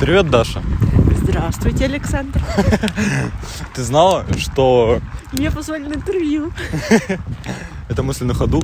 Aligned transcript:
Привет, 0.00 0.28
Даша. 0.30 0.62
Здравствуйте, 1.22 1.84
Александр. 1.86 2.40
Ты 3.74 3.82
знала, 3.82 4.24
что 4.38 5.00
Меня 5.32 5.50
позвали 5.50 5.84
на 5.86 5.94
интервью. 5.94 6.52
это 7.88 8.02
мысли 8.02 8.24
на 8.24 8.34
ходу? 8.34 8.62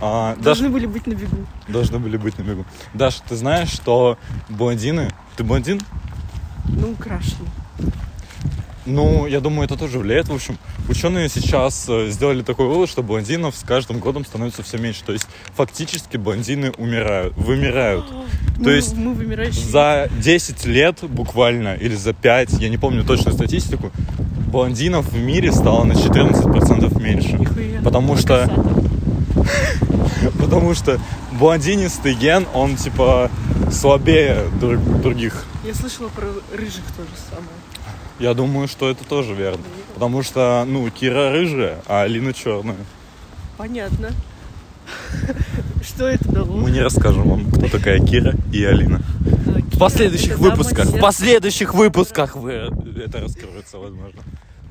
А, 0.00 0.34
Даша, 0.36 0.42
Должны 0.44 0.68
были 0.70 0.86
быть 0.86 1.06
на 1.06 1.12
бегу. 1.14 1.46
должны 1.68 1.98
были 1.98 2.16
быть 2.16 2.38
на 2.38 2.42
бегу. 2.42 2.64
Даша, 2.94 3.22
ты 3.28 3.36
знаешь, 3.36 3.68
что 3.70 4.18
блондины... 4.48 5.12
Ты 5.36 5.44
блондин? 5.44 5.80
Ну, 6.68 6.92
украшены. 6.92 7.46
Ну, 8.84 9.26
я 9.28 9.40
думаю, 9.40 9.64
это 9.66 9.76
тоже 9.76 9.98
влияет. 10.00 10.28
В 10.28 10.34
общем, 10.34 10.58
ученые 10.88 11.28
сейчас 11.28 11.86
э, 11.88 12.08
сделали 12.10 12.42
такой 12.42 12.66
вывод, 12.66 12.88
что 12.90 13.02
блондинов 13.04 13.54
с 13.54 13.62
каждым 13.62 13.98
годом 14.00 14.24
становится 14.24 14.64
все 14.64 14.76
меньше. 14.78 15.04
То 15.04 15.12
есть, 15.12 15.26
фактически, 15.54 16.16
блондины 16.16 16.72
умирают, 16.78 17.32
вымирают. 17.36 18.06
То 18.08 18.24
Мы- 18.64 18.70
есть, 18.72 18.94
мы 18.96 19.14
вымирающие. 19.14 19.64
за 19.64 20.08
10 20.18 20.64
лет 20.66 20.98
буквально, 21.02 21.74
или 21.74 21.94
за 21.94 22.12
5, 22.12 22.54
я 22.54 22.68
не 22.68 22.76
помню 22.76 23.04
точную 23.04 23.34
статистику, 23.34 23.92
блондинов 24.50 25.08
в 25.12 25.16
мире 25.16 25.52
стало 25.52 25.84
на 25.84 25.92
14% 25.92 27.00
меньше. 27.00 27.34
Нихуя. 27.38 27.80
Потому 27.82 28.16
что, 28.16 28.50
потому 30.40 30.74
что 30.74 31.00
блондинистый 31.38 32.14
ген, 32.14 32.46
он 32.52 32.76
типа 32.76 33.30
слабее 33.70 34.44
друг- 34.60 35.00
других. 35.00 35.44
Я 35.64 35.74
слышала 35.74 36.08
про 36.08 36.26
рыжих 36.56 36.82
то 36.96 37.02
же 37.02 37.10
самое. 37.30 37.46
Я 38.18 38.34
думаю, 38.34 38.68
что 38.68 38.90
это 38.90 39.04
тоже 39.04 39.34
верно. 39.34 39.62
Потому 39.94 40.22
что, 40.22 40.64
ну, 40.66 40.88
Кира 40.90 41.30
рыжая, 41.30 41.78
а 41.86 42.02
Алина 42.02 42.32
черная. 42.32 42.76
Понятно. 43.56 44.10
Что 45.82 46.06
это 46.06 46.28
дало? 46.30 46.56
Мы 46.56 46.70
не 46.70 46.80
расскажем 46.80 47.28
вам, 47.28 47.50
кто 47.50 47.68
такая 47.68 48.00
Кира 48.00 48.34
и 48.52 48.64
Алина. 48.64 49.00
А, 49.46 49.60
В 49.74 49.78
последующих 49.78 50.38
выпусках, 50.38 50.86
в 50.86 50.98
последующих 51.00 51.74
выпусках 51.74 52.36
вы 52.36 52.52
это 52.52 53.20
раскроется, 53.20 53.78
возможно. 53.78 54.22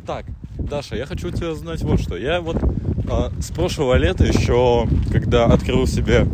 Так, 0.05 0.25
Даша, 0.57 0.95
я 0.95 1.05
хочу 1.05 1.29
тебя 1.31 1.53
знать 1.53 1.81
вот 1.81 2.01
что. 2.01 2.17
Я 2.17 2.41
вот 2.41 2.57
с 3.39 3.51
прошлого 3.51 3.95
лета 3.95 4.23
еще, 4.25 4.87
когда 5.11 5.45
открыл 5.45 5.85
себе, 5.87 6.27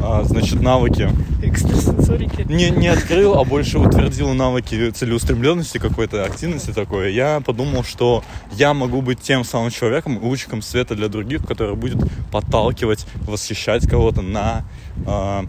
а, 0.00 0.22
значит, 0.24 0.60
навыки 0.60 1.08
Экстрасенсорики. 1.42 2.42
не, 2.50 2.70
не 2.70 2.88
открыл, 2.88 3.38
а 3.38 3.44
больше 3.44 3.78
утвердил 3.78 4.32
навыки 4.34 4.90
целеустремленности 4.90 5.78
какой-то, 5.78 6.24
активности 6.24 6.72
такой, 6.72 7.12
я 7.12 7.40
подумал, 7.40 7.82
что 7.84 8.22
я 8.52 8.74
могу 8.74 9.02
быть 9.02 9.20
тем 9.20 9.44
самым 9.44 9.70
человеком, 9.70 10.18
лучиком 10.22 10.62
света 10.62 10.94
для 10.94 11.08
других, 11.08 11.46
который 11.46 11.74
будет 11.76 11.98
подталкивать, 12.30 13.06
восхищать 13.26 13.88
кого-то 13.88 14.22
на 14.22 14.64
а, 15.06 15.44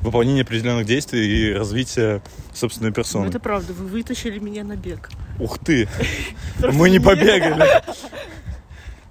выполнение 0.00 0.42
определенных 0.42 0.86
действий 0.86 1.50
и 1.50 1.52
развитие 1.54 2.22
собственной 2.52 2.90
Ну, 2.90 2.94
персоны. 2.94 3.26
это 3.28 3.40
правда, 3.40 3.72
вы 3.72 3.86
вытащили 3.86 4.38
меня 4.38 4.62
на 4.64 4.76
бег. 4.76 5.10
Ух 5.40 5.58
ты! 5.58 5.88
Мы 6.72 6.90
не 6.90 7.00
побегали. 7.00 7.82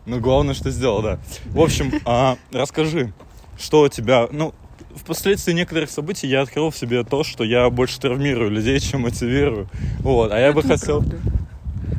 Но 0.06 0.20
главное, 0.20 0.54
что 0.54 0.70
сделал, 0.70 1.02
да. 1.02 1.20
В 1.48 1.62
общем, 1.62 1.94
а, 2.06 2.38
расскажи, 2.52 3.14
что 3.58 3.82
у 3.82 3.90
тебя... 3.90 4.28
Ну, 4.32 4.54
впоследствии 4.96 5.54
некоторых 5.54 5.90
событий 5.90 6.28
я 6.28 6.42
открыл 6.42 6.70
в 6.70 6.78
себе 6.78 7.04
то, 7.04 7.24
что 7.24 7.44
я 7.44 7.70
больше 7.70 8.00
травмирую 8.00 8.52
людей, 8.52 8.80
чем 8.80 9.02
мотивирую. 9.02 9.68
Вот, 10.00 10.32
а 10.32 10.40
я 10.40 10.52
бы 10.52 10.60
Это 10.60 10.70
хотел... 10.70 11.02
неправда. 11.02 11.34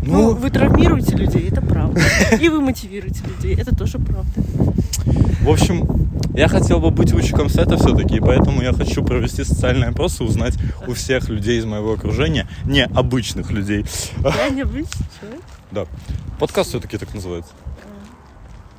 Ну, 0.07 0.13
Ну, 0.13 0.35
вы 0.35 0.51
травмируете 0.51 1.17
людей, 1.17 1.49
это 1.49 1.63
правда. 1.63 2.01
И 2.41 2.49
вы 2.49 2.61
мотивируете 2.61 3.23
людей, 3.25 3.57
это 3.59 3.75
тоже 3.75 3.99
правда. 3.99 4.33
в 5.41 5.49
общем, 5.49 5.87
я 6.35 6.49
хотел 6.49 6.79
бы 6.81 6.91
быть 6.91 7.13
лучиком 7.13 7.49
света 7.49 7.79
все-таки, 7.79 8.17
и 8.17 8.21
поэтому 8.21 8.61
я 8.61 8.73
хочу 8.73 9.03
провести 9.03 9.45
социальные 9.45 9.91
опросы, 9.91 10.25
узнать 10.25 10.57
у 10.87 10.93
всех 10.93 11.29
людей 11.29 11.59
из 11.59 11.65
моего 11.65 11.93
окружения, 11.93 12.49
не 12.65 12.85
обычных 12.85 13.51
людей. 13.51 13.87
Я 14.23 14.51
не 14.51 14.63
обычный 14.63 15.07
человек. 15.19 15.43
Да, 15.71 15.87
подкаст 16.39 16.71
все-таки 16.71 16.99
так 16.99 17.15
называется. 17.15 17.53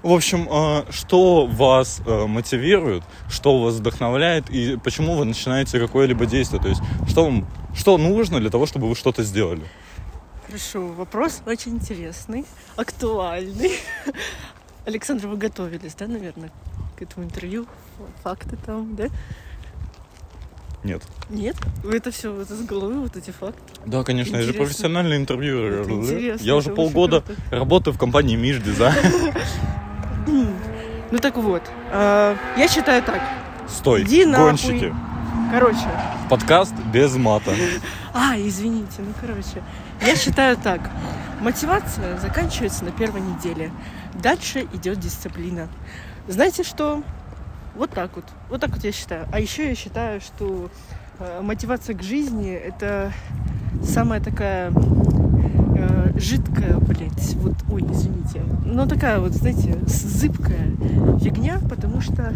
В 0.06 0.14
общем, 0.14 0.48
э, 0.48 0.84
что 0.92 1.48
вас 1.48 2.00
э, 2.06 2.28
мотивирует, 2.28 3.02
что 3.28 3.64
вас 3.64 3.74
вдохновляет 3.74 4.52
и 4.52 4.78
почему 4.78 5.16
вы 5.16 5.26
начинаете 5.26 5.80
какое-либо 5.80 6.28
действие? 6.28 6.62
То 6.62 6.70
есть, 6.70 6.82
что 7.08 7.26
вам, 7.26 7.48
что 7.76 7.98
нужно 7.98 8.40
для 8.40 8.52
того, 8.52 8.68
чтобы 8.68 8.88
вы 8.88 8.94
что-то 8.94 9.24
сделали? 9.24 9.64
Хорошо, 10.46 10.86
вопрос 10.90 11.42
очень 11.48 11.72
интересный, 11.72 12.46
актуальный. 12.76 13.72
Александр, 14.86 15.26
вы 15.26 15.38
готовились, 15.38 15.96
да, 15.96 16.06
наверное, 16.06 16.52
к 17.00 17.02
этому 17.02 17.26
интервью? 17.26 17.66
Факты 18.22 18.58
там, 18.64 18.96
да? 18.96 19.08
Нет. 20.84 21.02
Нет? 21.32 21.56
Вы 21.84 21.98
это 21.98 22.12
все 22.12 22.32
вот 22.32 22.52
из 22.52 22.64
головы, 22.64 23.00
вот 23.00 23.18
эти 23.18 23.32
факты? 23.32 23.60
Да, 23.88 24.04
конечно, 24.04 24.36
я 24.36 24.44
же 24.44 24.50
Интересно. 24.50 24.66
профессиональный 24.66 25.18
интервьюер. 25.18 25.90
Интересно, 25.90 26.46
Я 26.46 26.56
уже 26.56 26.70
полгода 26.70 27.24
работаю 27.50 27.96
в 27.96 27.98
компании 27.98 28.36
Миш 28.36 28.60
Дизайн. 28.60 29.04
Ну 30.28 31.20
так 31.20 31.38
вот, 31.38 31.62
а, 31.92 32.36
я 32.58 32.68
считаю 32.68 33.04
так. 33.04 33.22
Стой, 33.68 34.04
Иди 34.04 34.26
нахуй. 34.26 34.48
гонщики. 34.48 34.94
Короче, 35.52 35.88
Подкаст 36.30 36.74
без 36.92 37.16
мата. 37.16 37.52
а, 38.14 38.36
извините, 38.38 38.96
ну 39.00 39.14
короче, 39.20 39.64
я 40.02 40.16
считаю 40.16 40.58
так. 40.58 40.90
Мотивация 41.40 42.18
заканчивается 42.18 42.84
на 42.84 42.92
первой 42.92 43.22
неделе. 43.22 43.72
Дальше 44.16 44.68
идет 44.74 45.00
дисциплина. 45.00 45.68
Знаете 46.28 46.64
что? 46.64 47.04
Вот 47.76 47.92
так 47.92 48.12
вот. 48.16 48.26
Вот 48.50 48.62
так 48.62 48.72
вот 48.72 48.84
я 48.84 48.92
считаю. 48.92 49.28
А 49.32 49.40
еще 49.40 49.70
я 49.70 49.76
считаю, 49.76 50.22
что 50.22 50.70
э, 51.20 51.42
мотивация 51.42 51.96
к 51.96 52.02
жизни 52.02 52.52
это 52.52 53.12
самая 53.84 54.22
такая 54.22 54.72
э, 54.72 55.15
жидкая, 56.16 56.78
блядь, 56.78 57.36
вот, 57.42 57.54
ой, 57.72 57.84
извините, 57.92 58.42
но 58.66 58.86
такая 58.86 59.20
вот, 59.20 59.34
знаете, 59.34 59.78
зыбкая 59.86 60.72
фигня, 61.22 61.60
потому 61.70 62.02
что 62.02 62.34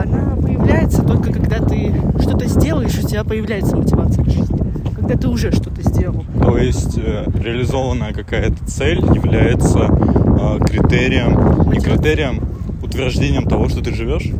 она 0.00 0.36
появляется 0.36 1.02
только 1.02 1.32
когда 1.32 1.58
ты 1.58 1.92
что-то 2.20 2.46
сделаешь, 2.46 2.98
у 2.98 3.06
тебя 3.06 3.24
появляется 3.24 3.76
мотивация 3.76 4.24
к 4.24 4.30
жизни. 4.30 4.58
Когда 4.94 5.16
ты 5.16 5.28
уже 5.28 5.50
что-то 5.52 5.82
сделал. 5.82 6.24
То 6.40 6.58
есть 6.58 6.96
э, 6.96 7.24
реализованная 7.34 8.12
какая-то 8.12 8.64
цель 8.66 8.98
является 9.00 9.80
э, 9.80 10.58
критерием, 10.64 11.70
не 11.70 11.80
критерием, 11.80 12.40
утверждением 12.82 13.48
того, 13.48 13.68
что 13.68 13.82
ты 13.82 13.92
живешь? 13.92 14.30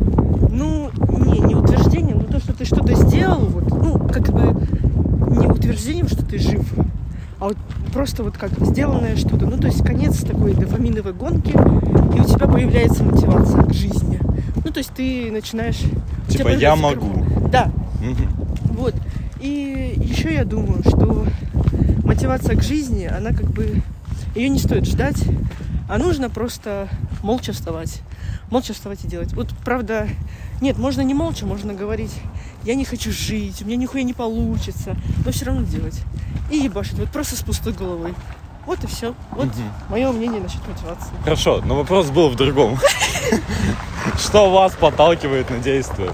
Ну, 0.49 0.89
не, 1.09 1.39
не 1.39 1.55
утверждением, 1.55 2.19
но 2.19 2.23
то, 2.23 2.39
что 2.39 2.53
ты 2.53 2.65
что-то 2.65 2.95
сделал, 2.95 3.45
вот, 3.45 3.69
ну, 3.69 3.99
как 4.07 4.29
бы 4.31 4.55
не 5.35 5.47
утверждением, 5.47 6.07
что 6.07 6.25
ты 6.25 6.37
жив, 6.39 6.63
а 7.43 7.47
вот 7.47 7.57
просто 7.91 8.23
вот 8.23 8.37
как 8.37 8.51
сделанное 8.65 9.17
что-то. 9.17 9.45
Ну, 9.45 9.57
то 9.57 9.67
есть 9.67 9.83
конец 9.85 10.23
такой 10.23 10.53
дофаминовой 10.53 11.11
гонки, 11.11 11.49
и 11.49 12.21
у 12.21 12.23
тебя 12.23 12.47
появляется 12.47 13.03
мотивация 13.03 13.63
к 13.63 13.73
жизни. 13.73 14.17
Ну, 14.63 14.71
то 14.71 14.77
есть 14.77 14.91
ты 14.91 15.29
начинаешь... 15.29 15.81
Типа 16.29 16.47
я 16.47 16.77
могу. 16.77 17.25
Да, 17.51 17.69
Мгм. 17.99 18.29
вот. 18.77 18.95
И 19.41 19.93
еще 19.97 20.33
я 20.33 20.45
думаю, 20.45 20.83
что 20.87 21.25
мотивация 22.05 22.55
к 22.55 22.63
жизни, 22.63 23.05
она 23.05 23.31
как 23.31 23.51
бы... 23.51 23.81
Ее 24.35 24.47
не 24.47 24.57
стоит 24.57 24.85
ждать, 24.85 25.21
а 25.89 25.97
нужно 25.97 26.29
просто 26.29 26.87
молча 27.23 27.51
вставать. 27.51 28.01
Молча 28.51 28.73
вставать 28.73 29.03
и 29.03 29.07
делать. 29.09 29.33
Вот, 29.33 29.49
правда, 29.65 30.07
нет, 30.61 30.77
можно 30.77 31.01
не 31.01 31.13
молча, 31.13 31.45
можно 31.45 31.73
говорить, 31.73 32.13
я 32.63 32.75
не 32.75 32.85
хочу 32.85 33.11
жить, 33.11 33.61
у 33.61 33.65
меня 33.65 33.77
нихуя 33.77 34.03
не 34.03 34.13
получится, 34.13 34.95
но 35.25 35.31
все 35.31 35.45
равно 35.45 35.63
делать. 35.63 35.99
И 36.51 36.57
ебашить, 36.57 36.99
вот 36.99 37.09
просто 37.09 37.35
с 37.35 37.41
пустой 37.41 37.73
головой. 37.73 38.13
Вот 38.65 38.81
и 38.83 38.87
все. 38.87 39.13
Вот 39.31 39.47
Мгм. 39.47 39.71
мое 39.89 40.11
мнение 40.11 40.41
насчет 40.41 40.65
мотивации. 40.67 41.11
Хорошо, 41.23 41.61
но 41.65 41.75
вопрос 41.75 42.09
был 42.09 42.29
в 42.29 42.35
другом. 42.35 42.79
Что 44.17 44.49
вас 44.51 44.73
подталкивает 44.75 45.49
на 45.49 45.57
действие? 45.59 46.11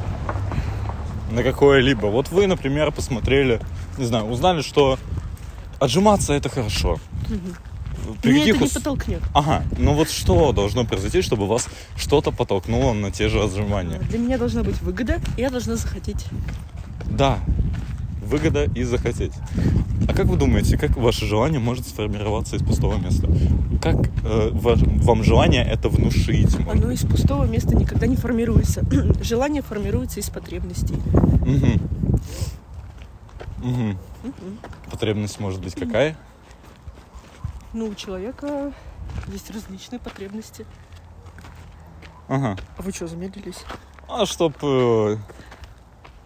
На 1.32 1.44
какое-либо? 1.44 2.08
Вот 2.08 2.30
вы, 2.30 2.48
например, 2.48 2.92
посмотрели, 2.92 3.62
не 4.00 4.06
знаю, 4.06 4.26
узнали, 4.26 4.62
что 4.64 4.98
отжиматься 5.80 6.34
это 6.34 6.50
хорошо. 6.50 6.98
При 8.22 8.32
Меня 8.32 8.40
каких 8.42 8.56
это 8.56 8.64
не 8.66 8.70
подтолкнет. 8.70 9.22
Ага, 9.34 9.64
ну 9.78 9.94
вот 9.94 10.10
что 10.10 10.52
должно 10.52 10.86
произойти, 10.86 11.22
чтобы 11.22 11.48
вас 11.48 11.68
что-то 11.96 12.32
подтолкнуло 12.32 12.94
на 12.94 13.12
те 13.12 13.30
же 13.30 13.42
отжимания? 13.42 14.00
Для 14.00 14.20
меня 14.20 14.38
должна 14.38 14.64
быть 14.64 14.82
выгода, 14.82 15.20
и 15.38 15.42
я 15.42 15.50
должна 15.50 15.76
захотеть. 15.76 16.26
Да, 17.06 17.40
выгода 18.22 18.66
и 18.66 18.84
захотеть. 18.84 19.34
А 20.08 20.14
как 20.14 20.26
вы 20.28 20.38
думаете, 20.38 20.78
как 20.78 20.98
ваше 20.98 21.26
желание 21.26 21.60
может 21.60 21.88
сформироваться 21.88 22.56
из 22.56 22.64
пустого 22.64 22.98
места? 22.98 23.28
Как 23.82 23.96
э, 24.26 24.50
ваш- 24.52 24.82
вам 24.82 25.24
желание 25.24 25.64
это 25.64 25.90
внушить? 25.90 26.58
может 26.60 26.84
Оно 26.84 26.92
из 26.92 27.02
пустого 27.06 27.46
места 27.46 27.76
никогда 27.76 28.08
не 28.08 28.16
формируется. 28.16 28.82
Желание 29.24 29.62
формируется 29.62 30.20
из 30.20 30.30
потребностей. 30.30 30.96
Мгм. 31.46 31.82
Мгм. 33.64 33.98
Мгм. 34.24 34.58
Потребность 34.92 35.40
может 35.40 35.62
быть 35.62 35.76
какая? 35.76 36.16
Ну, 37.74 37.88
у 37.88 37.96
человека 37.96 38.74
есть 39.28 39.52
различные 39.52 40.00
потребности. 40.00 40.66
Ага. 42.28 42.58
А 42.78 42.82
вы 42.82 42.92
что, 42.92 43.08
замедлились? 43.08 43.64
А 44.08 44.26
чтоб 44.26 44.54
э, 44.64 45.18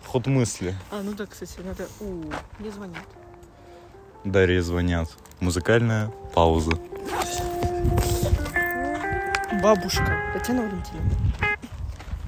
ход 0.06 0.28
мысли. 0.28 0.75
А, 0.92 1.01
ну 1.01 1.13
да, 1.13 1.25
кстати, 1.25 1.60
надо... 1.66 1.88
У, 2.00 2.24
мне 2.60 2.72
звонят. 2.72 3.04
Дарье 4.24 4.62
звонят. 4.62 5.10
Музыкальная 5.42 6.12
пауза. 6.34 6.72
Бабушка. 9.62 10.18
Татьяна 10.34 10.62
Валентиновна. 10.62 11.12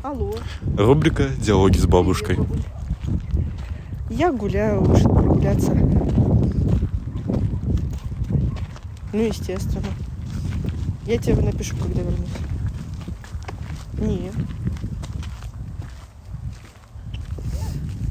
Алло. 0.04 0.36
Рубрика 0.78 1.30
«Диалоги 1.30 1.78
с 1.78 1.86
бабушкой». 1.86 2.38
Я 4.10 4.32
гуляю, 4.32 4.82
вышла 4.82 5.10
прогуляться. 5.10 5.72
Ну, 9.16 9.22
естественно. 9.22 9.88
Я 11.06 11.18
тебе 11.18 11.42
напишу, 11.42 11.74
когда 11.78 12.02
вернусь. 12.02 12.28
Нет. 13.94 14.36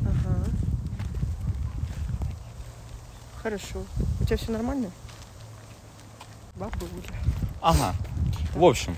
Ага. 0.01 0.47
Хорошо. 3.43 3.85
У 4.19 4.25
тебя 4.25 4.39
все 4.39 4.51
нормально? 4.51 4.91
Бабуля. 6.57 6.89
Ага. 7.61 7.95
В 8.55 8.65
общем, 8.65 8.97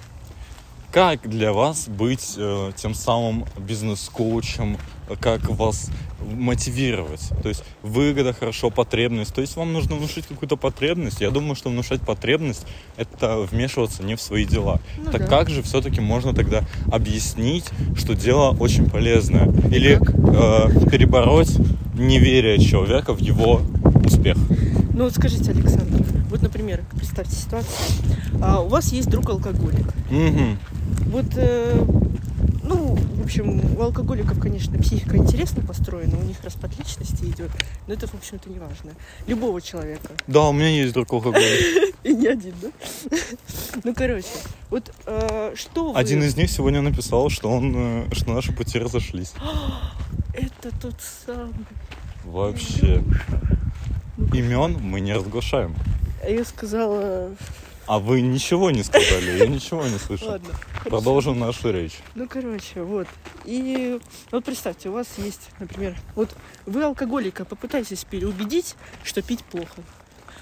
как 0.96 1.28
для 1.28 1.52
вас 1.52 1.88
быть 1.88 2.36
э, 2.38 2.72
тем 2.74 2.94
самым 2.94 3.44
бизнес-коучем, 3.58 4.78
как 5.20 5.50
вас 5.50 5.90
мотивировать? 6.22 7.20
То 7.42 7.50
есть 7.50 7.62
выгода, 7.82 8.32
хорошо, 8.32 8.70
потребность. 8.70 9.34
То 9.34 9.42
есть 9.42 9.56
вам 9.56 9.74
нужно 9.74 9.96
внушить 9.96 10.26
какую-то 10.26 10.56
потребность. 10.56 11.20
Я 11.20 11.30
думаю, 11.30 11.54
что 11.54 11.68
внушать 11.68 12.00
потребность– 12.00 12.64
это 12.96 13.40
вмешиваться 13.40 14.04
не 14.04 14.14
в 14.14 14.22
свои 14.22 14.46
дела. 14.46 14.80
Ну 14.96 15.12
так 15.12 15.20
да. 15.20 15.26
как 15.26 15.50
же 15.50 15.62
все-таки 15.62 16.00
можно 16.00 16.32
тогда 16.32 16.64
объяснить, 16.90 17.66
что 17.94 18.14
дело 18.14 18.56
очень 18.58 18.88
полезное? 18.88 19.52
Или 19.70 19.96
э, 20.00 20.88
перебороть 20.88 21.58
неверие 21.92 22.58
человека 22.58 23.12
в 23.12 23.20
его 23.20 23.60
успех? 24.02 24.38
Ну 24.94 25.04
вот 25.04 25.12
скажите, 25.12 25.50
Александр, 25.50 26.02
вот, 26.30 26.40
например, 26.40 26.84
представьте 26.96 27.36
ситуацию. 27.36 27.74
А, 28.40 28.62
у 28.62 28.68
вас 28.68 28.92
есть 28.92 29.10
друг 29.10 29.28
алкоголик. 29.28 29.92
Мгм. 30.10 30.58
Вот, 31.06 31.26
э, 31.36 31.84
ну, 32.64 32.96
в 32.96 33.22
общем, 33.24 33.76
у 33.76 33.82
алкоголиков, 33.82 34.40
конечно, 34.40 34.76
психика 34.78 35.16
интересно 35.16 35.62
построена, 35.62 36.18
у 36.18 36.22
них 36.22 36.42
распад 36.42 36.76
личности 36.78 37.24
идет, 37.24 37.50
но 37.86 37.94
это, 37.94 38.08
в 38.08 38.14
общем-то, 38.14 38.50
не 38.50 38.58
важно. 38.58 38.92
Любого 39.26 39.60
человека. 39.62 40.08
Да, 40.26 40.48
у 40.48 40.52
меня 40.52 40.68
есть 40.68 40.92
друг 40.92 41.12
алкоголик. 41.12 41.94
И 42.02 42.14
не 42.14 42.26
один, 42.26 42.54
да? 42.60 42.68
Ну, 43.84 43.94
короче, 43.94 44.26
вот 44.70 44.92
э, 45.06 45.52
что. 45.54 45.94
Один 45.94 46.22
из 46.22 46.36
них 46.36 46.50
сегодня 46.50 46.80
написал, 46.82 47.30
что 47.30 47.50
он, 47.50 47.74
э, 47.76 48.14
что 48.14 48.32
наши 48.32 48.52
пути 48.52 48.78
разошлись. 48.78 49.32
Это 50.34 50.76
тот 50.80 50.96
самый. 51.26 51.54
Вообще. 52.24 53.02
Имен 54.32 54.78
мы 54.80 55.00
не 55.00 55.12
разглашаем. 55.14 55.74
А 56.22 56.28
Я 56.28 56.44
сказала... 56.44 57.30
А 57.86 57.98
вы 58.00 58.20
ничего 58.20 58.70
не 58.72 58.82
сказали, 58.82 59.38
я 59.38 59.46
ничего 59.46 59.84
не 59.86 59.98
слышал. 59.98 60.28
Ладно. 60.30 60.48
хорошо. 60.72 60.90
Продолжим 60.90 61.38
нашу 61.38 61.70
речь. 61.70 61.94
Ну, 62.16 62.26
короче, 62.28 62.82
вот. 62.82 63.06
И 63.44 63.98
вот 64.32 64.44
представьте, 64.44 64.88
у 64.88 64.92
вас 64.92 65.06
есть, 65.18 65.50
например, 65.60 65.96
вот 66.16 66.34
вы 66.66 66.82
алкоголика 66.82 67.44
попытаетесь 67.44 68.04
переубедить, 68.04 68.74
что 69.04 69.22
пить 69.22 69.44
плохо. 69.44 69.82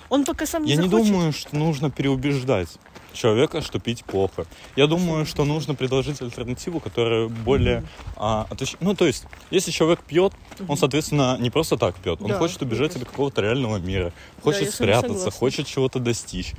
Он 0.08 0.24
пока 0.24 0.46
сам 0.46 0.64
не 0.64 0.70
Я 0.72 0.76
не 0.76 0.88
захочет. 0.88 1.06
думаю, 1.12 1.32
что 1.32 1.56
нужно 1.56 1.90
переубеждать 1.90 2.68
человека, 3.12 3.60
что 3.62 3.78
пить 3.78 4.04
плохо. 4.04 4.46
Я 4.76 4.86
думаю, 4.86 5.24
что 5.26 5.44
нужно 5.44 5.74
предложить 5.74 6.20
альтернативу, 6.22 6.80
которая 6.80 7.28
более... 7.28 7.78
Мгм. 7.80 7.88
а, 8.16 8.46
оточ- 8.50 8.76
Ну, 8.80 8.94
то 8.94 9.06
есть, 9.06 9.24
если 9.50 9.70
человек 9.70 10.02
пьет, 10.02 10.32
он, 10.60 10.66
Мгм. 10.66 10.76
соответственно, 10.76 11.36
не 11.38 11.50
просто 11.50 11.76
так 11.76 11.94
пьет. 11.96 12.20
Он 12.22 12.28
Да, 12.28 12.38
хочет 12.38 12.60
убежать 12.62 12.96
от 12.96 13.04
какого-то 13.04 13.40
реального 13.42 13.76
мира, 13.78 14.12
хочет 14.42 14.62
вами 14.62 14.70
спрятаться, 14.70 15.30
хочет 15.30 15.66
чего-то 15.66 15.98
достичь. 16.00 16.52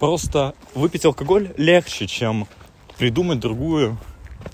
Просто 0.00 0.54
выпить 0.74 1.04
алкоголь 1.04 1.52
легче, 1.58 2.06
чем 2.06 2.48
придумать 2.96 3.38
другую, 3.38 3.98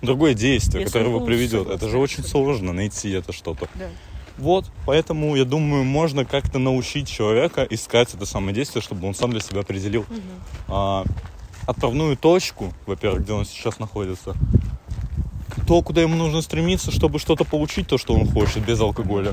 другое 0.03 0.35
действие, 0.35 0.81
Я 0.81 0.87
которое 0.87 1.07
его 1.09 1.21
приведет. 1.21 1.69
Это 1.69 1.89
же 1.89 1.99
очень 1.99 2.25
сложно 2.25 2.73
найти 2.73 3.11
это 3.13 3.33
что-то. 3.33 3.69
Да. 3.77 3.87
Вот, 4.39 4.67
поэтому, 4.85 5.35
я 5.37 5.45
думаю, 5.45 5.85
можно 5.85 6.25
как-то 6.25 6.59
научить 6.59 7.09
человека 7.09 7.67
искать 7.71 8.13
это 8.13 8.27
самое 8.27 8.55
действие, 8.55 8.83
чтобы 8.83 9.07
он 9.07 9.15
сам 9.15 9.31
для 9.31 9.41
себя 9.41 9.61
определил 9.61 10.05
Мгм. 10.09 10.21
а, 10.69 11.05
отправную 11.67 12.17
точку, 12.17 12.75
во-первых, 12.85 13.23
где 13.23 13.33
он 13.33 13.47
сейчас 13.47 13.79
находится, 13.79 14.35
то, 15.67 15.81
куда 15.81 16.03
ему 16.03 16.17
нужно 16.17 16.43
стремиться, 16.43 16.91
чтобы 16.91 17.19
что-то 17.19 17.45
получить, 17.45 17.87
то, 17.87 17.99
что 17.99 18.15
он 18.15 18.27
хочет, 18.27 18.65
без 18.67 18.81
алкоголя. 18.81 19.33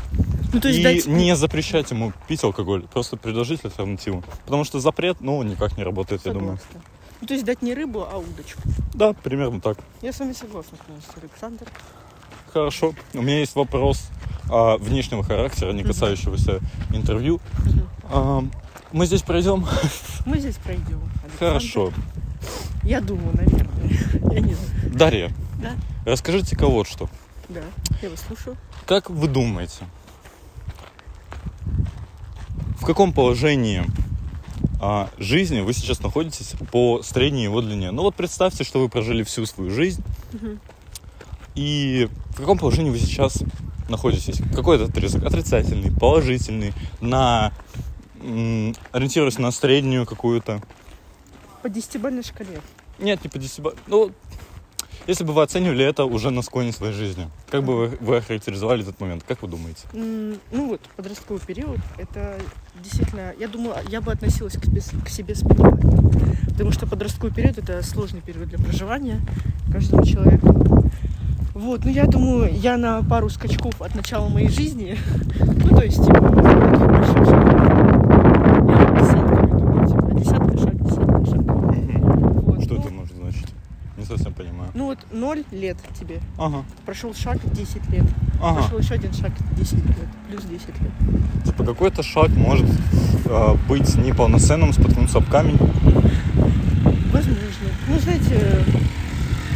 Ну, 0.53 0.59
то 0.59 0.67
есть 0.67 0.79
и 0.79 0.83
дать... 0.83 1.07
не 1.07 1.35
запрещать 1.35 1.89
ему 1.91 2.13
пить 2.27 2.43
алкоголь, 2.43 2.83
просто 2.83 3.17
предложить 3.17 3.65
альтернативу. 3.65 4.23
Потому 4.45 4.63
что 4.63 4.79
запрет, 4.79 5.17
ну, 5.19 5.41
никак 5.43 5.77
не 5.77 5.83
работает, 5.83 6.21
я 6.25 6.33
думаю. 6.33 6.57
Согласна. 6.57 6.81
Ну, 7.21 7.27
то 7.27 7.33
есть 7.33 7.45
дать 7.45 7.61
не 7.61 7.73
рыбу, 7.73 8.07
а 8.09 8.17
удочку. 8.17 8.61
Да, 8.93 9.13
примерно 9.13 9.61
так. 9.61 9.77
Я 10.01 10.13
с 10.13 10.19
вами 10.19 10.33
согласна 10.33 10.77
полностью, 10.85 11.13
Александр. 11.21 11.65
Хорошо. 12.51 12.93
У 13.13 13.21
меня 13.21 13.39
есть 13.39 13.55
вопрос 13.55 14.09
а, 14.51 14.77
внешнего 14.77 15.23
характера, 15.23 15.71
не 15.71 15.83
касающегося 15.83 16.59
интервью. 16.91 17.39
Мгм. 17.65 17.89
А, 18.11 18.43
мы 18.91 19.05
здесь 19.07 19.23
пройдем. 19.23 19.65
Мы 20.25 20.37
здесь 20.37 20.57
пройдем. 20.57 21.01
Александр. 21.23 21.37
Хорошо. 21.39 21.93
Я 22.83 23.01
думаю, 23.01 23.35
наверное. 23.35 24.33
Я 24.33 24.39
не 24.39 24.53
знаю. 24.53 24.93
Дарья, 24.93 25.31
Да? 25.61 25.71
расскажите-ка 26.05 26.67
вот 26.67 26.87
что. 26.87 27.09
Да, 27.49 27.61
я 28.01 28.09
вас 28.09 28.19
слушаю. 28.27 28.55
Как 28.85 29.09
вы 29.09 29.27
думаете, 29.27 29.85
в 32.83 32.85
каком 32.85 33.13
положении 33.13 33.85
а, 34.81 35.09
жизни 35.17 35.61
вы 35.61 35.71
сейчас 35.71 36.01
находитесь 36.01 36.51
по 36.69 37.01
средней 37.01 37.43
его 37.45 37.61
длине? 37.61 37.91
Ну 37.91 38.01
вот 38.01 38.13
представьте, 38.13 38.65
что 38.65 38.81
вы 38.81 38.89
прожили 38.89 39.23
всю 39.23 39.45
свою 39.45 39.71
жизнь, 39.71 40.03
Мгм. 40.33 40.59
и 41.55 42.09
в 42.31 42.35
каком 42.35 42.57
положении 42.57 42.89
вы 42.89 42.99
сейчас 42.99 43.41
находитесь? 43.87 44.41
Какой 44.53 44.75
это 44.75 44.91
отрезок? 44.91 45.23
Отрицательный, 45.23 45.91
положительный, 45.97 46.73
на 46.99 47.53
м, 48.21 48.75
ориентируясь 48.91 49.37
на 49.37 49.51
среднюю 49.51 50.05
какую-то? 50.05 50.61
По 51.61 51.69
десятибалльной 51.69 52.23
шкале. 52.23 52.59
Нет, 52.99 53.23
не 53.23 53.29
по 53.29 53.39
10 53.39 53.61
ба- 53.61 53.75
Ну, 53.87 54.11
если 55.07 55.23
бы 55.23 55.33
вы 55.33 55.41
оценивали 55.43 55.85
это 55.85 56.05
уже 56.05 56.29
на 56.29 56.41
склоне 56.41 56.71
своей 56.71 56.93
жизни, 56.93 57.29
как 57.49 57.63
бы 57.63 57.75
вы, 57.75 57.97
вы 57.99 58.17
охарактеризовали 58.17 58.83
этот 58.83 58.99
момент? 58.99 59.23
Как 59.27 59.41
вы 59.41 59.47
думаете? 59.47 59.81
Ну 59.93 60.67
вот, 60.69 60.81
подростковый 60.95 61.41
период, 61.45 61.79
это 61.97 62.37
действительно, 62.81 63.33
я 63.39 63.47
думаю, 63.47 63.75
я 63.89 64.01
бы 64.01 64.11
относилась 64.11 64.53
к, 64.53 64.65
себе- 64.65 64.81
к 65.03 65.09
себе 65.09 65.35
с. 65.35 65.41
Потому 65.41 66.71
что 66.71 66.87
подростковый 66.87 67.33
период 67.33 67.57
это 67.57 67.81
сложный 67.83 68.21
период 68.21 68.49
для 68.49 68.57
проживания 68.57 69.19
каждого 69.71 70.05
человека. 70.05 70.53
Вот, 71.53 71.85
ну 71.85 71.91
я 71.91 72.05
думаю, 72.07 72.51
я 72.53 72.77
на 72.77 73.03
пару 73.03 73.29
скачков 73.29 73.79
от 73.81 73.93
начала 73.95 74.27
моей 74.27 74.49
жизни, 74.49 74.97
ну 75.39 75.77
то 75.77 75.83
есть, 75.83 76.03
типа, 76.03 76.19
больших 76.19 77.25
шагов. 77.25 77.53
Я 78.69 78.99
десятками 78.99 79.59
думаю, 79.59 79.87
типа, 79.87 80.19
десятка 80.19 80.57
шаг, 80.57 80.83
десятка 80.83 81.25
шаг. 81.25 81.41
Вот, 82.43 82.63
Что 82.63 82.73
ну, 82.73 82.79
это 82.79 82.89
может 82.89 83.15
значить? 83.15 83.47
Не 83.97 84.05
совсем 84.05 84.33
понимаю. 84.33 84.62
Ну 84.73 84.85
вот 84.85 84.97
0 85.11 85.43
лет 85.51 85.77
тебе. 85.99 86.19
Ага, 86.37 86.63
Прошел 86.85 87.13
шаг 87.13 87.37
10 87.53 87.89
лет. 87.89 88.05
ага. 88.41 88.61
Прошел 88.61 88.79
еще 88.79 88.95
один 88.95 89.13
шаг 89.13 89.31
10 89.55 89.73
лет. 89.73 90.07
Плюс 90.29 90.43
10 90.43 90.67
лет. 90.67 90.91
Типа 91.45 91.63
какой-то 91.63 92.01
шаг 92.01 92.29
может 92.29 92.67
э, 93.25 93.55
быть 93.67 93.95
неполноценным, 93.95 94.73
споткнуться 94.73 95.19
об 95.19 95.29
камень. 95.29 95.57
Возможно. 97.11 97.67
Ну, 97.87 97.99
знаете, 97.99 98.63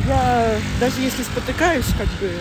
я 0.08 0.60
даже 0.80 1.02
если 1.02 1.24
спотыкаюсь, 1.24 1.88
как 1.98 2.08
бы... 2.20 2.32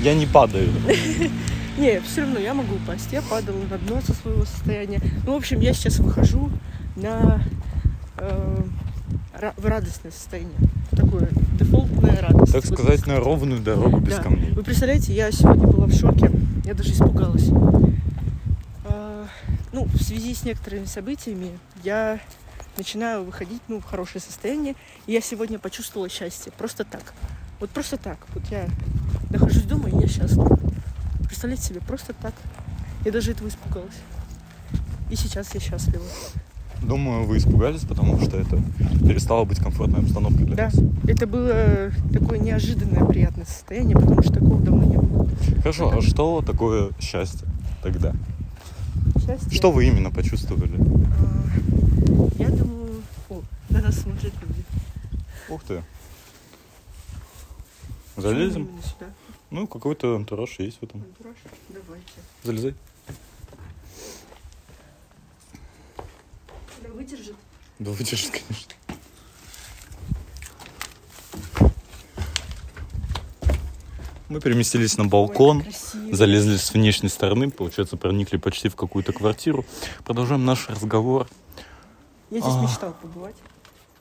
Я 0.00 0.14
не 0.14 0.26
падаю. 0.26 0.70
Не, 1.78 2.00
все 2.00 2.22
равно 2.22 2.40
я 2.40 2.54
могу 2.54 2.74
упасть. 2.74 3.12
Я 3.12 3.22
падала 3.22 3.62
на 3.70 3.78
дно 3.78 4.00
со 4.00 4.12
своего 4.14 4.44
состояния. 4.44 5.00
Ну, 5.24 5.34
в 5.34 5.36
общем, 5.36 5.60
я 5.60 5.72
сейчас 5.72 5.98
выхожу 5.98 6.50
на 6.96 7.40
э, 8.16 8.56
в 9.56 9.66
радостное 9.66 10.10
состояние. 10.12 10.56
Такое 10.90 11.28
дефолтная 11.58 12.20
радость. 12.22 12.52
Так 12.52 12.64
сказать, 12.66 13.06
на 13.06 13.16
ровную 13.20 13.60
дорогу 13.60 13.98
без 14.00 14.16
Да. 14.16 14.22
камней. 14.22 14.52
Вы 14.52 14.62
представляете, 14.62 15.12
я 15.14 15.30
сегодня 15.30 15.66
была 15.66 15.86
в 15.86 15.94
шоке. 15.94 16.30
Я 16.64 16.74
даже 16.74 16.92
испугалась. 16.92 17.48
А, 18.84 19.26
Ну, 19.72 19.84
в 19.84 20.02
связи 20.02 20.34
с 20.34 20.44
некоторыми 20.44 20.86
событиями 20.86 21.58
я 21.84 22.20
начинаю 22.76 23.22
выходить 23.24 23.60
ну, 23.68 23.80
в 23.80 23.84
хорошее 23.84 24.20
состояние. 24.22 24.74
И 25.06 25.12
я 25.12 25.20
сегодня 25.20 25.58
почувствовала 25.58 26.08
счастье. 26.08 26.52
Просто 26.56 26.84
так. 26.84 27.12
Вот 27.60 27.70
просто 27.70 27.96
так. 27.96 28.18
Вот 28.34 28.44
я 28.50 28.66
нахожусь 29.30 29.64
дома, 29.64 29.88
и 29.88 30.00
я 30.00 30.08
счастлива. 30.08 30.58
Представляете 31.24 31.62
себе, 31.64 31.80
просто 31.80 32.12
так. 32.14 32.34
Я 33.04 33.12
даже 33.12 33.32
этого 33.32 33.48
испугалась. 33.48 33.96
И 35.10 35.16
сейчас 35.16 35.54
я 35.54 35.60
счастлива. 35.60 36.04
Думаю, 36.82 37.24
вы 37.24 37.38
испугались, 37.38 37.82
потому 37.84 38.20
что 38.20 38.36
это 38.38 38.62
перестало 39.06 39.44
быть 39.44 39.58
комфортной 39.58 40.00
обстановкой 40.00 40.44
для 40.46 40.56
Да. 40.56 40.64
вас. 40.66 40.74
Это 41.06 41.26
было 41.26 41.90
такое 42.12 42.38
неожиданное 42.38 43.04
приятное 43.04 43.44
состояние, 43.44 43.96
потому 43.96 44.22
что 44.22 44.32
такого 44.34 44.60
давно 44.62 44.84
не 44.84 44.96
было. 44.96 45.28
Хорошо, 45.58 45.90
а 45.96 46.00
что 46.00 46.40
такое 46.42 46.90
счастье 47.00 47.46
тогда? 47.82 48.14
Счастье. 49.24 49.50
Что 49.50 49.70
вы 49.72 49.86
именно 49.86 50.10
почувствовали? 50.10 50.72
А, 50.78 52.28
Я 52.38 52.48
думаю... 52.50 53.02
О, 53.28 53.42
на 53.70 53.82
нас 53.82 53.96
смотрят 53.96 54.32
люди. 54.40 54.64
Ух 55.50 55.62
ты. 55.64 55.82
Залезем? 58.16 58.68
Ну, 59.50 59.66
какой-то 59.66 60.14
антураж 60.16 60.56
есть 60.58 60.78
в 60.80 60.82
этом. 60.84 61.02
Антураж? 61.02 61.36
Давайте. 61.68 62.12
Залезай. 62.44 62.74
Выдержит. 66.98 67.36
Да 67.78 67.92
выдержит, 67.92 68.30
конечно. 68.32 68.74
Мы 74.28 74.40
переместились 74.40 74.98
на 74.98 75.06
балкон, 75.06 75.64
Ой, 75.94 76.12
залезли 76.12 76.56
с 76.56 76.72
внешней 76.74 77.08
стороны, 77.08 77.50
получается, 77.50 77.96
проникли 77.96 78.36
почти 78.36 78.68
в 78.68 78.76
какую-то 78.76 79.12
квартиру. 79.14 79.64
Продолжаем 80.04 80.44
наш 80.44 80.68
разговор. 80.68 81.28
Я 82.30 82.40
здесь 82.40 82.52
А. 82.54 82.62
мечтал 82.62 82.92
побывать. 83.00 83.36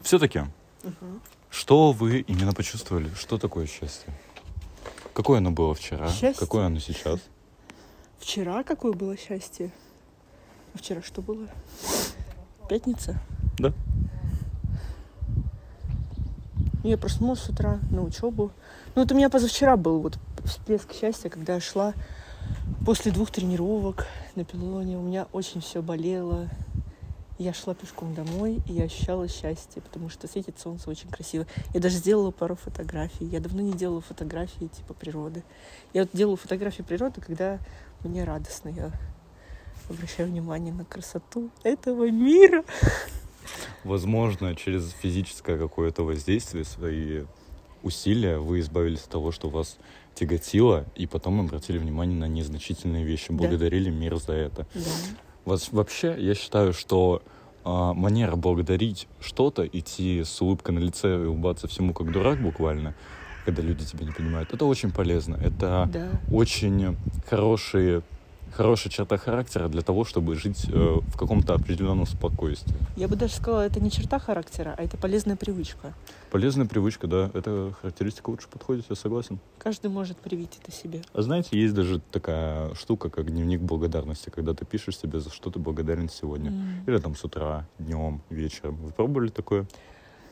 Все-таки, 0.02 0.40
Мгм. 0.84 1.22
что 1.50 1.94
вы 1.94 2.20
именно 2.22 2.54
почувствовали? 2.54 3.10
Что 3.14 3.38
такое 3.38 3.68
счастье? 3.68 4.14
Какое 5.14 5.38
оно 5.38 5.52
было 5.52 5.74
вчера? 5.74 6.10
Счастье? 6.10 6.34
Какое 6.40 6.66
оно 6.66 6.80
сейчас? 6.80 7.22
Вчера 8.20 8.64
какое 8.64 8.92
было 8.92 9.16
счастье? 9.16 9.72
А 10.74 10.78
вчера 10.78 11.02
что 11.02 11.22
было? 11.22 11.48
Пятница? 12.70 13.18
Да. 13.58 13.74
Я 16.84 16.98
проснулась 16.98 17.40
с 17.40 17.50
утра 17.50 17.80
на 17.92 18.02
учебу. 18.02 18.52
Ну, 18.96 19.02
вот 19.04 19.12
у 19.12 19.16
меня 19.16 19.30
позавчера 19.30 19.78
был 19.78 20.02
вот 20.02 20.18
всплеск 20.44 20.94
счастья, 20.94 21.30
когда 21.30 21.56
я 21.56 21.60
шла 21.62 21.94
после 22.86 23.12
двух 23.12 23.32
тренировок 23.32 24.06
на 24.36 24.44
пилоне. 24.44 24.98
У 24.98 25.02
меня 25.02 25.28
очень 25.32 25.62
все 25.62 25.82
болело. 25.82 26.50
Я 27.38 27.54
шла 27.54 27.74
пешком 27.76 28.16
домой, 28.16 28.62
и 28.68 28.74
я 28.74 28.86
ощущала 28.86 29.28
счастье, 29.28 29.82
потому 29.82 30.10
что 30.10 30.28
светит 30.28 30.60
солнце 30.60 30.90
очень 30.90 31.10
красиво. 31.10 31.46
Я 31.74 31.80
даже 31.80 31.98
сделала 31.98 32.32
пару 32.32 32.56
фотографий. 32.56 33.26
Я 33.26 33.40
давно 33.40 33.62
не 33.62 33.74
делала 33.74 34.02
фотографии 34.02 34.66
типа 34.66 34.94
природы. 34.94 35.44
Я 35.94 36.02
вот 36.02 36.10
делаю 36.14 36.36
фотографии 36.36 36.82
природы, 36.82 37.22
когда 37.22 37.60
мне 38.04 38.24
радостно. 38.24 38.70
Я 38.70 38.92
обращаю 39.90 40.30
внимание 40.30 40.74
на 40.74 40.86
красоту 40.86 41.50
этого 41.64 42.10
мира. 42.10 42.64
Возможно, 43.84 44.56
через 44.56 44.92
физическое 45.02 45.58
какое-то 45.58 46.04
воздействие, 46.04 46.66
свои 46.66 47.24
усилия 47.84 48.38
вы 48.40 48.60
избавились 48.60 49.02
от 49.04 49.10
того, 49.10 49.32
что 49.32 49.50
вас 49.50 49.78
тяготило, 50.16 50.86
и 50.96 51.06
потом 51.06 51.40
обратили 51.42 51.78
внимание 51.78 52.18
на 52.18 52.28
незначительные 52.28 53.06
вещи, 53.06 53.28
Да. 53.30 53.36
благодарили 53.36 53.90
мир 53.90 54.18
за 54.18 54.34
это. 54.34 54.68
Да. 54.74 54.82
Вас, 55.46 55.72
вообще, 55.72 56.16
я 56.18 56.34
считаю, 56.36 56.74
что 56.74 57.22
а, 57.64 57.94
манера 57.94 58.36
благодарить 58.36 59.08
что-то, 59.22 59.66
идти 59.66 60.24
с 60.24 60.42
улыбкой 60.42 60.72
на 60.72 60.80
лице 60.80 61.16
и 61.24 61.26
улыбаться 61.28 61.68
всему 61.68 61.94
как 61.94 62.12
дурак 62.12 62.42
буквально, 62.42 62.96
когда 63.46 63.62
люди 63.62 63.86
тебя 63.86 64.06
не 64.06 64.12
понимают, 64.12 64.54
это 64.54 64.66
очень 64.66 64.92
полезно. 64.92 65.36
Это 65.36 65.88
Да. 65.92 66.10
очень 66.32 66.98
хорошие, 67.30 68.02
хорошая 68.58 68.92
черта 68.92 69.18
характера 69.18 69.68
для 69.70 69.84
того, 69.84 70.04
чтобы 70.04 70.36
жить 70.36 70.66
э, 70.68 70.72
в 70.74 71.16
каком-то 71.16 71.54
определенном 71.54 72.08
спокойствии. 72.08 72.76
Я 72.96 73.08
бы 73.08 73.16
даже 73.16 73.36
сказала, 73.36 73.62
это 73.62 73.80
не 73.80 73.92
черта 73.92 74.18
характера, 74.18 74.74
а 74.76 74.84
это 74.84 74.98
полезная 74.98 75.36
привычка. 75.36 75.94
Полезная 76.32 76.66
привычка, 76.66 77.06
да, 77.06 77.30
эта 77.36 77.72
характеристика 77.80 78.32
лучше 78.32 78.48
подходит, 78.48 78.86
я 78.90 78.96
согласен. 78.96 79.38
Каждый 79.60 79.92
может 79.92 80.18
привить 80.18 80.58
это 80.60 80.76
себе. 80.76 81.04
А 81.14 81.22
знаете, 81.22 81.50
есть 81.52 81.76
даже 81.76 82.02
такая 82.12 82.74
штука, 82.74 83.12
как 83.12 83.30
дневник 83.30 83.62
благодарности, 83.62 84.32
когда 84.32 84.56
ты 84.56 84.66
пишешь 84.66 84.98
себе, 84.98 85.20
за 85.20 85.30
что 85.30 85.52
ты 85.52 85.60
благодарен 85.60 86.10
сегодня. 86.10 86.50
М. 86.50 86.84
Или 86.88 86.98
там 86.98 87.16
с 87.16 87.24
утра, 87.24 87.68
днем, 87.78 88.22
вечером. 88.32 88.78
Вы 88.78 88.92
пробовали 88.92 89.30
такое? 89.30 89.68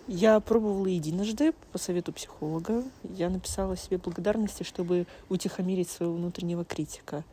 Я 0.07 0.39
пробовала 0.39 0.87
единожды 0.87 1.53
по 1.71 1.77
совету 1.77 2.11
психолога. 2.11 2.83
Я 3.03 3.29
написала 3.29 3.77
себе 3.77 3.99
благодарности, 3.99 4.63
чтобы 4.63 5.05
утихомирить 5.29 5.89
своего 5.89 6.15
внутреннего 6.15 6.65
критика. 6.65 7.23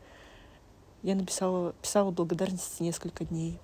Я 1.03 1.15
написала, 1.15 1.73
писала 1.81 2.11
благодарности 2.11 2.81
несколько 2.81 3.25
дней. 3.25 3.59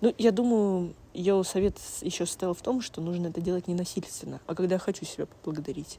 Ну, 0.00 0.14
я 0.16 0.30
думаю, 0.30 0.94
ее 1.12 1.42
совет 1.44 1.78
еще 2.00 2.24
состоял 2.24 2.54
в 2.54 2.62
том, 2.62 2.80
что 2.80 3.00
нужно 3.00 3.26
это 3.26 3.40
делать 3.40 3.66
не 3.66 3.74
насильственно, 3.74 4.40
а 4.46 4.54
когда 4.54 4.76
я 4.76 4.78
хочу 4.78 5.04
себя 5.04 5.26
поблагодарить. 5.26 5.98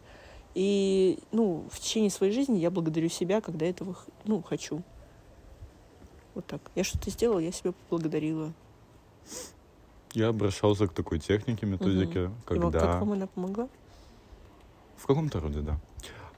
И, 0.54 1.20
ну, 1.34 1.68
в 1.70 1.80
течение 1.80 2.10
своей 2.10 2.32
жизни 2.32 2.58
я 2.58 2.72
благодарю 2.72 3.10
себя, 3.10 3.42
когда 3.42 3.66
этого, 3.66 3.98
ну, 4.24 4.42
хочу. 4.42 4.82
Вот 6.34 6.46
так. 6.46 6.62
Я 6.75 6.86
что-то 6.86 7.10
сделала, 7.10 7.40
я 7.40 7.52
себя 7.52 7.74
поблагодарила. 7.74 8.54
Я 10.14 10.30
обращался 10.30 10.88
к 10.88 10.94
такой 10.94 11.20
технике, 11.20 11.66
методике, 11.66 12.20
И 12.20 12.24
вам- 12.24 12.36
когда... 12.46 12.80
Как 12.80 13.00
вам 13.02 13.12
она 13.12 13.28
помогла? 13.28 13.68
В 14.96 15.06
каком-то 15.06 15.42
роде, 15.42 15.60
да. 15.60 15.78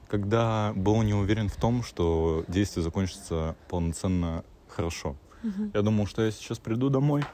Когда 0.08 0.72
был 0.74 1.02
не 1.02 1.14
уверен 1.14 1.48
в 1.48 1.56
том, 1.56 1.82
что 1.82 2.44
действие 2.48 2.82
закончится 2.82 3.56
полноценно 3.68 4.44
хорошо. 4.68 5.16
Мгм. 5.42 5.70
Я 5.74 5.82
думал, 5.82 6.06
что 6.06 6.22
я 6.22 6.30
сейчас 6.30 6.58
приду 6.58 6.88
домой, 6.88 7.24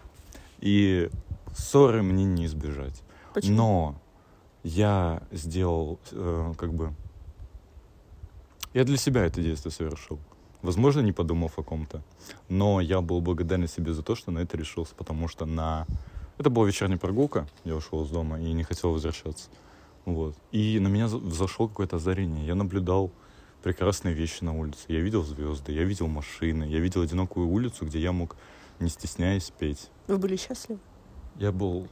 и 0.61 1.11
ссоры 1.55 2.03
мне 2.03 2.25
не 2.25 2.47
избежать. 2.47 3.03
Почему? 3.33 3.57
Но 3.57 3.95
я 4.65 5.23
сделал, 5.31 5.99
э, 6.13 6.53
как 6.57 6.73
бы... 6.73 6.93
Я 8.73 8.85
для 8.85 8.97
себя 8.97 9.25
это 9.25 9.41
действие 9.41 9.73
совершил. 9.73 10.19
Возможно, 10.63 11.01
не 11.01 11.13
подумав 11.13 11.59
о 11.59 11.63
ком-то. 11.63 12.03
Но 12.49 12.81
я 12.81 13.01
был 13.01 13.21
благодарен 13.21 13.69
себе 13.69 13.93
за 13.93 14.03
то, 14.03 14.15
что 14.15 14.31
на 14.31 14.39
это 14.39 14.57
решился, 14.57 14.95
потому 14.95 15.29
что 15.29 15.45
на... 15.47 15.87
Это 16.39 16.51
была 16.51 16.67
вечерняя 16.67 16.99
прогулка, 16.99 17.47
я 17.65 17.77
ушел 17.77 18.03
из 18.05 18.11
дома 18.11 18.41
и 18.41 18.53
не 18.53 18.65
хотел 18.65 18.91
возвращаться. 18.91 19.51
Вот. 20.05 20.37
И 20.53 20.79
на 20.81 20.89
меня 20.89 21.07
взошло 21.07 21.69
какое-то 21.69 21.97
озарение. 21.97 22.47
Я 22.47 22.55
наблюдал 22.55 23.11
прекрасные 23.63 24.15
вещи 24.15 24.45
на 24.45 24.57
улице. 24.57 24.85
Я 24.89 25.01
видел 25.01 25.23
звезды, 25.25 25.73
я 25.73 25.85
видел 25.85 26.07
машины, 26.07 26.65
я 26.65 26.81
видел 26.81 27.03
одинокую 27.03 27.49
улицу, 27.49 27.87
где 27.87 27.99
я 27.99 28.13
мог, 28.13 28.37
не 28.81 28.89
стесняясь, 28.91 29.51
петь. 29.59 29.91
Вы 30.07 30.19
были 30.19 30.37
счастливы? 30.37 30.81
Я 31.37 31.51
был 31.51 31.89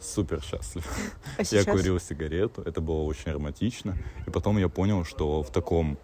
супер 0.00 0.42
счастлив. 0.42 0.84
А 1.36 1.40
Я 1.40 1.44
сейчас? 1.44 1.66
курил 1.66 2.00
сигарету, 2.00 2.62
это 2.62 2.80
было 2.80 3.02
очень 3.02 3.32
романтично. 3.32 3.96
И 4.26 4.30
потом 4.30 4.58
я 4.58 4.68
понял, 4.68 5.04
что 5.04 5.42
в 5.42 5.52
таком 5.52 5.98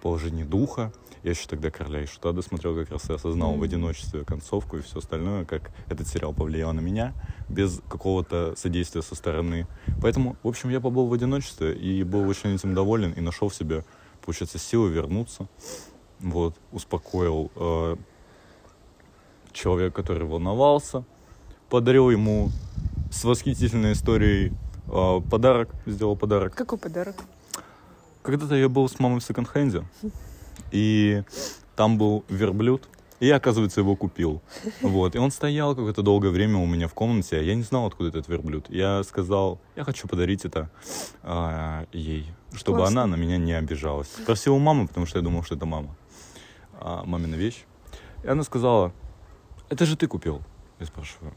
положении 0.00 0.44
духа, 0.44 0.92
я 1.22 1.30
еще 1.30 1.48
тогда 1.48 1.70
«Короля 1.70 2.02
и 2.02 2.06
Шута» 2.06 2.32
досмотрел, 2.32 2.74
как 2.74 2.90
раз 2.90 3.10
и 3.10 3.12
осознал 3.12 3.52
в 3.52 3.56
Мгм. 3.56 3.64
одиночестве 3.64 4.24
концовку 4.24 4.76
и 4.78 4.82
все 4.82 4.98
остальное, 4.98 5.44
как 5.44 5.70
этот 5.88 6.06
сериал 6.06 6.32
повлиял 6.32 6.72
на 6.72 6.80
меня, 6.80 7.12
без 7.48 7.80
какого-то 7.88 8.54
содействия 8.56 9.02
со 9.02 9.14
стороны. 9.14 9.66
Поэтому, 10.00 10.36
в 10.42 10.48
общем, 10.48 10.70
я 10.70 10.80
побыл 10.80 11.06
в 11.06 11.12
одиночестве 11.12 11.74
и 11.74 12.02
был 12.04 12.28
очень 12.28 12.54
этим 12.54 12.74
доволен 12.74 13.12
и 13.12 13.20
нашел 13.20 13.48
в 13.48 13.54
себе, 13.54 13.84
получается, 14.24 14.58
силы 14.58 14.90
вернуться. 14.90 15.48
Вот, 16.20 16.54
успокоил 16.72 17.50
э, 17.56 17.96
человека, 19.52 20.02
который 20.02 20.26
волновался, 20.26 21.04
подарил 21.68 22.10
ему 22.10 22.50
с 23.10 23.24
восхитительной 23.24 23.92
историей 23.92 24.52
э, 24.86 25.20
подарок, 25.30 25.70
сделал 25.86 26.16
подарок. 26.16 26.54
Какой 26.54 26.78
подарок? 26.78 27.16
Когда-то 28.28 28.56
я 28.56 28.68
был 28.68 28.86
с 28.90 28.98
мамой 28.98 29.20
в 29.20 29.24
секонд-хенде, 29.24 29.84
и 30.70 31.22
там 31.76 31.96
был 31.96 32.26
верблюд, 32.28 32.86
и 33.20 33.26
я, 33.26 33.36
оказывается, 33.36 33.80
его 33.80 33.96
купил. 33.96 34.42
Вот. 34.82 35.14
И 35.14 35.18
он 35.18 35.30
стоял 35.30 35.74
какое-то 35.74 36.02
долгое 36.02 36.28
время 36.28 36.58
у 36.58 36.66
меня 36.66 36.88
в 36.88 36.92
комнате, 36.92 37.38
а 37.38 37.40
я 37.40 37.54
не 37.54 37.62
знал, 37.62 37.86
откуда 37.86 38.10
этот 38.10 38.28
верблюд. 38.28 38.66
Я 38.68 39.02
сказал, 39.04 39.58
я 39.76 39.84
хочу 39.84 40.06
подарить 40.08 40.44
это 40.44 40.70
а, 41.22 41.86
ей, 41.90 42.26
чтобы 42.52 42.80
Классно. 42.80 43.04
она 43.04 43.16
на 43.16 43.18
меня 43.18 43.38
не 43.38 43.54
обижалась. 43.54 44.08
Спросил 44.08 44.56
у 44.56 44.58
мамы, 44.58 44.88
потому 44.88 45.06
что 45.06 45.18
я 45.20 45.24
думал, 45.24 45.42
что 45.42 45.54
это 45.54 45.64
мама. 45.64 45.96
А, 46.74 47.04
мамина 47.04 47.34
вещь. 47.34 47.64
И 48.24 48.28
она 48.28 48.42
сказала, 48.42 48.92
это 49.70 49.86
же 49.86 49.96
ты 49.96 50.06
купил. 50.06 50.42
Я 50.78 50.84
спрашиваю, 50.84 51.32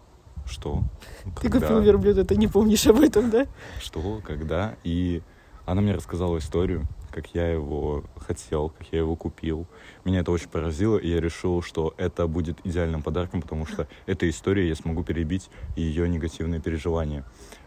что? 0.45 0.83
Ты 1.39 1.49
Когда? 1.49 1.67
купил 1.67 1.79
верблюда, 1.79 2.25
ты 2.25 2.35
не 2.35 2.47
помнишь 2.47 2.85
об 2.85 2.99
этом, 2.99 3.29
да? 3.29 3.47
что, 3.79 4.19
когда. 4.25 4.75
И 4.83 5.21
она 5.71 5.81
мне 5.81 5.93
рассказала 5.93 6.37
историю, 6.37 6.85
как 7.11 7.33
я 7.33 7.47
его 7.51 8.03
хотел, 8.17 8.69
как 8.69 8.87
я 8.91 8.99
его 8.99 9.15
купил. 9.15 9.67
Меня 10.03 10.19
это 10.19 10.31
очень 10.31 10.49
поразило, 10.49 10.97
и 10.97 11.09
я 11.09 11.21
решил, 11.21 11.61
что 11.61 11.93
это 11.97 12.27
будет 12.27 12.59
идеальным 12.65 13.01
подарком, 13.01 13.41
потому 13.41 13.65
что 13.65 13.87
этой 14.05 14.29
историей 14.29 14.67
я 14.67 14.75
смогу 14.75 15.03
перебить 15.03 15.49
ее 15.75 16.09
негативные 16.09 16.59
переживания. 16.59 17.23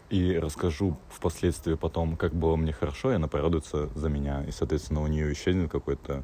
И 0.09 0.37
расскажу 0.37 0.97
впоследствии 1.09 1.73
потом, 1.73 2.15
как 2.15 2.33
было 2.35 2.55
мне 2.55 2.73
хорошо, 2.73 3.11
и 3.11 3.15
она 3.15 3.27
порадуется 3.27 3.89
за 3.95 4.07
меня. 4.07 4.43
И, 4.43 4.51
соответственно, 4.51 5.01
у 5.01 5.07
нее 5.07 5.33
исчезнет 5.33 5.71
какое-то 5.71 6.23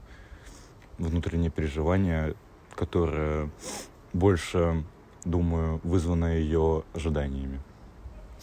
внутреннее 1.00 1.50
переживание, 1.50 2.36
которое 2.76 3.50
больше, 4.14 4.84
думаю, 5.26 5.82
вызвано 5.84 6.38
ее 6.38 6.84
ожиданиями. 6.94 7.60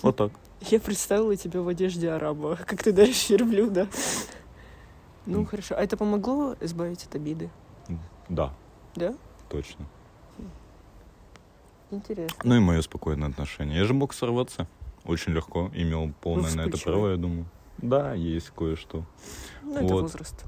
Вот 0.03 0.17
так. 0.17 0.33
Я 0.61 0.81
представила 0.81 1.37
тебя 1.37 1.61
в 1.63 1.69
одежде 1.69 2.11
араба, 2.11 2.57
как 2.67 2.83
ты 2.83 2.93
даришь 2.93 3.29
верблюда. 3.31 3.89
Ну, 5.27 5.45
хорошо. 5.45 5.75
А 5.77 5.83
это 5.83 5.97
помогло 5.97 6.57
избавить 6.61 7.05
от 7.05 7.15
обиды? 7.15 7.51
Да, 8.29 8.53
Да? 8.97 9.15
точно. 9.49 9.87
Интересно. 11.91 12.37
Ну 12.45 12.57
и 12.57 12.59
мое 12.61 12.83
спокойное 12.83 13.29
отношение. 13.29 13.79
Я 13.79 13.85
же 13.85 13.95
мог 13.95 14.13
сорваться 14.13 14.67
очень 15.05 15.33
легко, 15.33 15.71
имел 15.75 16.13
полное 16.21 16.55
на 16.55 16.63
это 16.63 16.77
право, 16.79 17.09
я 17.11 17.17
думаю. 17.17 17.47
Да, 17.79 18.13
есть 18.13 18.51
кое-что. 18.51 19.05
Ну, 19.63 19.73
это 19.77 19.83
Вот. 19.95 20.03
возраст. 20.03 20.45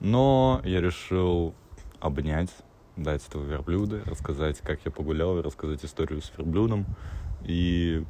Но 0.00 0.60
я 0.64 0.80
решил 0.82 1.54
обнять, 2.00 2.50
дать 2.96 3.26
этого 3.26 3.44
верблюда, 3.44 4.02
рассказать, 4.04 4.58
как 4.60 4.80
я 4.84 4.90
погулял, 4.90 5.40
рассказать 5.40 5.82
историю 5.84 6.20
с 6.20 6.30
верблюдом. 6.36 6.84
И 7.44 8.04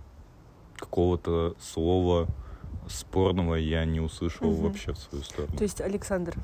какого-то 0.80 1.54
слова 1.60 2.26
спорного 2.88 3.54
я 3.54 3.84
не 3.84 4.00
услышал 4.00 4.50
Мгм. 4.50 4.62
вообще 4.64 4.92
в 4.92 4.98
свою 4.98 5.22
сторону. 5.22 5.56
То 5.56 5.62
есть, 5.62 5.80
Александр, 5.80 6.34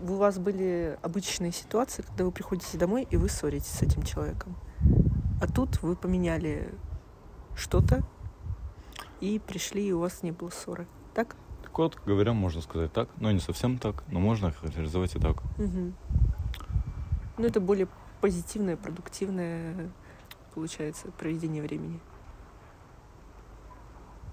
у 0.00 0.14
вас 0.14 0.38
были 0.38 0.98
обычные 1.02 1.52
ситуации, 1.52 2.02
когда 2.02 2.24
вы 2.24 2.32
приходите 2.32 2.78
домой 2.78 3.06
и 3.10 3.16
вы 3.16 3.28
ссоритесь 3.28 3.66
с 3.68 3.82
этим 3.82 4.02
человеком. 4.02 4.56
А 5.42 5.46
тут 5.46 5.82
вы 5.82 5.96
поменяли 5.96 6.72
что-то 7.54 8.02
и 9.20 9.38
пришли, 9.38 9.88
и 9.88 9.92
у 9.92 10.00
вас 10.00 10.22
не 10.22 10.30
было 10.32 10.50
ссоры. 10.50 10.86
Так? 11.14 11.36
Коротко 11.72 12.02
говоря, 12.06 12.32
можно 12.32 12.60
сказать 12.62 12.92
так, 12.92 13.08
но 13.18 13.30
не 13.30 13.40
совсем 13.40 13.78
так, 13.78 14.04
но 14.08 14.20
можно 14.20 14.48
охарактеризовать 14.48 15.16
и 15.16 15.18
так. 15.18 15.42
Угу. 15.58 15.92
Ну, 17.38 17.44
это 17.46 17.60
более 17.60 17.88
позитивное, 18.20 18.76
продуктивное, 18.76 19.90
получается, 20.54 21.08
проведение 21.18 21.62
времени. 21.62 22.00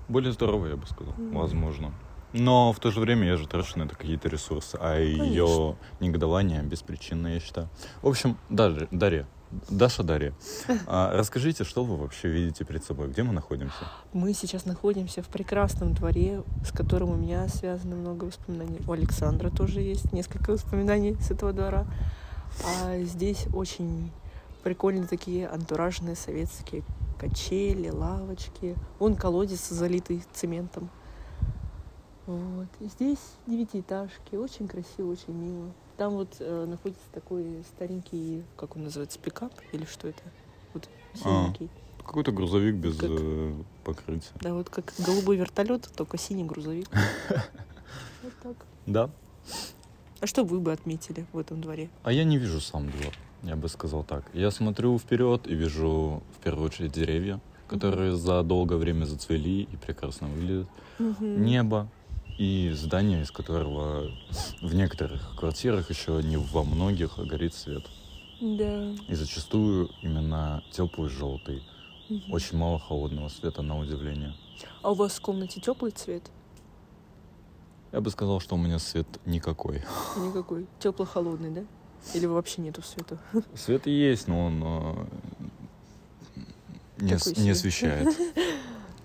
Более 0.10 0.32
здоровый, 0.34 0.72
я 0.72 0.76
бы 0.76 0.86
сказал, 0.88 1.14
Мгм. 1.18 1.38
возможно. 1.38 1.94
Но 2.34 2.74
в 2.74 2.80
то 2.80 2.92
же 2.92 3.00
время 3.00 3.28
я 3.28 3.38
же 3.38 3.48
трачу 3.48 3.80
на 3.80 3.84
это 3.84 3.96
какие-то 3.96 4.28
ресурсы, 4.30 4.78
а 4.80 5.00
ее 5.00 5.76
негодование 6.00 6.62
беспричинное, 6.62 7.36
я 7.36 7.40
считаю. 7.40 7.70
В 8.02 8.08
общем, 8.08 8.38
Дарья, 8.50 8.88
Дарья 8.92 9.28
Даша 9.70 10.04
Дарья, 10.04 10.34
а, 10.86 11.12
расскажите, 11.18 11.64
что 11.64 11.84
вы 11.84 11.98
вообще 11.98 12.30
видите 12.30 12.66
перед 12.66 12.84
собой? 12.84 13.08
Где 13.08 13.24
мы 13.24 13.34
находимся? 13.34 13.74
Мы 14.14 14.34
сейчас 14.34 14.66
находимся 14.66 15.24
в 15.24 15.28
прекрасном 15.28 15.94
дворе, 15.96 16.44
с 16.64 16.72
которым 16.72 17.10
у 17.10 17.16
меня 17.16 17.48
связано 17.48 17.96
много 17.96 18.26
воспоминаний. 18.26 18.80
У 18.88 18.92
Александра 18.92 19.50
тоже 19.50 19.82
есть 19.82 20.14
несколько 20.14 20.52
воспоминаний 20.52 21.16
с 21.20 21.32
этого 21.32 21.52
двора. 21.52 21.88
А 22.64 23.00
здесь 23.02 23.48
очень 23.54 24.12
прикольные 24.64 25.08
такие 25.08 25.48
антуражные 25.48 26.16
советские 26.16 26.84
качели, 27.20 27.90
лавочки. 27.90 28.76
Вон 29.00 29.16
колодец, 29.16 29.68
залитый 29.70 30.24
цементом. 30.34 30.90
Вот. 32.26 32.68
И 32.80 32.86
здесь 32.88 33.20
девятиэтажки. 33.48 34.36
Очень 34.36 34.68
красиво, 34.68 35.12
очень 35.12 35.34
мило. 35.34 35.72
Там 35.98 36.14
вот 36.14 36.36
э, 36.40 36.66
находится 36.66 37.04
такой 37.12 37.64
старенький, 37.76 38.44
как 38.56 38.76
он 38.76 38.84
называется, 38.84 39.20
пикап 39.20 39.52
или 39.74 39.86
что 39.86 40.08
это? 40.08 40.22
Вот 40.74 40.88
А. 41.16 41.18
синенький. 41.18 41.70
Какой-то 42.06 42.32
грузовик 42.32 42.76
без 42.76 42.98
Как? 42.98 43.10
э, 43.12 43.54
покрытия. 43.84 44.32
Да, 44.42 44.54
вот 44.54 44.70
как 44.70 44.94
голубой 45.00 45.36
вертолет, 45.38 45.90
только 45.96 46.18
синий 46.18 46.44
грузовик. 46.44 46.88
Вот 48.22 48.34
так. 48.44 48.66
Да. 48.86 49.10
А 50.20 50.28
что 50.28 50.44
вы 50.44 50.60
бы 50.60 50.72
отметили 50.74 51.26
в 51.32 51.38
этом 51.38 51.62
дворе? 51.62 51.90
А 52.04 52.12
я 52.12 52.24
не 52.26 52.38
вижу 52.38 52.60
сам 52.60 52.90
двор, 52.92 53.14
я 53.44 53.56
бы 53.56 53.70
сказал 53.70 54.04
так. 54.04 54.24
Я 54.34 54.52
смотрю 54.52 54.98
вперед 54.98 55.48
и 55.48 55.56
вижу 55.56 56.22
в 56.38 56.44
первую 56.44 56.68
очередь 56.68 56.92
деревья, 56.92 57.40
которые 57.68 58.16
за 58.16 58.44
долгое 58.44 58.78
время 58.78 59.06
зацвели 59.06 59.64
и 59.64 59.76
прекрасно 59.78 60.28
выглядят. 60.28 60.68
Небо 61.20 61.88
и 62.38 62.72
здание, 62.74 63.22
из 63.22 63.32
которого 63.32 64.12
в 64.62 64.74
некоторых 64.74 65.36
квартирах 65.38 65.90
еще 65.90 66.22
не 66.24 66.38
во 66.38 66.64
многих 66.64 67.20
а 67.20 67.24
горит 67.24 67.54
свет. 67.54 67.84
Да. 68.42 68.94
И 69.08 69.16
зачастую 69.16 69.90
именно 70.02 70.64
теплый 70.72 71.10
желтый. 71.10 71.62
Мгм. 72.10 72.32
Очень 72.32 72.58
мало 72.58 72.80
холодного 72.80 73.28
света, 73.28 73.62
на 73.62 73.78
удивление. 73.78 74.34
А 74.82 74.92
у 74.92 74.94
вас 74.96 75.18
в 75.18 75.22
комнате 75.22 75.60
теплый 75.60 75.92
цвет? 75.92 76.32
Я 77.92 78.02
бы 78.02 78.10
сказал, 78.10 78.40
что 78.40 78.56
у 78.56 78.58
меня 78.58 78.80
свет 78.80 79.08
никакой. 79.26 79.84
Никакой. 80.18 80.68
Тепло-холодный, 80.80 81.52
да? 81.52 81.64
Или 82.14 82.26
вообще 82.26 82.62
нету 82.62 82.82
света? 82.82 83.18
Свет 83.56 83.86
есть, 83.88 84.28
но 84.28 84.46
он 84.46 84.64
э, 84.64 85.06
не, 87.00 87.14
ос- 87.16 87.38
не 87.38 87.52
освещает. 87.52 88.08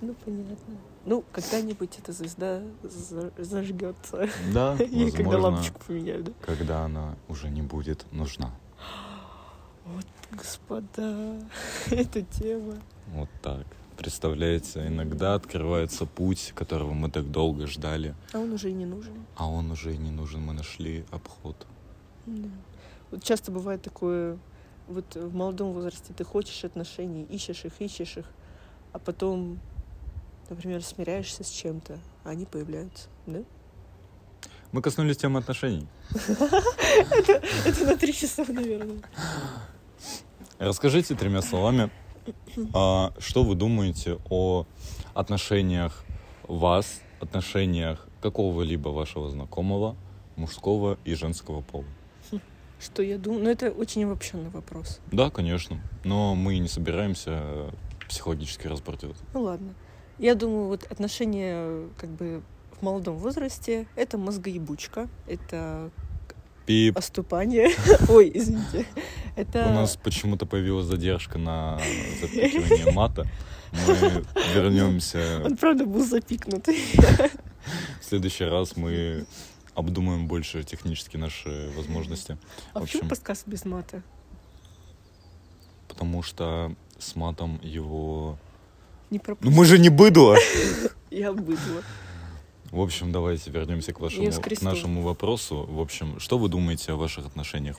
Ну, 0.00 0.14
понятно. 0.22 0.74
Ну, 1.06 1.24
когда-нибудь 1.32 1.98
эта 1.98 2.12
звезда 2.12 2.60
за- 2.82 3.32
зажгется. 3.38 4.28
Да, 4.52 4.74
И 4.78 5.10
когда 5.10 5.38
лампочку 5.38 5.80
поменяют, 5.86 6.26
да? 6.26 6.32
когда 6.42 6.82
она 6.84 7.14
уже 7.28 7.48
не 7.48 7.62
будет 7.62 8.04
нужна. 8.12 8.50
Вот, 9.86 10.04
господа, 10.32 11.38
эта 11.90 12.22
тема. 12.22 12.74
Вот 13.14 13.28
так. 13.42 13.66
Представляете, 13.96 14.86
иногда 14.86 15.34
открывается 15.34 16.04
путь, 16.06 16.52
которого 16.54 16.92
мы 16.92 17.10
так 17.10 17.30
долго 17.30 17.66
ждали, 17.66 18.14
А 18.32 18.38
он 18.40 18.52
уже 18.52 18.70
и 18.70 18.72
не 18.74 18.86
нужен. 18.86 19.14
а 19.36 19.46
он 19.48 19.70
уже 19.70 19.94
и 19.94 19.96
не 19.98 20.10
нужен. 20.10 20.40
Мы 20.42 20.52
нашли 20.52 21.04
обход. 21.12 21.66
Да. 22.26 22.48
Вот 23.14 23.22
часто 23.22 23.52
бывает 23.52 23.80
такое, 23.80 24.40
вот 24.88 25.14
в 25.14 25.32
молодом 25.32 25.72
возрасте 25.72 26.12
ты 26.12 26.24
хочешь 26.24 26.64
отношений, 26.64 27.22
ищешь 27.30 27.64
их, 27.64 27.80
ищешь 27.80 28.16
их, 28.16 28.26
а 28.92 28.98
потом, 28.98 29.60
например, 30.50 30.82
смиряешься 30.82 31.44
с 31.44 31.48
чем-то, 31.48 32.00
а 32.24 32.30
они 32.30 32.44
появляются, 32.44 33.06
да? 33.26 33.44
Мы 34.72 34.82
коснулись 34.82 35.16
темы 35.16 35.38
отношений. 35.38 35.86
Это 37.64 37.84
на 37.84 37.96
три 37.96 38.12
часа, 38.12 38.44
наверное. 38.48 38.98
Расскажите 40.58 41.14
тремя 41.14 41.40
словами, 41.40 41.90
а, 42.72 43.14
что 43.20 43.44
вы 43.44 43.54
думаете 43.54 44.18
о 44.28 44.66
отношениях 45.14 46.04
вас, 46.48 47.00
отношениях 47.20 48.08
какого-либо 48.20 48.88
вашего 48.88 49.30
знакомого, 49.30 49.94
мужского 50.34 50.98
и 51.04 51.14
женского 51.14 51.60
пола? 51.60 51.84
Что 52.84 53.02
я 53.02 53.16
думаю? 53.16 53.44
Ну, 53.44 53.50
это 53.50 53.70
очень 53.70 54.04
обобщенный 54.04 54.50
вопрос. 54.50 55.00
Да, 55.10 55.30
конечно, 55.30 55.80
но 56.04 56.34
мы 56.34 56.58
не 56.58 56.68
собираемся 56.68 57.30
э, 57.42 57.70
психологически 58.08 58.66
разбортивать. 58.66 59.16
Ну 59.32 59.40
ладно. 59.40 59.74
Я 60.18 60.34
думаю, 60.34 60.66
вот 60.66 60.84
отношения 60.90 61.88
как 61.96 62.10
бы 62.10 62.42
в 62.78 62.82
молодом 62.82 63.16
возрасте 63.16 63.86
это 63.96 64.18
мозгоебучка, 64.18 65.08
это 65.26 65.90
Пип, 66.66 66.96
оступание. 66.98 67.70
Ой, 68.10 68.30
извините. 68.34 68.84
Это 69.34 69.66
у 69.66 69.72
нас 69.72 69.96
почему-то 69.96 70.44
появилась 70.44 70.84
задержка 70.84 71.38
на 71.38 71.80
запикивание 72.20 72.92
мата. 72.92 73.26
Мы 73.72 74.24
вернемся. 74.54 75.40
Он 75.42 75.56
правда 75.56 75.86
был 75.86 76.04
запикнутый. 76.04 76.78
В 78.00 78.04
следующий 78.04 78.44
раз 78.44 78.76
мы 78.76 79.24
обдумаем 79.74 80.26
больше 80.26 80.62
технически 80.64 81.16
наши 81.16 81.70
возможности. 81.76 82.38
А 82.72 82.78
В 82.80 82.82
почему 82.82 83.00
общем- 83.00 83.08
подкаст 83.10 83.46
без 83.46 83.64
мата? 83.64 84.02
Потому 85.88 86.22
что 86.22 86.74
с 86.98 87.14
матом 87.16 87.60
его... 87.62 88.38
Не 89.10 89.18
Ну 89.18 89.24
пропустил. 89.24 89.56
мы 89.56 89.64
же 89.64 89.78
не 89.78 89.88
быдло! 89.90 90.36
Я 91.10 91.32
быдло. 91.32 91.82
В 92.70 92.80
общем, 92.80 93.12
давайте 93.12 93.50
вернемся 93.50 93.92
к 93.92 94.00
вашему, 94.00 94.30
к 94.32 94.62
нашему 94.62 95.02
вопросу. 95.02 95.64
В 95.68 95.80
общем, 95.80 96.18
что 96.18 96.38
вы 96.38 96.48
думаете 96.48 96.92
о 96.92 96.96
ваших 96.96 97.26
отношениях? 97.26 97.76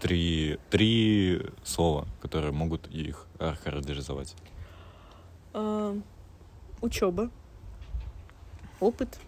Три, 0.00 0.58
три 0.68 1.40
слова, 1.62 2.06
которые 2.20 2.52
могут 2.52 2.86
их 2.88 3.26
охарактеризовать. 3.38 4.34
А, 5.54 5.96
учеба, 6.82 7.30
опыт, 8.80 9.18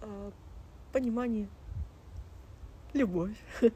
а, 0.00 0.32
понимание, 0.92 1.48
любовь, 2.92 3.36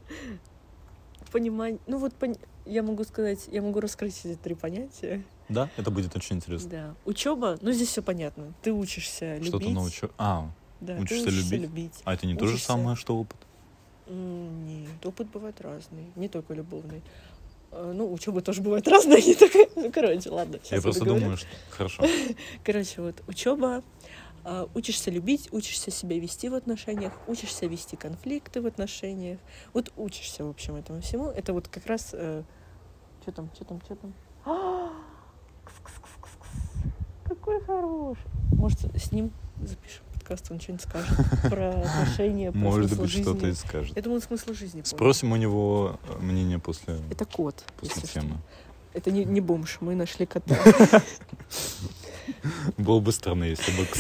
понимание. 1.33 1.79
Ну 1.87 1.98
вот 1.98 2.14
пони- 2.14 2.38
я 2.64 2.83
могу 2.83 3.05
сказать, 3.05 3.48
я 3.50 3.62
могу 3.62 3.81
раскрыть 3.81 4.18
эти 4.24 4.37
три 4.37 4.55
понятия. 4.55 5.24
Да, 5.48 5.70
это 5.76 5.90
будет 5.90 6.14
очень 6.16 6.37
интересно. 6.37 6.70
Да, 6.70 6.94
учеба, 7.05 7.57
ну 7.61 7.70
здесь 7.72 7.88
все 7.88 8.02
понятно. 8.02 8.52
Ты 8.62 8.72
учишься 8.72 9.35
любить. 9.37 9.48
Что-то 9.48 9.70
научу. 9.70 10.11
А, 10.18 10.50
Да, 10.81 10.96
учишься 10.96 11.29
учишься 11.29 11.55
любить? 11.57 11.62
любить. 11.70 12.00
а 12.05 12.14
это 12.14 12.26
не 12.26 12.35
то 12.35 12.46
же 12.46 12.55
Учишься. 12.55 12.66
самое, 12.72 12.96
что 12.96 13.16
опыт? 13.16 13.38
Нет, 14.09 15.05
опыт 15.05 15.29
бывает 15.31 15.61
разный, 15.61 16.07
не 16.16 16.29
только 16.29 16.55
любовный. 16.55 17.02
А, 17.72 17.92
Ну, 17.92 18.12
учеба 18.12 18.40
тоже 18.40 18.61
бывает 18.62 18.87
разная, 18.88 19.20
не 19.22 19.35
только. 19.35 19.59
Ну, 19.76 19.90
короче, 19.92 20.31
ладно. 20.31 20.59
Я 20.70 20.81
просто 20.81 21.00
договорю. 21.00 21.20
думаю, 21.22 21.37
что... 21.38 21.48
Хорошо. 21.70 22.05
Короче, 22.64 23.02
вот 23.02 23.22
учеба, 23.29 23.83
учишься 24.74 25.11
любить, 25.11 25.48
учишься 25.52 25.90
себя 25.90 26.18
вести 26.18 26.48
в 26.48 26.54
отношениях, 26.54 27.12
учишься 27.26 27.66
вести 27.66 27.96
конфликты 27.96 28.61
в 28.61 28.66
отношениях. 28.66 29.38
Вот 29.74 29.92
учишься, 29.96 30.44
в 30.44 30.50
общем, 30.50 30.76
этому 30.76 31.00
всему. 31.00 31.28
Это 31.28 31.52
вот 31.52 31.68
как 31.68 31.87
раз... 31.87 32.09
Что 32.09 33.32
там, 33.35 33.50
что 33.54 33.64
там, 33.64 33.80
что 33.85 33.96
там? 33.96 34.14
А. 34.44 34.90
Какой 37.24 37.61
хороший. 37.64 38.22
Может, 38.52 38.78
с 38.96 39.11
ним 39.11 39.32
запишем 39.61 40.04
подкаст? 40.14 40.50
он 40.50 40.61
что-нибудь 40.61 40.85
скажет 40.85 41.16
про 41.50 41.70
отношения, 41.80 42.52
про 42.52 42.59
Может 42.59 42.87
смысл 42.88 43.02
быть, 43.02 43.11
что-то 43.11 43.46
жизни. 43.46 43.50
и 43.50 43.68
скажет. 43.68 43.96
Я 43.96 44.02
думаю, 44.02 44.20
смысл 44.20 44.52
жизни. 44.52 44.70
помнит. 44.80 44.87
Спросим 44.87 45.32
у 45.32 45.37
него 45.37 45.98
э, 46.09 46.18
мнение 46.18 46.59
после, 46.59 46.98
Это 47.11 47.24
кот, 47.24 47.64
после 47.78 48.02
что. 48.02 48.20
темы. 48.20 48.37
Это 48.92 49.11
не, 49.11 49.24
не 49.24 49.40
бомж, 49.40 49.78
мы 49.80 49.94
нашли 49.94 50.24
кота. 50.24 50.56
Было 52.78 53.00
бы 53.00 53.12
странно, 53.12 53.44
если 53.44 53.72
бы... 53.72 53.86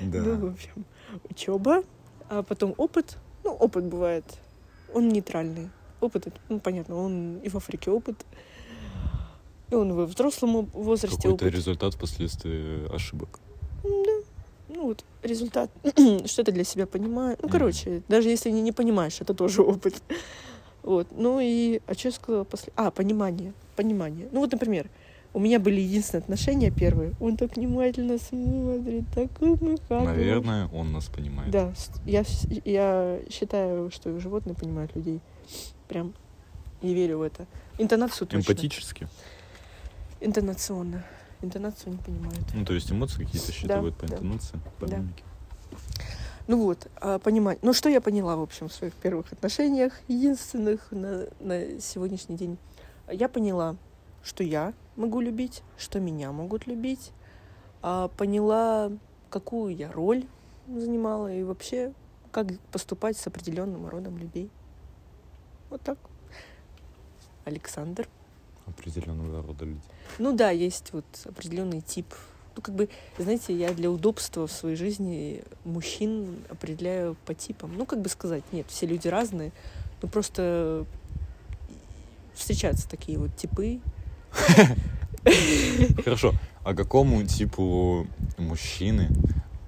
Ну, 0.00 0.08
в 0.08 0.40
Да. 0.40 0.48
общем, 0.48 0.84
учеба, 1.30 1.82
а 2.28 2.42
потом 2.42 2.74
опыт. 2.76 3.16
Ну, 3.44 3.52
опыт 3.52 3.84
бывает. 3.84 4.24
Он 4.92 5.08
нейтральный. 5.08 5.70
Опыт, 6.00 6.26
ну, 6.48 6.60
понятно, 6.60 6.96
он 6.96 7.38
и 7.38 7.48
в 7.48 7.56
Африке 7.56 7.90
опыт, 7.90 8.24
и 9.70 9.74
он 9.74 9.92
во 9.94 10.04
взрослом 10.06 10.66
возрасте 10.72 11.16
Какой-то 11.16 11.44
опыт. 11.46 11.54
результат 11.54 11.94
впоследствии 11.94 12.94
ошибок. 12.94 13.38
Ну, 13.82 14.22
вот 14.88 15.04
результат, 15.22 15.70
что-то 16.26 16.52
для 16.52 16.64
себя 16.64 16.86
понимаю. 16.86 17.38
Ну, 17.42 17.48
короче, 17.48 18.02
даже 18.08 18.28
если 18.28 18.50
не, 18.50 18.60
не 18.60 18.72
понимаешь, 18.72 19.20
это 19.20 19.32
тоже 19.34 19.62
опыт. 19.62 20.02
Вот. 20.84 21.08
Ну 21.12 21.40
и, 21.40 21.80
а 21.86 21.94
что 21.94 22.08
я 22.08 22.12
сказала 22.12 22.44
после? 22.44 22.72
А, 22.76 22.90
понимание. 22.90 23.54
Понимание. 23.74 24.28
Ну 24.30 24.40
вот, 24.40 24.52
например, 24.52 24.88
у 25.32 25.40
меня 25.40 25.58
были 25.58 25.80
единственные 25.80 26.22
отношения 26.22 26.70
первые. 26.70 27.14
Он 27.20 27.36
так 27.36 27.56
внимательно 27.56 28.18
смотрит, 28.18 29.04
так 29.14 29.30
умыкает. 29.40 30.04
Наверное, 30.04 30.68
он 30.68 30.92
нас 30.92 31.06
понимает. 31.06 31.50
Да, 31.50 31.72
я, 32.04 32.22
я 32.64 33.18
считаю, 33.30 33.90
что 33.90 34.20
животные 34.20 34.54
понимают 34.54 34.94
людей. 34.94 35.20
Прям 35.88 36.12
и 36.82 36.92
верю 36.92 37.18
в 37.18 37.22
это. 37.22 37.46
Интонацию 37.78 38.28
точно. 38.28 38.52
Эмпатически. 38.52 39.08
Интонационно. 40.20 41.02
Интонацию 41.40 41.92
не 41.92 41.98
понимают. 41.98 42.44
Ну, 42.54 42.64
то 42.64 42.74
есть 42.74 42.92
эмоции 42.92 43.24
какие-то 43.24 43.52
считывают 43.52 43.96
по 43.96 44.06
да. 44.06 44.16
интонации, 44.16 44.60
по 44.78 44.86
Да. 44.86 45.02
Ну 46.46 46.62
вот, 46.62 46.88
а, 46.96 47.18
понимать. 47.18 47.62
Ну, 47.62 47.72
что 47.72 47.88
я 47.88 48.00
поняла, 48.00 48.36
в 48.36 48.42
общем, 48.42 48.68
в 48.68 48.72
своих 48.72 48.92
первых 48.94 49.32
отношениях, 49.32 49.94
единственных 50.08 50.92
на, 50.92 51.28
на 51.40 51.80
сегодняшний 51.80 52.36
день. 52.36 52.58
Я 53.10 53.28
поняла, 53.28 53.76
что 54.22 54.44
я 54.44 54.74
могу 54.96 55.20
любить, 55.20 55.62
что 55.78 56.00
меня 56.00 56.32
могут 56.32 56.66
любить. 56.66 57.12
А, 57.80 58.08
поняла, 58.08 58.92
какую 59.30 59.74
я 59.74 59.90
роль 59.90 60.26
занимала 60.68 61.32
и 61.32 61.42
вообще, 61.42 61.94
как 62.30 62.46
поступать 62.70 63.16
с 63.16 63.26
определенным 63.26 63.86
родом 63.88 64.18
людей. 64.18 64.50
Вот 65.70 65.80
так. 65.80 65.98
Александр. 67.44 68.08
Определенного 68.66 69.42
рода 69.42 69.64
люди. 69.64 69.82
Ну 70.18 70.32
да, 70.34 70.50
есть 70.50 70.92
вот 70.92 71.04
определенный 71.24 71.80
тип. 71.80 72.06
Ну, 72.56 72.62
как 72.62 72.74
бы, 72.74 72.88
знаете, 73.18 73.56
я 73.56 73.72
для 73.72 73.90
удобства 73.90 74.46
в 74.46 74.52
своей 74.52 74.76
жизни 74.76 75.42
мужчин 75.64 76.38
определяю 76.48 77.16
по 77.26 77.34
типам. 77.34 77.76
Ну, 77.76 77.84
как 77.84 78.00
бы 78.00 78.08
сказать, 78.08 78.44
нет, 78.52 78.66
все 78.68 78.86
люди 78.86 79.08
разные, 79.08 79.52
но 80.02 80.08
просто 80.08 80.86
встречаются 82.34 82.88
такие 82.88 83.18
вот 83.18 83.34
типы. 83.36 83.80
Хорошо. 86.04 86.32
А 86.62 86.74
какому 86.74 87.22
типу 87.24 88.06
мужчины 88.38 89.08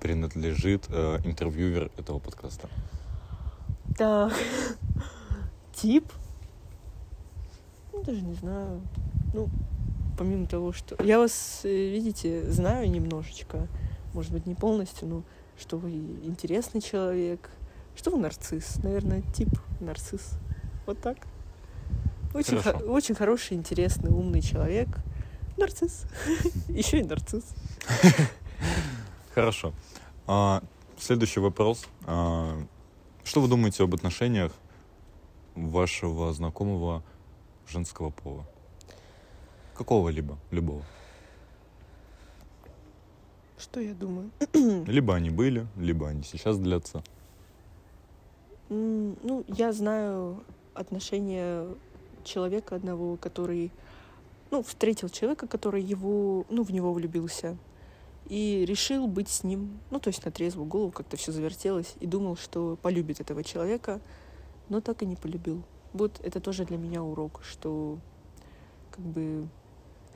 принадлежит 0.01 0.87
э, 0.88 1.18
интервьюер 1.25 1.90
этого 1.99 2.18
подкаста? 2.18 2.68
Так, 3.96 4.33
тип? 5.75 6.11
Ну, 7.92 8.03
даже 8.03 8.20
не 8.20 8.35
знаю. 8.35 8.81
Ну, 9.35 9.49
помимо 10.16 10.46
того, 10.46 10.72
что... 10.72 10.96
Я 11.02 11.18
вас, 11.18 11.61
э, 11.64 11.68
видите, 11.68 12.50
знаю 12.50 12.90
немножечко. 12.90 13.68
Может 14.14 14.33
быть, 14.33 14.46
не 14.46 14.55
полностью, 14.55 15.09
но 15.09 15.22
что 15.59 15.76
вы 15.79 15.90
интересный 15.90 16.81
человек, 16.81 17.50
что 17.94 18.11
вы 18.11 18.18
нарцисс. 18.18 18.76
Наверное, 18.83 19.22
тип 19.35 19.48
нарцисс. 19.81 20.33
Вот 20.87 21.00
так. 21.00 21.18
Очень, 22.35 22.59
Хорошо. 22.59 22.79
хо- 22.79 22.85
очень 22.92 23.14
хороший, 23.14 23.57
интересный, 23.57 24.11
умный 24.11 24.42
человек. 24.42 24.88
Нарцисс. 25.57 26.05
Еще 26.68 27.00
и 27.00 27.02
нарцисс. 27.02 27.44
Хорошо. 29.35 29.72
А, 30.26 30.62
следующий 30.98 31.40
вопрос. 31.40 31.87
А, 32.07 32.59
что 33.24 33.40
вы 33.40 33.48
думаете 33.48 33.83
об 33.85 33.94
отношениях 33.94 34.52
вашего 35.55 36.33
знакомого 36.33 37.02
женского 37.66 38.11
пола? 38.11 38.46
Какого-либо, 39.76 40.38
любого. 40.50 40.82
Что 43.58 43.80
я 43.80 43.94
думаю? 43.94 44.30
Либо 44.86 45.14
они 45.14 45.30
были, 45.30 45.66
либо 45.76 46.08
они 46.08 46.22
сейчас 46.22 46.58
длятся. 46.58 47.02
Ну, 48.68 49.44
я 49.48 49.72
знаю 49.72 50.42
отношения 50.74 51.66
человека 52.24 52.76
одного, 52.76 53.16
который, 53.16 53.70
ну, 54.50 54.62
встретил 54.62 55.08
человека, 55.08 55.46
который 55.46 55.82
его, 55.82 56.44
ну, 56.50 56.64
в 56.64 56.70
него 56.70 56.92
влюбился 56.92 57.56
и 58.28 58.64
решил 58.66 59.06
быть 59.06 59.28
с 59.28 59.44
ним, 59.44 59.78
ну, 59.90 60.00
то 60.00 60.08
есть 60.08 60.24
на 60.24 60.30
трезвую 60.30 60.66
голову 60.66 60.90
как-то 60.90 61.16
все 61.16 61.32
завертелось 61.32 61.94
и 62.00 62.06
думал, 62.06 62.36
что 62.36 62.76
полюбит 62.82 63.20
этого 63.20 63.44
человека, 63.44 64.00
но 64.68 64.80
так 64.80 65.02
и 65.02 65.06
не 65.06 65.16
полюбил. 65.16 65.62
Вот 65.92 66.20
это 66.22 66.40
тоже 66.40 66.64
для 66.64 66.76
меня 66.76 67.02
урок, 67.02 67.40
что 67.44 67.98
как 68.90 69.04
бы 69.04 69.48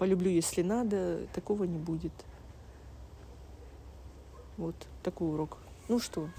полюблю, 0.00 0.30
если 0.30 0.62
надо, 0.62 1.26
такого 1.34 1.64
не 1.64 1.76
будет. 1.76 2.12
Вот 4.56 4.74
такой 5.02 5.28
урок. 5.28 5.58
Ну 5.88 5.98
что, 5.98 6.30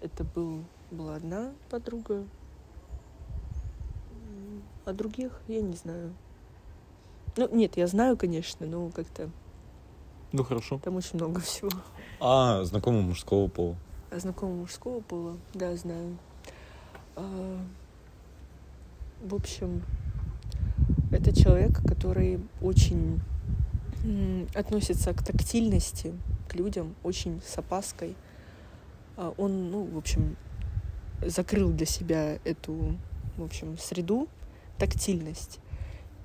это 0.00 0.24
был, 0.24 0.64
была 0.90 1.14
одна 1.14 1.52
подруга, 1.70 2.24
а 4.84 4.92
других 4.92 5.40
я 5.46 5.62
не 5.62 5.76
знаю. 5.76 6.12
Ну, 7.36 7.54
нет, 7.54 7.76
я 7.76 7.86
знаю, 7.86 8.16
конечно, 8.16 8.66
но 8.66 8.90
как-то 8.90 9.30
Ну 10.32 10.42
хорошо. 10.42 10.80
там 10.82 10.96
очень 10.96 11.14
много 11.14 11.40
всего. 11.40 11.70
А 12.18 12.64
знакомого 12.64 13.02
мужского 13.02 13.46
пола. 13.46 13.76
А 14.10 14.18
знакомого 14.18 14.56
мужского 14.56 15.00
пола, 15.02 15.36
да, 15.54 15.76
знаю. 15.76 16.16
А, 17.14 17.58
в 19.22 19.34
общем, 19.34 19.82
это 21.16 21.34
человек, 21.34 21.80
который 21.86 22.40
очень 22.60 23.20
относится 24.54 25.12
к 25.14 25.24
тактильности, 25.24 26.14
к 26.48 26.54
людям, 26.54 26.94
очень 27.02 27.40
с 27.44 27.58
опаской. 27.58 28.14
А, 29.16 29.34
он, 29.36 29.70
ну, 29.70 29.84
в 29.84 29.96
общем, 29.96 30.36
закрыл 31.22 31.72
для 31.72 31.86
себя 31.86 32.38
эту, 32.44 32.96
в 33.36 33.42
общем, 33.42 33.78
среду, 33.78 34.28
тактильность. 34.78 35.58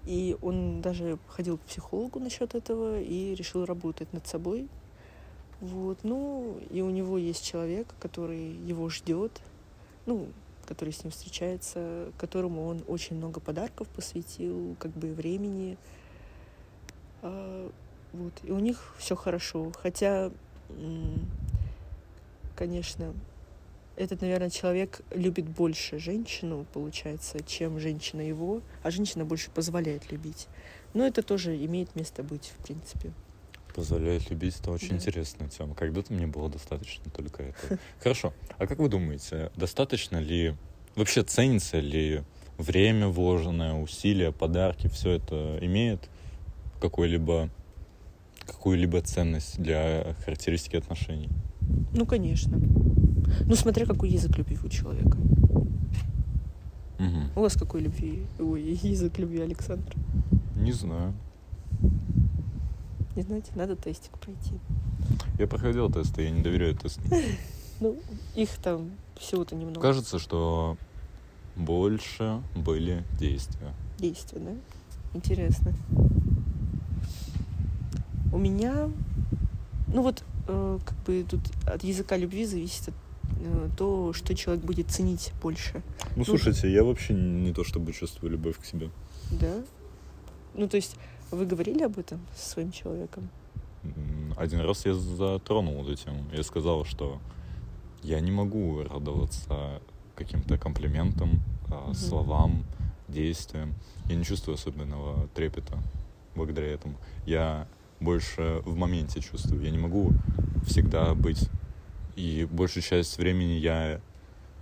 И 0.06 0.36
он 0.42 0.82
даже 0.82 1.18
ходил 1.28 1.58
к 1.58 1.62
психологу 1.62 2.20
насчет 2.20 2.54
этого 2.54 3.00
и 3.00 3.34
решил 3.34 3.66
работать 3.66 4.12
над 4.14 4.28
собой, 4.28 4.68
вот, 5.62 6.00
ну, 6.04 6.60
и 6.70 6.82
у 6.82 6.90
него 6.90 7.18
есть 7.18 7.46
человек, 7.46 7.88
который 8.00 8.52
его 8.68 8.90
ждет, 8.90 9.42
ну, 10.06 10.28
который 10.66 10.94
с 10.94 11.04
ним 11.04 11.12
встречается, 11.12 12.12
которому 12.18 12.68
он 12.68 12.84
очень 12.88 13.16
много 13.16 13.40
подарков 13.40 13.88
посвятил, 13.90 14.76
как 14.80 14.92
бы 14.92 15.14
времени. 15.14 15.78
А, 17.22 17.70
вот, 18.14 18.34
и 18.44 18.52
у 18.52 18.60
них 18.60 18.96
все 18.98 19.16
хорошо. 19.16 19.72
Хотя, 19.82 20.32
конечно, 22.56 23.14
этот, 23.96 24.22
наверное, 24.22 24.50
человек 24.50 25.02
любит 25.12 25.48
больше 25.48 26.00
женщину, 26.00 26.66
получается, 26.74 27.44
чем 27.44 27.80
женщина 27.80 28.22
его, 28.22 28.62
а 28.84 28.92
женщина 28.92 29.26
больше 29.26 29.52
позволяет 29.52 30.12
любить. 30.12 30.48
Но 30.94 31.06
это 31.06 31.22
тоже 31.22 31.56
имеет 31.66 31.96
место 31.96 32.24
быть, 32.24 32.54
в 32.58 32.64
принципе. 32.64 33.12
Позволяет 33.76 34.30
любить, 34.30 34.58
это 34.60 34.72
очень 34.72 34.90
Да. 34.90 34.96
интересная 34.96 35.48
тема. 35.50 35.74
Когда-то 35.76 36.14
мне 36.14 36.28
было 36.28 36.50
достаточно 36.50 37.10
только 37.12 37.44
это. 37.44 37.80
Хорошо. 38.04 38.34
А 38.58 38.68
как 38.68 38.80
вы 38.80 38.90
думаете, 38.90 39.52
достаточно 39.56 40.18
ли, 40.18 40.56
вообще 40.96 41.24
ценится 41.24 41.80
ли 41.80 42.24
время 42.58 43.08
вложенное, 43.08 43.74
усилия, 43.74 44.32
подарки, 44.32 44.88
все 44.88 45.12
это 45.12 45.58
имеет 45.62 46.10
какой-либо 46.82 47.50
какую-либо 48.46 49.02
ценность 49.02 49.58
для 49.62 50.16
характеристики 50.26 50.76
отношений? 50.76 51.30
Ну, 51.94 52.06
конечно. 52.06 52.60
Ну, 53.46 53.56
смотря 53.56 53.86
какой 53.86 54.10
язык 54.10 54.38
любви 54.38 54.58
у 54.64 54.68
человека. 54.70 55.18
Мгм. 57.00 57.30
У 57.36 57.40
вас 57.42 57.54
какой 57.54 57.82
любви? 57.82 58.24
Ой, 58.40 58.62
язык 58.84 59.18
любви, 59.20 59.40
Александр. 59.42 59.94
Не 60.56 60.72
знаю. 60.74 61.14
Не 63.16 63.24
знаете, 63.24 63.52
надо 63.56 63.76
тестик 63.76 64.18
пройти. 64.18 64.60
Я 65.38 65.48
проходил 65.48 65.92
тесты, 65.92 66.24
я 66.24 66.32
не 66.32 66.42
доверяю 66.42 66.76
тестам. 66.76 67.06
Ну, 67.82 68.00
их 68.36 68.52
там 68.62 68.92
всего-то 69.18 69.56
немного. 69.56 69.82
Кажется, 69.82 70.20
что 70.20 70.78
больше 71.56 72.44
были 72.56 73.04
действия. 73.20 73.74
Действия, 73.98 74.40
да? 74.40 74.52
Интересно. 75.16 75.74
У 78.32 78.38
меня, 78.38 78.88
ну 79.88 80.04
вот, 80.04 80.24
э, 80.48 80.80
как 80.86 80.96
бы 81.06 81.26
тут 81.28 81.42
от 81.66 81.84
языка 81.84 82.18
любви 82.18 82.46
зависит 82.46 82.90
от, 82.90 82.94
э, 83.40 83.70
то, 83.76 84.14
что 84.14 84.36
человек 84.36 84.64
будет 84.64 84.92
ценить 84.92 85.34
больше. 85.42 85.82
Ну, 86.16 86.24
слушайте, 86.24 86.72
я 86.72 86.84
вообще 86.84 87.16
не 87.16 87.52
то 87.52 87.64
чтобы 87.64 87.94
чувствую 87.94 88.32
любовь 88.32 88.60
к 88.60 88.66
себе. 88.66 88.92
Да? 89.32 89.64
Ну, 90.54 90.68
то 90.68 90.78
есть, 90.78 90.98
вы 91.32 91.46
говорили 91.46 91.84
об 91.84 91.98
этом 91.98 92.20
со 92.36 92.50
своим 92.50 92.72
человеком? 92.72 93.30
Один 94.38 94.60
раз 94.62 94.86
я 94.86 94.94
затронул 94.94 95.84
эту 95.84 95.96
тему. 95.96 96.24
Я 96.34 96.44
сказал, 96.44 96.86
что 96.86 97.20
я 98.04 98.20
не 98.20 98.32
могу 98.32 98.84
радоваться 98.84 99.82
каким-то 100.16 100.58
комплиментам, 100.58 101.42
Мгм. 101.68 101.94
словам, 101.94 102.64
действиям. 103.08 103.74
Я 104.10 104.16
не 104.16 104.24
чувствую 104.24 104.56
особенного 104.56 105.28
трепета 105.34 105.78
благодаря 106.36 106.68
этому. 106.68 106.96
Я 107.26 107.68
больше 108.00 108.62
в 108.66 108.76
моменте 108.76 109.22
чувствую. 109.22 109.62
Я 109.64 109.72
не 109.72 109.78
могу 109.78 110.12
всегда 110.66 111.14
быть. 111.14 111.50
И 112.16 112.48
большую 112.52 112.84
часть 112.84 113.18
времени 113.18 113.54
я 113.54 114.00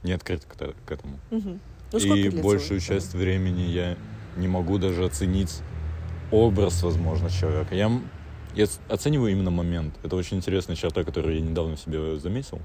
не 0.03 0.11
открыт 0.13 0.45
к, 0.45 0.55
к 0.55 0.91
этому. 0.91 1.19
Мгм. 1.31 1.59
Ну, 1.91 1.99
и 1.99 2.29
большую 2.29 2.79
часть 2.79 3.13
времени 3.13 3.63
я 3.63 3.97
не 4.37 4.47
могу 4.47 4.77
даже 4.77 5.03
оценить 5.05 5.61
образ, 6.31 6.83
возможно, 6.83 7.29
человека. 7.29 7.75
Я, 7.75 7.91
я 8.55 8.67
оцениваю 8.87 9.31
именно 9.31 9.51
момент. 9.51 9.95
Это 10.03 10.15
очень 10.15 10.37
интересная 10.37 10.75
черта, 10.75 11.03
которую 11.03 11.35
я 11.35 11.41
недавно 11.41 11.75
в 11.75 11.79
себе 11.79 12.19
заметил. 12.19 12.59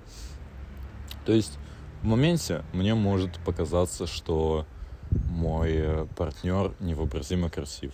То 1.25 1.33
есть 1.33 1.59
в 2.03 2.07
моменте 2.07 2.63
мне 2.73 2.95
может 2.95 3.39
показаться, 3.41 4.07
что 4.07 4.67
мой 5.11 6.07
партнер 6.17 6.75
невообразимо 6.81 7.49
красив. 7.51 7.93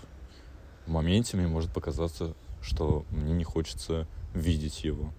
В 0.86 0.90
моменте 0.90 1.36
мне 1.36 1.46
может 1.46 1.72
показаться, 1.72 2.34
что 2.60 3.04
мне 3.10 3.32
не 3.32 3.44
хочется 3.44 4.06
видеть 4.34 4.84
его. 4.84 5.12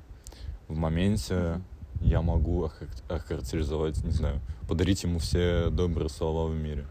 В 0.68 0.76
моменте 0.76 1.62
я 2.02 2.22
могу 2.22 2.66
охар- 2.66 3.04
охарактеризовать, 3.10 4.04
не 4.04 4.12
знаю, 4.12 4.42
подарить 4.68 5.04
ему 5.04 5.20
все 5.20 5.70
добрые 5.70 6.10
слова 6.10 6.50
в 6.50 6.56
мире. 6.56 6.86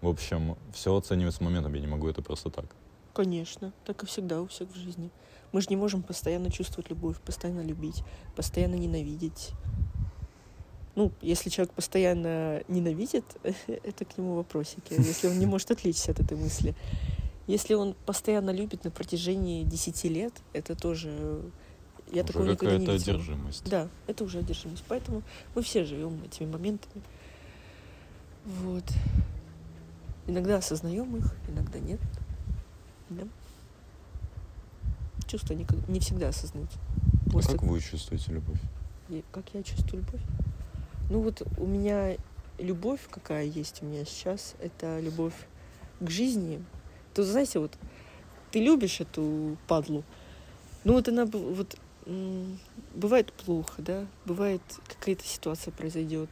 В 0.00 0.08
общем, 0.08 0.56
все 0.72 0.96
оценивается 0.96 1.42
моментом, 1.42 1.74
я 1.74 1.80
не 1.80 1.86
могу 1.86 2.08
это 2.08 2.22
просто 2.22 2.50
так. 2.50 2.66
Конечно, 3.14 3.72
так 3.84 4.02
и 4.02 4.06
всегда 4.06 4.40
у 4.40 4.46
всех 4.46 4.70
в 4.70 4.76
жизни. 4.76 5.10
Мы 5.50 5.60
же 5.60 5.68
не 5.70 5.76
можем 5.76 6.02
постоянно 6.02 6.50
чувствовать 6.50 6.90
любовь, 6.90 7.20
постоянно 7.20 7.62
любить, 7.62 8.04
постоянно 8.36 8.74
ненавидеть. 8.74 9.50
Ну, 10.94 11.12
если 11.22 11.48
человек 11.48 11.72
постоянно 11.74 12.62
ненавидит, 12.68 13.24
это 13.66 14.04
к 14.04 14.18
нему 14.18 14.36
вопросики, 14.36 14.92
если 14.92 15.28
он 15.28 15.38
не 15.38 15.46
может 15.54 15.70
отвлечься 15.70 16.12
от 16.12 16.20
этой 16.20 16.36
мысли. 16.36 16.74
Если 17.46 17.74
он 17.74 17.94
постоянно 18.04 18.50
любит 18.50 18.84
на 18.84 18.90
протяжении 18.90 19.64
10 19.64 20.04
лет, 20.04 20.34
это 20.52 20.76
тоже... 20.76 21.40
Я 22.12 22.24
такого 22.24 22.42
Уже 22.42 22.52
никогда 22.52 22.78
не 22.78 22.86
видела. 22.86 22.96
одержимость. 22.96 23.68
Да, 23.68 23.88
это 24.06 24.24
уже 24.24 24.38
одержимость. 24.38 24.84
Поэтому 24.88 25.22
мы 25.54 25.62
все 25.62 25.84
живем 25.84 26.22
этими 26.24 26.50
моментами. 26.50 27.02
Вот. 28.44 28.84
Иногда 30.28 30.58
осознаем 30.58 31.16
их, 31.16 31.34
иногда 31.48 31.78
нет. 31.78 31.98
Да. 33.08 33.22
Чувства 35.26 35.54
никак- 35.54 35.88
не 35.88 36.00
всегда 36.00 36.28
осознаются. 36.28 36.78
А 37.26 37.30
После- 37.30 37.54
как 37.54 37.62
вы 37.62 37.80
чувствуете 37.80 38.32
любовь? 38.32 38.60
и 39.08 39.24
как 39.32 39.44
я 39.54 39.62
чувствую 39.62 40.02
любовь? 40.04 40.20
Ну 41.10 41.22
вот 41.22 41.42
у 41.56 41.64
меня 41.66 42.16
любовь, 42.58 43.00
какая 43.10 43.44
есть 43.46 43.82
у 43.82 43.86
меня 43.86 44.04
сейчас, 44.04 44.54
это 44.60 45.00
любовь 45.00 45.32
к 46.00 46.10
жизни. 46.10 46.62
То 47.14 47.24
знаете, 47.24 47.58
вот 47.58 47.72
ты 48.50 48.62
любишь 48.62 49.00
эту 49.00 49.56
падлу, 49.66 50.04
ну 50.84 50.92
вот 50.92 51.08
она 51.08 51.24
вот 51.24 51.74
бывает 52.94 53.32
плохо, 53.32 53.80
да, 53.80 54.06
бывает 54.26 54.60
какая-то 54.88 55.24
ситуация 55.24 55.72
произойдет, 55.72 56.28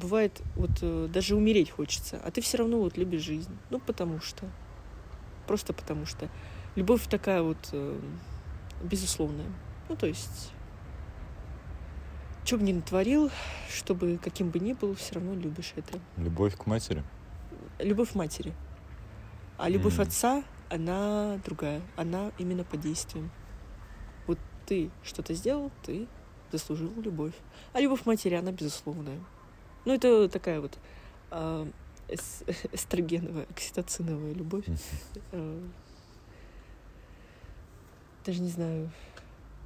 бывает 0.00 0.40
вот 0.56 0.70
э, 0.82 1.08
даже 1.12 1.36
умереть 1.36 1.70
хочется, 1.70 2.20
а 2.24 2.30
ты 2.30 2.40
все 2.40 2.58
равно 2.58 2.78
вот 2.78 2.96
любишь 2.96 3.22
жизнь, 3.22 3.56
ну 3.70 3.80
потому 3.80 4.20
что, 4.20 4.46
просто 5.46 5.72
потому 5.72 6.06
что 6.06 6.28
любовь 6.76 7.06
такая 7.08 7.42
вот 7.42 7.70
э, 7.72 8.00
безусловная, 8.82 9.50
ну 9.88 9.96
то 9.96 10.06
есть 10.06 10.52
что 12.44 12.56
бы 12.56 12.62
ни 12.62 12.72
натворил, 12.72 13.30
чтобы 13.68 14.18
каким 14.22 14.48
бы 14.48 14.58
ни 14.58 14.72
был, 14.72 14.94
все 14.94 15.16
равно 15.16 15.34
любишь 15.34 15.74
это. 15.76 15.98
Любовь 16.16 16.56
к 16.56 16.64
матери? 16.64 17.04
Любовь 17.78 18.14
матери. 18.14 18.54
А 19.58 19.68
любовь 19.68 19.96
М. 19.98 20.02
отца, 20.02 20.42
она 20.70 21.38
другая. 21.44 21.82
Она 21.96 22.32
именно 22.38 22.64
по 22.64 22.78
действиям. 22.78 23.30
Вот 24.26 24.38
ты 24.64 24.90
что-то 25.02 25.34
сделал, 25.34 25.70
ты 25.84 26.06
заслужил 26.50 26.90
любовь. 27.02 27.34
А 27.74 27.80
любовь 27.80 28.06
матери, 28.06 28.34
она 28.34 28.50
безусловная. 28.50 29.18
Ну, 29.84 29.92
это 29.94 30.28
такая 30.28 30.60
вот 30.60 30.78
а, 31.30 31.68
эс- 32.08 32.42
эстрогеновая, 32.72 33.46
окситоциновая 33.50 34.32
любовь. 34.34 34.64
Э, 35.32 35.60
Даже 38.24 38.40
не 38.40 38.48
знаю. 38.50 38.90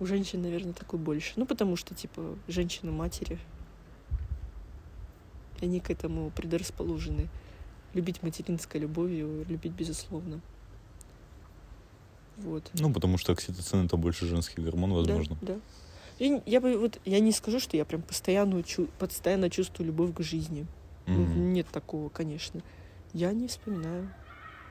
У 0.01 0.07
женщин, 0.07 0.43
наверное, 0.43 0.73
такой 0.73 0.99
больше. 0.99 1.33
Ну, 1.37 1.47
потому 1.47 1.77
что, 1.77 1.95
типа, 1.95 2.37
женщины-матери, 2.49 3.39
они 5.61 5.81
к 5.81 5.91
этому 5.91 6.31
предрасположены. 6.31 7.29
Любить 7.95 8.23
материнской 8.23 8.81
любовью, 8.81 9.45
любить 9.49 9.73
безусловно. 9.73 10.41
Вот. 12.39 12.71
Ну, 12.75 12.93
потому 12.93 13.19
что 13.19 13.33
окситоцин 13.33 13.85
это 13.87 13.97
больше 13.97 14.27
женский 14.27 14.63
гормон, 14.63 14.93
возможно. 14.93 15.37
Да, 15.43 15.55
да. 15.55 15.61
Я, 16.23 16.41
я 16.47 16.61
бы 16.61 16.79
вот 16.79 17.01
я 17.05 17.19
не 17.19 17.33
скажу, 17.33 17.59
что 17.59 17.77
я 17.77 17.85
прям 17.85 18.01
постоянно, 18.01 18.63
чу- 18.63 18.89
постоянно 19.01 19.51
чувствую 19.51 19.89
любовь 19.89 20.15
к 20.15 20.21
жизни. 20.23 20.67
Мгм. 21.07 21.53
Нет 21.53 21.67
такого, 21.67 22.11
конечно. 22.11 22.63
Я 23.13 23.33
не 23.33 23.49
вспоминаю. 23.49 24.09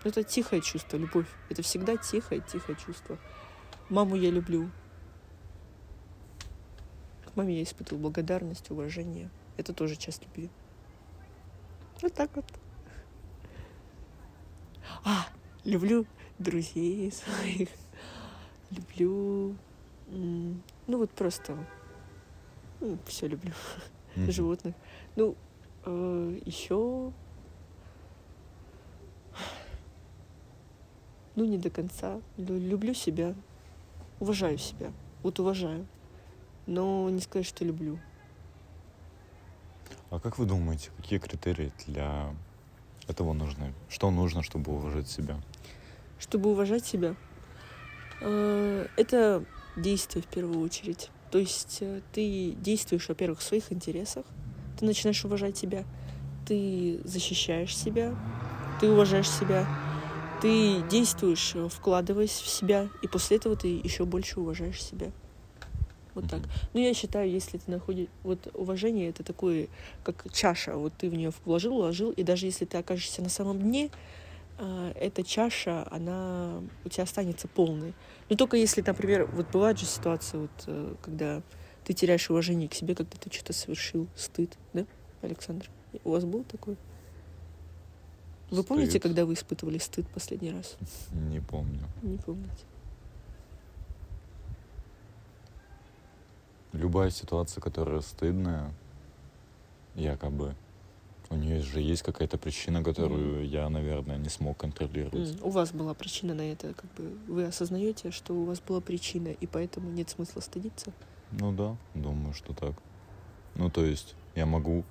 Это 0.06 0.24
тихое 0.24 0.62
чувство, 0.62 0.96
любовь. 0.96 1.28
Это 1.50 1.62
всегда 1.62 1.98
тихое, 1.98 2.40
тихое 2.40 2.78
чувство. 2.78 3.18
Маму 3.90 4.16
я 4.16 4.30
люблю. 4.32 4.72
К 7.26 7.36
маме 7.36 7.58
я 7.58 7.64
испытываю 7.64 8.02
благодарность, 8.02 8.72
уважение. 8.72 9.30
Это 9.58 9.74
тоже 9.74 9.98
часть 9.98 10.24
любви. 10.24 10.50
Вот 12.02 12.14
так 12.14 12.34
вот. 12.34 12.46
А, 15.04 15.28
люблю 15.66 16.06
друзей 16.40 17.12
своих. 17.12 17.68
Люблю... 18.70 19.58
Ну 20.88 20.98
вот 20.98 21.12
просто... 21.12 21.58
все 23.06 23.28
люблю 23.28 23.54
Мгм. 24.16 24.32
животных. 24.32 24.76
Ну, 25.16 25.36
еще... 26.46 27.12
Ну, 31.36 31.46
не 31.46 31.58
до 31.58 31.70
конца. 31.70 32.20
Лю- 32.38 32.60
Люблю 32.60 32.94
себя. 32.94 33.34
Уважаю 34.20 34.58
себя. 34.58 34.92
Вот 35.24 35.40
уважаю. 35.40 35.86
Но 36.68 37.10
не 37.10 37.22
сказать, 37.22 37.46
что 37.48 37.64
люблю. 37.64 38.00
А 40.10 40.20
как 40.20 40.38
вы 40.38 40.46
думаете, 40.46 40.92
какие 40.98 41.20
критерии 41.20 41.72
для 41.88 42.36
этого 43.08 43.32
нужны? 43.34 43.74
Что 43.90 44.12
нужно, 44.12 44.44
чтобы 44.44 44.74
уважать 44.74 45.08
себя? 45.10 45.40
Чтобы 46.20 46.52
уважать 46.52 46.86
себя, 46.86 47.16
э, 48.20 48.88
это 48.98 49.44
действие 49.76 50.24
в 50.24 50.28
первую 50.28 50.62
очередь. 50.62 51.10
То 51.32 51.38
есть 51.38 51.78
э, 51.82 52.02
ты 52.12 52.52
действуешь, 52.52 53.08
во-первых, 53.08 53.40
в 53.40 53.44
своих 53.44 53.72
интересах, 53.72 54.26
ты 54.80 54.86
начинаешь 54.86 55.24
уважать 55.24 55.58
себя, 55.58 55.86
ты 56.46 57.00
защищаешь 57.06 57.76
себя, 57.76 58.16
ты 58.80 58.90
уважаешь 58.90 59.30
себя, 59.30 59.66
ты 60.42 60.82
действуешь, 60.90 61.54
э, 61.56 61.70
вкладываясь 61.70 62.32
в 62.32 62.48
себя, 62.48 62.90
и 63.02 63.08
после 63.08 63.38
этого 63.38 63.56
ты 63.56 63.68
еще 63.68 64.06
больше 64.06 64.40
уважаешь 64.40 64.84
себя. 64.84 65.12
Вот 66.14 66.30
так. 66.30 66.42
Ну, 66.74 66.82
я 66.82 66.94
считаю, 66.94 67.30
если 67.30 67.58
ты 67.58 67.72
находишь... 67.72 68.08
Вот 68.24 68.50
уважение— 68.54 69.10
это 69.12 69.24
такое, 69.24 69.68
как 70.04 70.26
чаша. 70.34 70.76
Вот 70.76 70.94
ты 70.98 71.10
в 71.10 71.16
нее 71.16 71.32
вложил, 71.46 71.76
вложил, 71.76 72.12
и 72.12 72.24
даже 72.24 72.48
если 72.48 72.66
ты 72.66 72.78
окажешься 72.78 73.22
на 73.22 73.30
самом 73.30 73.62
дне, 73.62 73.90
эта 74.96 75.24
чаша, 75.24 75.88
она 75.92 76.62
у 76.86 76.90
тебя 76.90 77.04
останется 77.04 77.48
полной. 77.48 77.94
Но 78.30 78.36
только 78.36 78.58
если, 78.58 78.82
например, 78.82 79.26
вот 79.26 79.50
бывает 79.52 79.80
же 79.80 79.86
ситуация, 79.86 80.42
вот, 80.42 80.52
э, 80.68 80.96
когда 81.02 81.42
ты 81.84 81.94
теряешь 81.94 82.30
уважение 82.30 82.70
к 82.70 82.74
себе, 82.74 82.94
когда 82.96 83.18
ты 83.18 83.32
что-то 83.32 83.54
совершил, 83.54 84.08
стыд, 84.16 84.58
да, 84.74 84.86
Александр? 85.22 85.70
У 86.04 86.12
вас 86.12 86.26
был 86.26 86.44
такой? 86.44 86.78
Вы 88.50 88.64
помните, 88.64 88.92
Стыд? 88.92 89.04
когда 89.04 89.26
вы 89.26 89.34
испытывали 89.34 89.78
стыд 89.78 90.08
последний 90.10 90.52
раз? 90.52 90.78
Не 91.12 91.40
помню. 91.40 91.80
Не 92.02 92.18
помните. 92.18 92.66
Любая 96.74 97.10
ситуация, 97.10 97.62
которая 97.62 98.02
стыдная, 98.02 98.72
якобы, 99.96 100.56
У 101.32 101.36
нее 101.36 101.62
же 101.62 101.80
есть 101.80 102.02
какая-то 102.04 102.38
причина, 102.38 102.84
которую 102.84 103.48
я, 103.48 103.70
наверное, 103.70 104.18
не 104.18 104.28
смог 104.28 104.58
контролировать. 104.58 105.40
М, 105.40 105.48
У 105.48 105.50
вас 105.50 105.72
была 105.72 105.94
причина 105.94 106.34
на 106.34 106.42
это, 106.42 106.74
как 106.74 106.94
бы 106.96 107.18
вы 107.28 107.46
осознаете, 107.46 108.12
что 108.12 108.34
у 108.34 108.44
вас 108.44 108.60
была 108.60 108.82
причина, 108.82 109.30
и 109.30 109.48
поэтому 109.48 109.90
нет 109.92 110.10
смысла 110.10 110.42
стыдиться? 110.42 110.92
Ну 111.32 111.54
да, 111.54 111.78
думаю, 111.96 112.34
что 112.34 112.54
так. 112.54 112.74
Ну, 113.56 113.70
то 113.70 113.86
есть, 113.86 114.16
я 114.36 114.46
могу 114.46 114.84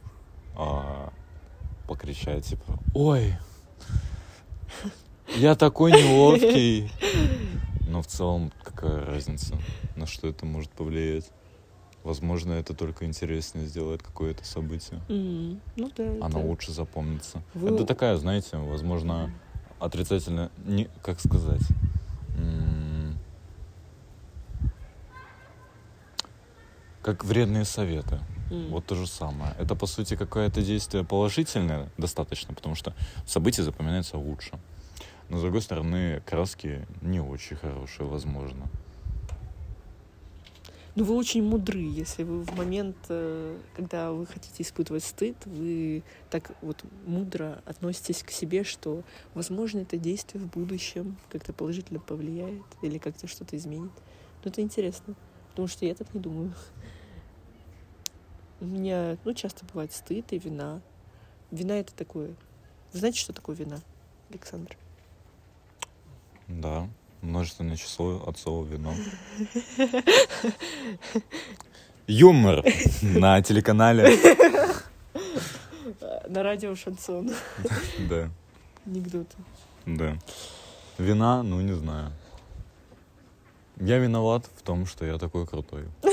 а, 0.57 1.12
покричать, 1.87 2.46
типа, 2.46 2.79
ой, 2.94 3.35
я 5.37 5.55
такой 5.55 5.92
неловкий. 5.92 6.90
Но 7.87 8.00
в 8.00 8.07
целом, 8.07 8.50
какая 8.64 9.05
разница, 9.05 9.59
на 9.94 10.07
что 10.07 10.29
это 10.29 10.46
может 10.46 10.70
повлиять? 10.70 11.31
Возможно, 12.02 12.52
это 12.52 12.74
только 12.74 13.04
интереснее 13.04 13.66
сделает 13.66 14.02
какое-то 14.02 14.44
событие. 14.44 15.00
М, 15.08 15.60
Ну 15.76 15.90
да. 15.96 16.04
Оно 16.24 16.38
это- 16.38 16.48
лучше 16.48 16.72
запомнится. 16.72 17.42
Вы- 17.54 17.74
Это 17.74 17.84
такая, 17.84 18.16
знаете, 18.16 18.56
возможно, 18.56 19.30
отрицательно, 19.78 20.50
не, 20.64 20.88
как 21.02 21.20
сказать, 21.20 21.60
м, 22.38 23.18
как 27.02 27.24
вредные 27.24 27.64
советы. 27.64 28.20
М. 28.50 28.70
Вот 28.70 28.86
то 28.86 28.94
же 28.94 29.06
самое. 29.06 29.54
Это, 29.58 29.74
по 29.76 29.86
сути, 29.86 30.16
какое-то 30.16 30.62
действие 30.62 31.04
положительное 31.04 31.90
достаточно, 31.98 32.54
потому 32.54 32.74
что 32.74 32.94
события 33.26 33.62
запоминаются 33.62 34.16
лучше. 34.18 34.58
Но, 35.28 35.38
с 35.38 35.42
другой 35.42 35.62
стороны, 35.62 36.20
краски 36.26 36.86
не 37.02 37.20
очень 37.20 37.56
хорошие, 37.56 38.06
возможно. 38.08 38.68
Ну, 40.96 41.05
вы 41.05 41.14
очень 41.14 41.44
мудры, 41.44 41.79
если 41.79 42.24
вы 42.24 42.42
в 42.42 42.57
момент, 42.57 42.96
э, 43.09 43.57
когда 43.76 44.11
вы 44.11 44.26
хотите 44.26 44.64
испытывать 44.64 45.05
стыд, 45.05 45.37
вы 45.46 46.03
так 46.31 46.50
вот 46.62 46.85
мудро 47.07 47.62
относитесь 47.64 48.24
к 48.24 48.31
себе, 48.31 48.64
что, 48.64 49.05
возможно, 49.35 49.81
это 49.81 49.96
действие 49.96 50.42
в 50.42 50.48
будущем 50.48 51.16
как-то 51.31 51.53
положительно 51.53 52.00
повлияет 52.00 52.64
или 52.83 52.98
как-то 52.98 53.29
что-то 53.29 53.57
изменит. 53.57 53.92
Но 54.44 54.50
это 54.50 54.62
интересно, 54.62 55.14
потому 55.50 55.68
что 55.68 55.87
я 55.87 55.94
так 55.94 56.12
не 56.12 56.20
думаю. 56.20 56.53
У 58.61 58.64
меня, 58.64 59.16
ну, 59.24 59.33
часто 59.33 59.64
бывает 59.66 59.92
стыд 59.92 60.33
и 60.33 60.38
вина. 60.38 60.83
Вина— 61.53 61.72
это 61.79 61.94
такое... 61.94 62.35
Вы 62.92 62.98
знаете, 62.98 63.20
что 63.20 63.33
такое 63.33 63.55
вина, 63.55 63.81
Александр? 64.29 64.76
Да, 66.48 66.88
множественное 67.22 67.76
число 67.76 68.22
от 68.26 68.38
слова 68.38 68.64
вино. 68.66 68.94
Юмор 72.06 72.64
на 73.02 73.40
телеканале. 73.42 74.16
На 76.28 76.42
радио 76.42 76.74
шансон. 76.74 77.30
Да, 78.09 78.30
Анекдоты. 78.87 79.37
да. 79.87 80.16
Вина, 80.98 81.42
ну 81.42 81.61
не 81.61 81.72
знаю. 81.72 82.12
Я 83.76 83.98
виноват 83.98 84.46
в 84.56 84.62
том, 84.62 84.87
что 84.87 85.06
я 85.06 85.18
такой 85.18 85.46
крутой. 85.46 85.87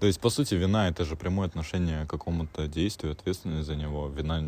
То 0.00 0.06
есть, 0.06 0.20
по 0.20 0.28
сути, 0.28 0.54
вина— 0.54 0.88
это 0.90 1.04
же 1.04 1.16
прямое 1.16 1.46
отношение 1.46 2.04
к 2.04 2.10
какому-то 2.10 2.66
действию, 2.66 3.12
ответственность 3.12 3.66
за 3.66 3.76
него. 3.76 4.08
Вина... 4.08 4.42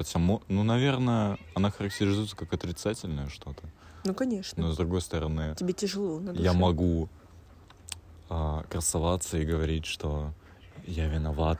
Хотя, 0.00 0.18
ну, 0.18 0.40
наверное, 0.48 1.36
она 1.54 1.70
характеризуется 1.70 2.34
как 2.34 2.54
отрицательное 2.54 3.28
что-то. 3.28 3.62
Ну, 4.04 4.14
конечно. 4.14 4.62
Но, 4.62 4.72
с 4.72 4.76
другой 4.78 5.02
стороны, 5.02 5.54
Тебе 5.56 5.74
тяжело 5.74 6.18
на 6.20 6.30
я 6.30 6.36
душе. 6.36 6.52
могу 6.54 7.10
а, 8.30 8.62
красоваться 8.70 9.36
и 9.36 9.44
говорить, 9.44 9.84
что 9.84 10.32
я 10.86 11.06
виноват 11.06 11.58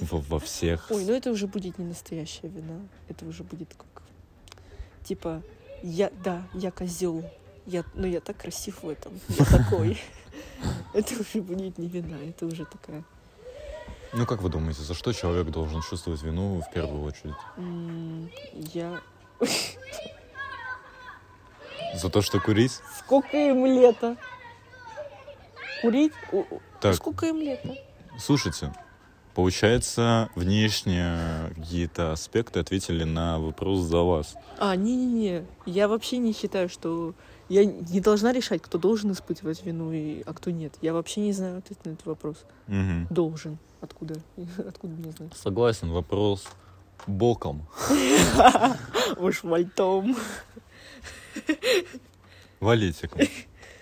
во, 0.00 0.20
во 0.20 0.40
всех. 0.40 0.86
Ой, 0.90 1.04
ну 1.04 1.12
это 1.12 1.30
уже 1.30 1.46
будет 1.46 1.76
не 1.76 1.84
настоящая 1.84 2.48
вина. 2.48 2.80
Это 3.10 3.26
уже 3.26 3.44
будет 3.44 3.74
как... 3.74 4.02
Типа, 5.04 5.42
я, 5.82 6.10
да, 6.24 6.48
я 6.54 6.70
козел. 6.70 7.22
Я, 7.66 7.84
но 7.92 8.06
я 8.06 8.22
так 8.22 8.38
красив 8.38 8.82
в 8.82 8.88
этом. 8.88 9.12
Я 9.28 9.44
такой. 9.44 10.00
Это 10.94 11.20
уже 11.20 11.42
будет 11.42 11.76
не 11.76 11.88
вина, 11.88 12.16
это 12.16 12.46
уже 12.46 12.64
такая... 12.64 13.04
Ну, 14.16 14.26
как 14.26 14.42
вы 14.42 14.48
думаете, 14.48 14.82
за 14.82 14.94
что 14.94 15.12
человек 15.12 15.48
должен 15.48 15.82
чувствовать 15.82 16.22
вину 16.22 16.60
в 16.60 16.70
первую 16.72 17.02
очередь? 17.04 17.34
м, 17.56 18.30
Я... 18.72 19.00
За 21.94 22.08
то, 22.10 22.22
что 22.22 22.40
курить? 22.40 22.80
Сколько 22.98 23.36
им 23.36 23.66
лето? 23.66 24.16
Курить? 25.82 26.12
Так. 26.80 26.94
Сколько 26.96 27.26
им 27.26 27.36
лето? 27.38 27.76
Слушайте, 28.18 28.72
получается, 29.34 30.28
внешние 30.34 31.50
какие-то 31.54 32.10
аспекты 32.12 32.58
ответили 32.60 33.04
на 33.04 33.38
вопрос 33.38 33.80
за 33.80 34.02
вас. 34.02 34.34
А, 34.58 34.74
не-не-не. 34.76 35.44
Я 35.66 35.86
вообще 35.88 36.18
не 36.18 36.32
считаю, 36.32 36.68
что... 36.68 37.14
Я 37.48 37.64
не 37.64 38.00
должна 38.00 38.32
решать, 38.32 38.60
кто 38.62 38.78
должен 38.78 39.12
испытывать 39.12 39.62
вину, 39.64 39.92
и... 39.92 40.22
а 40.26 40.32
кто 40.32 40.50
нет. 40.50 40.74
Я 40.82 40.94
вообще 40.94 41.20
не 41.20 41.32
знаю 41.32 41.58
ответ 41.58 41.84
на 41.84 41.90
этот 41.90 42.06
вопрос. 42.06 42.44
Мгм. 42.66 43.06
Должен. 43.10 43.58
Откуда? 43.84 44.14
Откуда 44.66 44.94
мне 44.94 45.12
знать? 45.12 45.36
Согласен, 45.36 45.90
вопрос 45.90 46.48
боком. 47.06 47.66
Уж 49.18 49.42
вальтом. 49.44 50.16
Валетиком. 52.60 53.20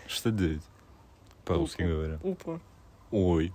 Что 0.09 0.33
делать? 0.33 0.63
По-русски 1.45 1.83
говоря. 1.83 2.19
Опа. 2.25 2.61
Ой, 3.13 3.55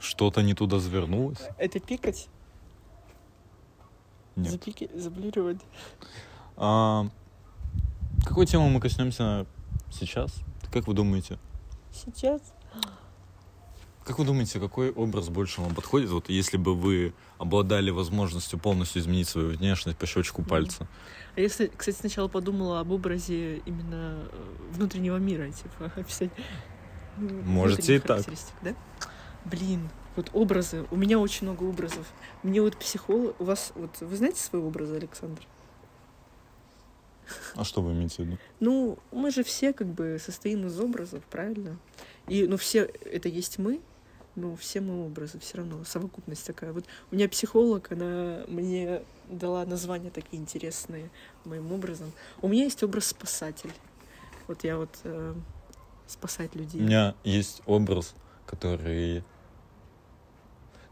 что-то 0.00 0.42
не 0.42 0.54
туда 0.54 0.80
завернулось? 0.80 1.38
Это 1.58 1.78
пикать? 1.78 2.28
Нет. 4.34 4.50
Запики... 4.50 4.90
Заблюривать? 4.94 5.60
А, 6.56 7.06
какой 8.24 8.46
тему 8.46 8.68
мы 8.68 8.80
коснемся 8.80 9.46
сейчас? 9.92 10.40
Как 10.72 10.88
вы 10.88 10.94
думаете? 10.94 11.38
Сейчас? 11.92 12.40
Как 14.04 14.18
вы 14.18 14.24
думаете, 14.24 14.58
какой 14.58 14.90
образ 14.90 15.28
больше 15.28 15.60
вам 15.60 15.74
подходит? 15.74 16.10
Вот 16.10 16.28
если 16.28 16.56
бы 16.56 16.74
вы 16.74 17.14
обладали 17.38 17.90
возможностью 17.90 18.58
полностью 18.58 19.00
изменить 19.00 19.28
свою 19.28 19.50
внешность 19.50 19.96
по 19.96 20.06
щелчку 20.06 20.42
пальца. 20.42 20.88
А 21.36 21.40
я, 21.40 21.48
кстати, 21.48 21.96
сначала 21.96 22.28
подумала 22.28 22.80
об 22.80 22.90
образе 22.90 23.58
именно 23.58 24.28
э, 24.30 24.72
внутреннего 24.72 25.16
мира, 25.18 25.50
типа, 25.50 25.92
описать. 25.96 26.30
ну, 27.16 27.42
Можете 27.42 27.96
и 27.96 27.98
так. 28.00 28.24
да? 28.62 28.74
Блин, 29.44 29.88
вот 30.16 30.30
образы. 30.32 30.84
У 30.90 30.96
меня 30.96 31.18
очень 31.18 31.46
много 31.46 31.62
образов. 31.62 32.06
Мне 32.42 32.60
вот 32.60 32.76
психолог... 32.76 33.40
У 33.40 33.44
вас... 33.44 33.72
Вот 33.76 34.00
вы 34.00 34.16
знаете 34.16 34.40
свои 34.40 34.60
образы, 34.60 34.96
Александр? 34.96 35.42
А 37.54 37.64
что 37.64 37.82
вы 37.82 37.92
имеете 37.92 38.16
в 38.16 38.26
виду? 38.26 38.38
Ну, 38.60 38.98
мы 39.10 39.30
же 39.30 39.42
все 39.42 39.72
как 39.72 39.86
бы 39.86 40.18
состоим 40.20 40.66
из 40.66 40.78
образов, 40.80 41.22
правильно? 41.24 41.78
И, 42.28 42.46
ну, 42.46 42.56
все 42.56 42.90
это 43.04 43.28
есть 43.28 43.58
мы, 43.58 43.80
но 44.34 44.56
все 44.56 44.80
мы 44.80 45.06
образы 45.06 45.38
все 45.38 45.58
равно, 45.58 45.84
совокупность 45.84 46.46
такая. 46.46 46.72
Вот 46.72 46.84
у 47.10 47.14
меня 47.14 47.28
психолог, 47.28 47.92
она 47.92 48.44
мне 48.48 49.02
дала 49.28 49.64
названия 49.66 50.10
такие 50.10 50.40
интересные 50.40 51.10
моим 51.44 51.72
образом. 51.72 52.12
У 52.40 52.48
меня 52.48 52.64
есть 52.64 52.82
образ 52.82 53.06
спасатель. 53.06 53.72
Вот 54.48 54.64
я 54.64 54.76
вот 54.76 54.90
э, 55.04 55.34
спасать 56.06 56.54
людей. 56.54 56.80
У 56.80 56.84
меня 56.84 57.14
есть 57.24 57.62
образ, 57.66 58.14
который... 58.46 59.22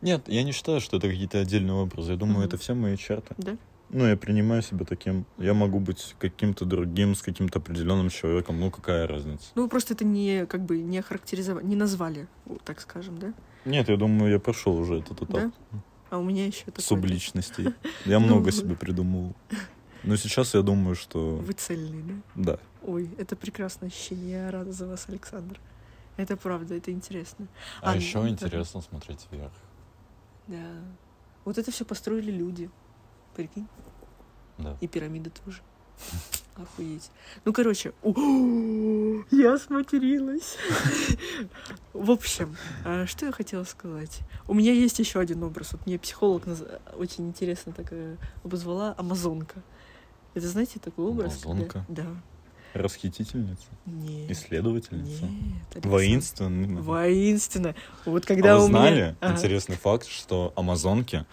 Нет, 0.01 0.29
я 0.29 0.43
не 0.45 0.53
считаю, 0.53 0.81
что 0.81 0.97
это 0.97 1.09
какие-то 1.09 1.41
отдельные 1.41 1.75
образы. 1.75 2.13
Я 2.13 2.19
думаю, 2.19 2.39
Мгм. 2.39 2.47
это 2.47 2.57
все 2.57 2.75
мои 2.75 2.97
черты. 2.97 3.35
Да? 3.37 3.57
Ну, 3.93 4.07
я 4.07 4.17
принимаю 4.17 4.63
себя 4.63 4.85
таким. 4.85 5.27
Я 5.37 5.53
могу 5.53 5.81
быть 5.81 6.15
каким-то 6.19 6.65
другим, 6.65 7.15
с 7.15 7.23
каким-то 7.23 7.59
определенным 7.59 8.09
человеком. 8.09 8.61
Ну, 8.61 8.71
какая 8.71 9.07
разница? 9.07 9.47
Ну, 9.57 9.63
вы 9.63 9.69
просто 9.69 9.95
это 9.95 10.05
не, 10.05 10.47
как 10.47 10.65
бы, 10.65 10.79
не 10.79 10.99
охарактеризовали, 10.99 11.65
не 11.65 11.77
назвали, 11.77 12.29
так 12.65 12.81
скажем, 12.81 13.19
да? 13.19 13.35
Нет, 13.65 13.89
я 13.89 13.97
думаю, 13.97 14.31
я 14.31 14.39
прошел 14.39 14.77
уже 14.77 14.99
этот 14.99 15.23
этап 15.23 15.31
Да? 15.31 15.53
А 16.11 16.19
у 16.19 16.25
меня 16.25 16.47
еще 16.47 16.65
такой... 16.67 16.83
субличностей. 16.83 17.75
Я 18.05 18.19
Ну, 18.21 18.27
много 18.27 18.53
себе 18.53 18.77
придумывал. 18.77 19.35
Но 20.03 20.17
сейчас 20.17 20.55
я 20.55 20.63
думаю, 20.63 20.95
что... 20.95 21.37
Вы 21.37 21.53
цельный, 21.53 22.03
да? 22.03 22.15
Да. 22.53 22.59
Ой, 22.83 23.11
это 23.19 23.37
прекрасное 23.37 23.89
ощущение. 23.89 24.31
Я 24.31 24.51
рада 24.51 24.73
за 24.73 24.87
вас, 24.87 25.07
Александр. 25.09 25.61
Это 26.17 26.37
правда, 26.37 26.75
это 26.75 26.91
интересно. 26.91 27.47
А, 27.81 27.93
А, 27.93 27.97
еще 27.97 28.27
интересно 28.29 28.81
смотреть 28.81 29.27
вверх. 29.31 29.53
Да. 30.47 30.67
Вот 31.45 31.59
это 31.59 31.71
все 31.71 31.85
построили 31.85 32.31
люди. 32.31 32.71
Прикинь? 33.35 33.67
Да. 34.59 34.77
И 34.81 34.87
пирамиды 34.87 35.31
тоже. 35.45 35.61
Охуеть. 36.57 37.11
Ну, 37.45 37.53
короче, 37.53 37.93
я 39.31 39.59
сматерилась. 39.59 40.57
В 41.95 42.11
общем, 42.11 42.57
а, 42.85 43.07
что 43.07 43.27
я 43.27 43.33
хотела 43.33 43.65
сказать? 43.65 44.21
У 44.47 44.55
меня 44.55 44.73
есть 44.73 44.99
еще 44.99 45.21
один 45.21 45.43
образ. 45.43 45.73
Вот 45.73 45.87
мне 45.87 45.99
психолог 45.99 46.45
очень 46.97 47.29
интересно 47.29 47.73
так 47.73 47.87
э, 47.93 48.17
обозвала 48.45 48.95
Амазонка. 48.99 49.63
Это 50.35 50.49
знаете 50.49 50.79
такой 50.81 51.07
образ? 51.07 51.45
Амазонка? 51.45 51.85
Да. 51.89 52.07
Расхитительница? 52.75 53.67
Нет. 53.87 54.31
Исследовательница? 54.31 55.25
Нет. 55.25 55.63
Александр. 55.73 55.89
Воинственно? 55.89 56.83
Воинственно. 56.83 57.75
Вот 58.05 58.27
когда 58.27 58.55
а 58.55 58.59
вы 58.59 58.67
у 58.67 58.69
меня- 58.69 58.81
знали 58.81 59.17
интересный 59.35 59.77
факт, 59.77 60.07
что 60.07 60.53
амазонки, 60.57 61.25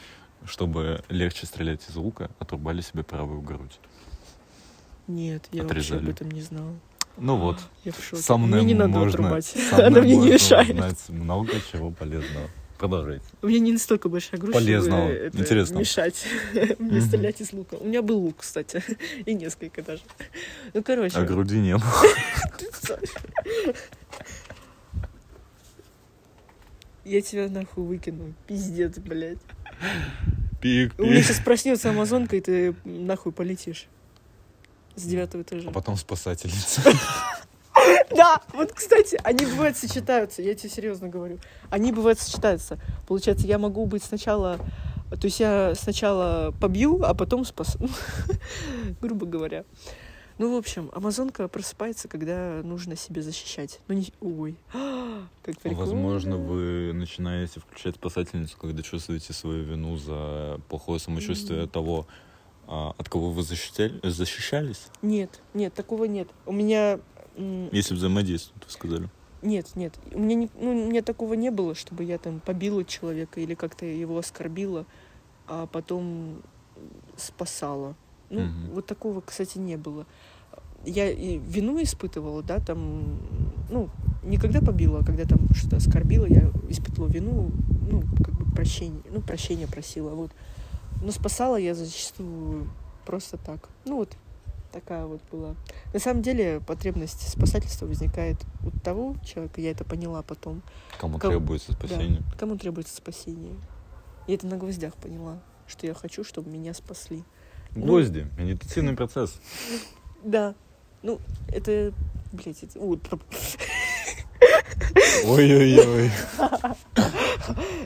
чтобы 0.47 1.03
легче 1.09 1.45
стрелять 1.45 1.81
из 1.89 1.95
лука, 1.95 2.29
отрубали 2.39 2.81
себе 2.81 3.03
правую 3.03 3.41
грудь? 3.41 3.79
Нет, 5.07 5.47
я 5.51 5.63
Отрезали. 5.63 5.99
вообще 5.99 6.09
об 6.09 6.15
этом 6.15 6.31
не 6.31 6.41
знала. 6.41 6.73
Ну 7.17 7.35
вот, 7.37 7.59
Я 7.83 7.91
в 7.93 8.03
шоке. 8.03 8.21
со 8.21 8.37
мной 8.37 8.61
мне 8.61 8.73
не 8.73 8.79
надо 8.79 8.89
можно, 8.99 9.09
отрубать. 9.09 9.53
Она 9.71 10.01
мне 10.01 10.15
не 10.17 10.31
мешает. 10.31 10.75
много 11.09 11.53
чего 11.71 11.89
полезного. 11.91 12.49
Продолжайте. 12.77 13.25
У 13.41 13.47
меня 13.47 13.59
не 13.59 13.71
настолько 13.71 14.07
большая 14.07 14.39
грудь, 14.39 14.53
Полезного, 14.53 15.07
чтобы 15.07 15.19
это 15.19 15.37
интересного. 15.39 15.79
мешать 15.79 16.25
мне 16.79 17.01
стрелять 17.01 17.41
из 17.41 17.51
лука. 17.51 17.75
У 17.75 17.87
меня 17.87 18.03
был 18.03 18.19
лук, 18.19 18.35
кстати, 18.37 18.83
и 19.25 19.33
несколько 19.33 19.81
даже. 19.81 20.03
Ну, 20.75 20.83
короче. 20.83 21.17
А 21.17 21.23
груди 21.25 21.57
не 21.57 21.75
было. 21.75 22.97
Я 27.03 27.21
тебя 27.21 27.47
нахуй 27.47 27.83
выкину. 27.83 28.33
Пиздец, 28.47 28.97
блядь. 28.99 29.39
Пик, 30.61 30.93
У 30.97 31.03
меня 31.03 31.17
пик. 31.17 31.25
сейчас 31.25 31.39
проснется 31.39 31.89
амазонка, 31.89 32.35
и 32.35 32.41
ты 32.41 32.75
нахуй 32.83 33.31
полетишь. 33.31 33.87
С 34.95 35.03
девятого 35.03 35.43
этажа. 35.43 35.69
А 35.69 35.71
потом 35.71 35.95
спасательница. 35.97 36.81
Да, 38.09 38.41
вот, 38.53 38.73
кстати, 38.73 39.19
они 39.23 39.45
бывают 39.45 39.77
сочетаются, 39.77 40.41
я 40.41 40.55
тебе 40.55 40.69
серьезно 40.69 41.07
говорю. 41.07 41.37
Они 41.69 41.91
бывают 41.91 42.19
сочетаются. 42.19 42.79
Получается, 43.07 43.45
я 43.47 43.59
могу 43.59 43.85
быть 43.85 44.03
сначала... 44.03 44.57
То 45.09 45.25
есть 45.25 45.39
я 45.39 45.73
сначала 45.75 46.53
побью, 46.59 47.03
а 47.03 47.13
потом 47.13 47.45
спасу. 47.45 47.79
Грубо 49.01 49.25
говоря. 49.25 49.63
Ну, 50.37 50.53
в 50.53 50.57
общем, 50.57 50.91
амазонка 50.93 51.47
просыпается, 51.47 52.07
когда 52.07 52.61
нужно 52.63 52.95
себя 52.95 53.23
защищать. 53.23 53.79
Ну, 53.87 53.95
не... 53.95 54.13
Ой, 54.21 54.55
как 55.41 55.57
прикольно. 55.59 55.77
Возможно, 55.77 56.37
вы 56.37 56.93
начинаете 56.93 57.59
включать 57.59 57.95
спасательницу, 57.95 58.55
когда 58.57 58.83
чувствуете 58.83 59.33
свою 59.33 59.63
вину 59.63 59.97
за 59.97 60.61
плохое 60.69 60.99
самочувствие 60.99 61.63
Мгм. 61.63 61.69
того, 61.69 62.07
а, 62.67 62.93
от 62.97 63.09
кого 63.09 63.31
вы 63.31 63.41
защищали- 63.41 63.99
защищались. 64.07 64.87
Нет, 65.01 65.41
нет, 65.55 65.73
такого 65.73 66.03
нет. 66.05 66.27
У 66.45 66.51
меня... 66.51 66.99
Если 67.71 67.93
взаимодействуют, 67.95 68.65
вы 68.65 68.71
сказали. 68.71 69.09
Нет, 69.41 69.75
нет. 69.75 69.93
У 70.11 70.19
меня, 70.19 70.35
не, 70.35 70.49
ну, 70.59 70.71
у 70.71 70.89
меня 70.89 71.01
такого 71.01 71.33
не 71.35 71.49
было, 71.51 71.75
чтобы 71.75 72.03
я 72.03 72.17
там 72.17 72.39
побила 72.41 72.83
человека 72.83 73.39
или 73.39 73.53
как-то 73.55 73.85
его 73.85 74.17
оскорбила, 74.17 74.85
а 75.47 75.67
потом 75.67 76.41
спасала. 77.15 77.95
Ну, 78.29 78.41
Мгм. 78.41 78.73
вот 78.73 78.85
такого, 78.85 79.21
кстати, 79.21 79.57
не 79.57 79.77
было. 79.77 80.05
Я 80.85 81.09
и 81.09 81.37
вину 81.37 81.81
испытывала, 81.81 82.43
да, 82.43 82.59
там, 82.59 83.19
ну, 83.69 83.89
не 84.23 84.37
когда 84.37 84.61
побила, 84.61 84.99
а 84.99 85.03
когда 85.05 85.23
там 85.25 85.39
что-то 85.53 85.77
оскорбила, 85.77 86.25
я 86.25 86.51
испытывала 86.69 87.09
вину, 87.09 87.51
ну, 87.89 88.03
как 88.23 88.33
бы 88.35 88.45
прощение, 88.53 89.01
ну, 89.09 89.21
прощения 89.21 89.67
просила, 89.67 90.11
вот. 90.11 90.31
Но 91.03 91.11
спасала 91.11 91.55
я 91.57 91.73
зачастую 91.73 92.69
просто 93.05 93.37
так. 93.37 93.69
Ну, 93.85 93.97
вот 93.97 94.15
такая 94.71 95.05
вот 95.05 95.21
была. 95.31 95.55
На 95.93 95.99
самом 95.99 96.21
деле 96.21 96.61
потребность 96.65 97.27
спасательства 97.29 97.85
возникает 97.85 98.37
у 98.63 98.71
того 98.71 99.15
человека, 99.25 99.61
я 99.61 99.71
это 99.71 99.83
поняла 99.85 100.21
потом, 100.21 100.61
Кому 100.99 101.17
Ком- 101.17 101.31
требуется 101.31 101.71
спасение. 101.73 102.21
кому 102.37 102.57
требуется 102.57 102.95
спасение. 102.95 103.55
Я 104.27 104.35
это 104.35 104.47
на 104.47 104.57
гвоздях 104.57 104.95
поняла, 104.95 105.39
что 105.67 105.87
я 105.87 105.93
хочу, 105.93 106.23
чтобы 106.23 106.49
меня 106.49 106.73
спасли. 106.73 107.23
Гвозди. 107.85 108.27
Медитативный 108.37 108.95
процесс. 108.95 109.39
Да. 110.23 110.55
Ну, 111.03 111.19
это, 111.49 111.93
блядь, 112.31 112.63
это... 112.63 112.79
Ой-ой-ой. 115.25 116.11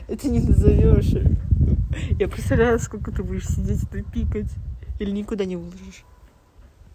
это 0.08 0.28
не 0.28 0.40
назовешь. 0.40 1.14
Я 2.18 2.28
представляю, 2.28 2.78
сколько 2.78 3.10
ты 3.12 3.22
будешь 3.22 3.46
сидеть 3.46 3.82
и 3.92 4.02
пикать. 4.02 4.50
Или 4.98 5.10
никуда 5.10 5.44
не 5.44 5.56
выложишь. 5.56 6.04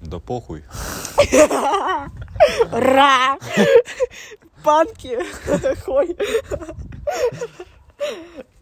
Да 0.02 0.20
похуй. 0.20 0.64
Ра! 2.72 3.38
Панки! 4.64 5.18
Хой! 5.84 6.16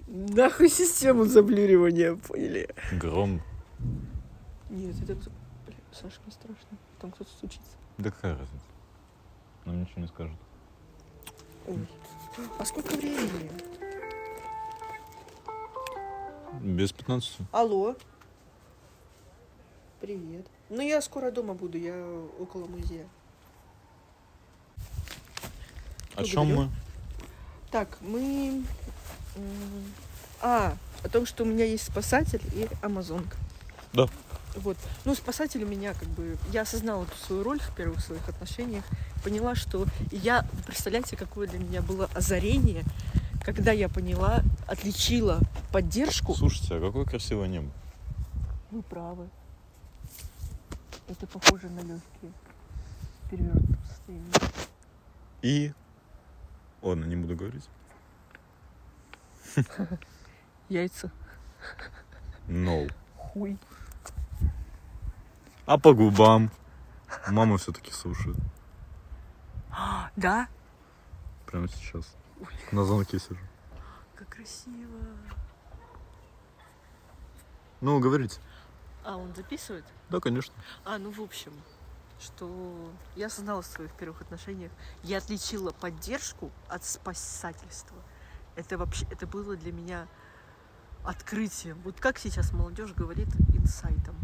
Нахуй 0.08 0.70
систему 0.70 1.26
заблюривания, 1.26 2.16
поняли? 2.16 2.70
Гром. 2.94 3.42
Нет, 4.76 4.96
это... 5.02 5.16
Бля, 5.66 5.76
Саша, 5.94 6.20
не 6.26 6.32
страшно. 6.34 6.78
Там 7.00 7.12
кто-то 7.12 7.30
стучится. 7.32 7.78
Да 7.98 8.12
какая 8.12 8.34
разница? 8.34 8.66
Нам 9.64 9.82
ничего 9.82 10.02
не 10.02 10.08
скажут. 10.08 10.36
Ой. 11.66 11.88
А 12.60 12.66
сколько 12.66 12.94
времени? 12.96 13.50
Без 16.62 16.92
15. 16.92 17.38
Алло. 17.54 17.96
Привет. 20.02 20.46
Ну, 20.70 20.82
я 20.82 21.02
скоро 21.02 21.32
дома 21.32 21.54
буду, 21.54 21.78
я 21.78 21.96
около 22.40 22.66
музея. 22.68 23.08
О 26.16 26.24
чем 26.24 26.48
Благодарю. 26.48 26.70
мы? 26.70 26.76
Так, 27.72 27.98
мы... 28.02 28.64
м, 29.36 29.94
А, 30.42 30.76
о 31.04 31.10
том, 31.10 31.26
что 31.26 31.44
у 31.44 31.46
меня 31.48 31.64
есть 31.66 31.86
спасатель 31.86 32.42
и 32.54 32.68
амазонка. 32.82 33.38
Да. 33.94 34.08
Вот. 34.56 34.78
Ну, 35.04 35.16
спасатель 35.16 35.64
у 35.64 35.68
меня 35.68 35.94
как 35.94 36.08
бы... 36.10 36.38
Я 36.52 36.62
осознала 36.62 37.04
эту 37.04 37.16
свою 37.18 37.44
роль 37.44 37.60
в 37.60 37.76
первых 37.76 38.00
своих 38.00 38.28
отношениях. 38.30 38.84
Поняла, 39.24 39.56
что 39.56 39.86
я... 40.12 40.48
Представляете, 40.66 41.18
какое 41.18 41.48
для 41.48 41.60
меня 41.60 41.82
было 41.82 42.10
озарение, 42.14 42.84
когда 43.44 43.72
я 43.72 43.90
поняла, 43.90 44.42
отличила 44.68 45.40
поддержку. 45.72 46.34
Слушайте, 46.34 46.76
а 46.76 46.82
какое 46.82 47.06
красивое 47.06 47.48
небо. 47.48 47.70
Вы 48.72 48.82
правы. 48.82 49.30
Это 51.08 51.28
похоже 51.28 51.70
на 51.70 51.82
легкие 51.82 52.32
перевернутые 53.30 53.78
состояние. 53.88 54.32
И... 55.42 55.74
Ладно, 56.82 57.06
не 57.06 57.16
буду 57.16 57.36
говорить. 57.36 57.64
Яйца. 60.70 61.12
No. 62.48 62.92
Хуй. 63.18 63.58
А 65.66 65.80
по 65.80 65.94
губам? 65.94 66.52
Мама 67.28 67.58
все-таки 67.58 67.92
слушает. 67.92 68.38
Да? 70.16 70.48
Прямо 71.46 71.68
сейчас. 71.68 72.16
На 72.72 72.86
звонке 72.86 73.20
сижу. 73.20 73.40
Как 74.16 74.30
красиво. 74.30 75.00
Ну, 77.82 78.00
говорите. 78.00 78.40
А, 79.04 79.18
он 79.18 79.34
записывает? 79.36 79.86
Да, 80.10 80.20
конечно. 80.20 80.54
А, 80.86 80.98
ну 80.98 81.12
в 81.12 81.20
общем, 81.20 81.52
что 82.20 82.92
я 83.16 83.28
осознала 83.28 83.62
в 83.62 83.66
своих 83.66 83.92
первых 83.94 84.22
отношениях, 84.22 84.72
я 85.04 85.18
отличила 85.18 85.72
поддержку 85.72 86.52
от 86.70 86.84
спасательства. 86.86 87.98
Это 88.56 88.78
вообще, 88.78 89.06
это 89.12 89.28
было 89.28 89.56
для 89.56 89.72
меня 89.72 90.08
открытием. 91.04 91.80
Вот 91.84 92.00
как 92.00 92.18
сейчас 92.18 92.54
молодежь 92.54 92.94
говорит, 92.94 93.28
инсайтом. 93.54 94.16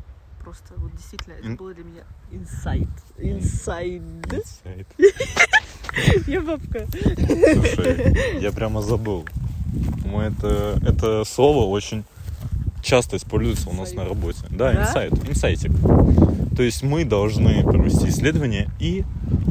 Просто 0.44 0.74
вот 0.78 0.92
действительно, 0.96 1.34
это 1.34 1.50
было 1.52 1.74
для 1.74 1.84
меня 1.84 2.02
инсайт. 2.32 2.88
Инсайд. 3.18 4.02
Сайт. 4.64 4.88
Я 6.28 6.42
бабка. 6.42 6.88
Слушай, 6.88 8.40
я 8.42 8.52
прямо 8.52 8.82
забыл. 8.82 9.26
Мы 10.06 10.24
это, 10.24 10.80
это 10.86 11.24
слово 11.26 11.66
очень 11.70 12.04
часто 12.82 13.18
используется 13.18 13.70
у 13.70 13.74
нас 13.74 13.94
на 13.94 14.04
работе. 14.06 14.40
Да, 14.50 14.74
Да? 14.74 14.82
инсайт, 14.82 15.14
инсайтик. 15.30 15.72
То 16.56 16.64
есть 16.64 16.84
мы 16.84 17.06
должны 17.06 17.64
провести 17.64 18.10
исследование 18.10 18.70
и 18.80 19.04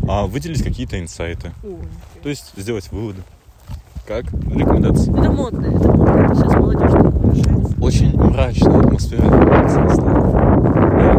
а, 0.09 0.26
выделить 0.26 0.62
какие-то 0.62 0.99
инсайты. 1.01 1.53
То 2.22 2.28
есть 2.28 2.53
сделать 2.57 2.91
выводы. 2.91 3.22
Как 4.07 4.24
рекомендации. 4.32 5.11
Это 5.12 5.30
модно, 5.30 5.66
это 5.66 5.88
модно. 5.93 6.34
Сейчас 6.34 6.55
молодежь. 6.55 7.76
Очень 7.80 8.16
мрачная 8.16 8.80
атмосфера. 8.80 10.39
Да. 10.51 11.12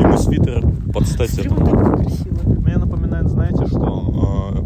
Ему 0.00 0.18
свитер 0.18 0.62
под 0.92 1.06
стать 1.06 1.38
этому. 1.38 1.66
красиво. 1.66 2.38
Мне 2.60 2.76
напоминает, 2.76 3.28
знаете, 3.28 3.66
что 3.66 4.62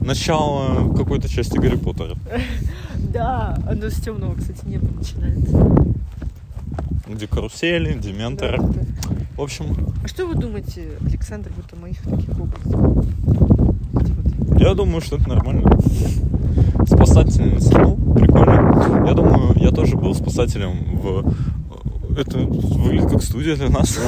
э, 0.00 0.04
начало 0.04 0.94
какой-то 0.96 1.28
части 1.28 1.58
Гарри 1.58 1.76
Поттера, 1.76 2.14
Да, 3.12 3.58
оно 3.68 3.88
с 3.90 3.94
темного, 4.00 4.34
кстати, 4.34 4.64
неба 4.66 4.88
начинается. 4.96 5.94
где 7.08 7.26
карусели, 7.26 7.92
дементоры. 7.98 8.58
Да, 8.58 8.68
да. 8.68 8.80
В 9.36 9.40
общем, 9.42 9.76
А 10.02 10.08
что 10.08 10.26
вы 10.26 10.34
думаете, 10.34 10.88
Александр, 11.06 11.50
вот 11.56 11.66
о 11.72 11.76
моих 11.82 12.00
таких 12.02 12.28
вот 12.30 12.48
я 14.58 14.74
думаю, 14.74 15.00
что 15.00 15.16
это 15.16 15.28
нормально. 15.28 15.76
Спасательница, 16.86 17.76
ну, 17.78 17.96
прикольно. 18.14 19.04
Я 19.08 19.12
думаю, 19.14 19.54
я 19.56 19.70
тоже 19.72 19.96
был 19.96 20.14
спасателем 20.14 20.72
в... 20.92 21.34
Это 22.16 22.38
выглядит 22.38 23.10
как 23.10 23.22
студия 23.22 23.56
для 23.56 23.68
нас. 23.70 23.94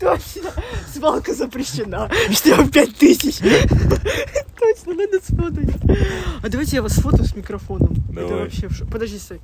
Точно. 0.00 0.50
Свалка 0.92 1.34
запрещена. 1.34 2.08
Штраф 2.30 2.70
пять 2.70 2.96
тысяч. 2.96 3.38
Точно, 4.58 4.94
надо 4.94 5.20
сфотать. 5.22 5.70
А 6.42 6.48
давайте 6.48 6.76
я 6.76 6.82
вас 6.82 6.94
сфотаю 6.94 7.24
с 7.24 7.34
микрофоном. 7.36 7.92
Это 8.10 8.28
Давай. 8.28 8.44
вообще... 8.44 8.68
в 8.68 8.72
шо- 8.74 8.86
Подожди, 8.86 9.18
стой. 9.18 9.40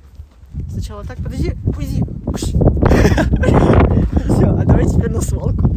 Сначала 0.71 1.03
так, 1.03 1.17
подожди, 1.17 1.53
уйди. 1.77 2.03
Все, 2.35 2.57
а 4.47 4.63
давай 4.65 4.85
теперь 4.87 5.11
на 5.11 5.21
свалку. 5.21 5.69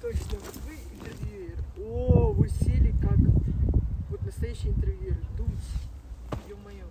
Точно, 0.00 0.36
вот 0.44 0.56
вы 0.66 0.74
интервьюер. 0.94 1.56
О, 1.86 2.32
вы 2.32 2.48
сели 2.48 2.94
как 3.00 3.18
вот 4.10 4.22
настоящий 4.24 4.68
интервьюер. 4.68 5.16
Дуть. 5.36 5.48
Ё-моё. 6.48 6.86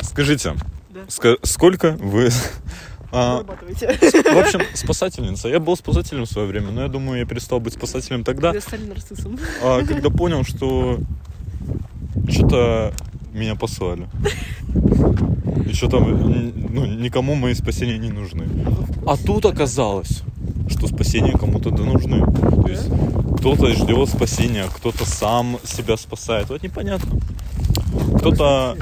Всё, 0.00 0.05
Скажите, 0.16 0.54
Да. 0.94 1.36
сколько 1.42 1.92
вы... 2.00 2.30
а, 3.12 3.42
в 3.42 4.38
общем, 4.38 4.62
спасательница. 4.72 5.48
Я 5.48 5.60
был 5.60 5.76
спасателем 5.76 6.22
в 6.24 6.26
свое 6.30 6.48
время, 6.48 6.70
но 6.70 6.80
я 6.80 6.88
думаю, 6.88 7.18
я 7.18 7.26
перестал 7.26 7.60
быть 7.60 7.74
спасателем 7.74 8.24
тогда, 8.24 8.58
стали 8.58 8.86
нарциссом. 8.86 9.38
а, 9.62 9.84
когда 9.84 10.08
понял, 10.08 10.42
что 10.42 11.00
что-то 12.30 12.94
меня 13.34 13.56
послали. 13.56 14.08
И 15.68 15.74
что-то 15.74 15.98
ну, 16.00 16.86
никому 16.86 17.34
мои 17.34 17.52
спасения 17.52 17.98
не 17.98 18.08
нужны. 18.08 18.46
А 19.06 19.18
тут 19.18 19.44
оказалось, 19.44 20.22
что 20.70 20.86
спасения 20.86 21.32
кому-то 21.32 21.68
да 21.70 21.82
нужны. 21.82 22.24
То 22.62 22.68
есть 22.68 22.88
кто-то 23.38 23.70
ждет 23.74 24.08
спасения, 24.08 24.64
кто-то 24.74 25.04
сам 25.04 25.58
себя 25.62 25.98
спасает. 25.98 26.48
Вот 26.48 26.62
непонятно. 26.62 27.20
Кто-то. 28.16 28.78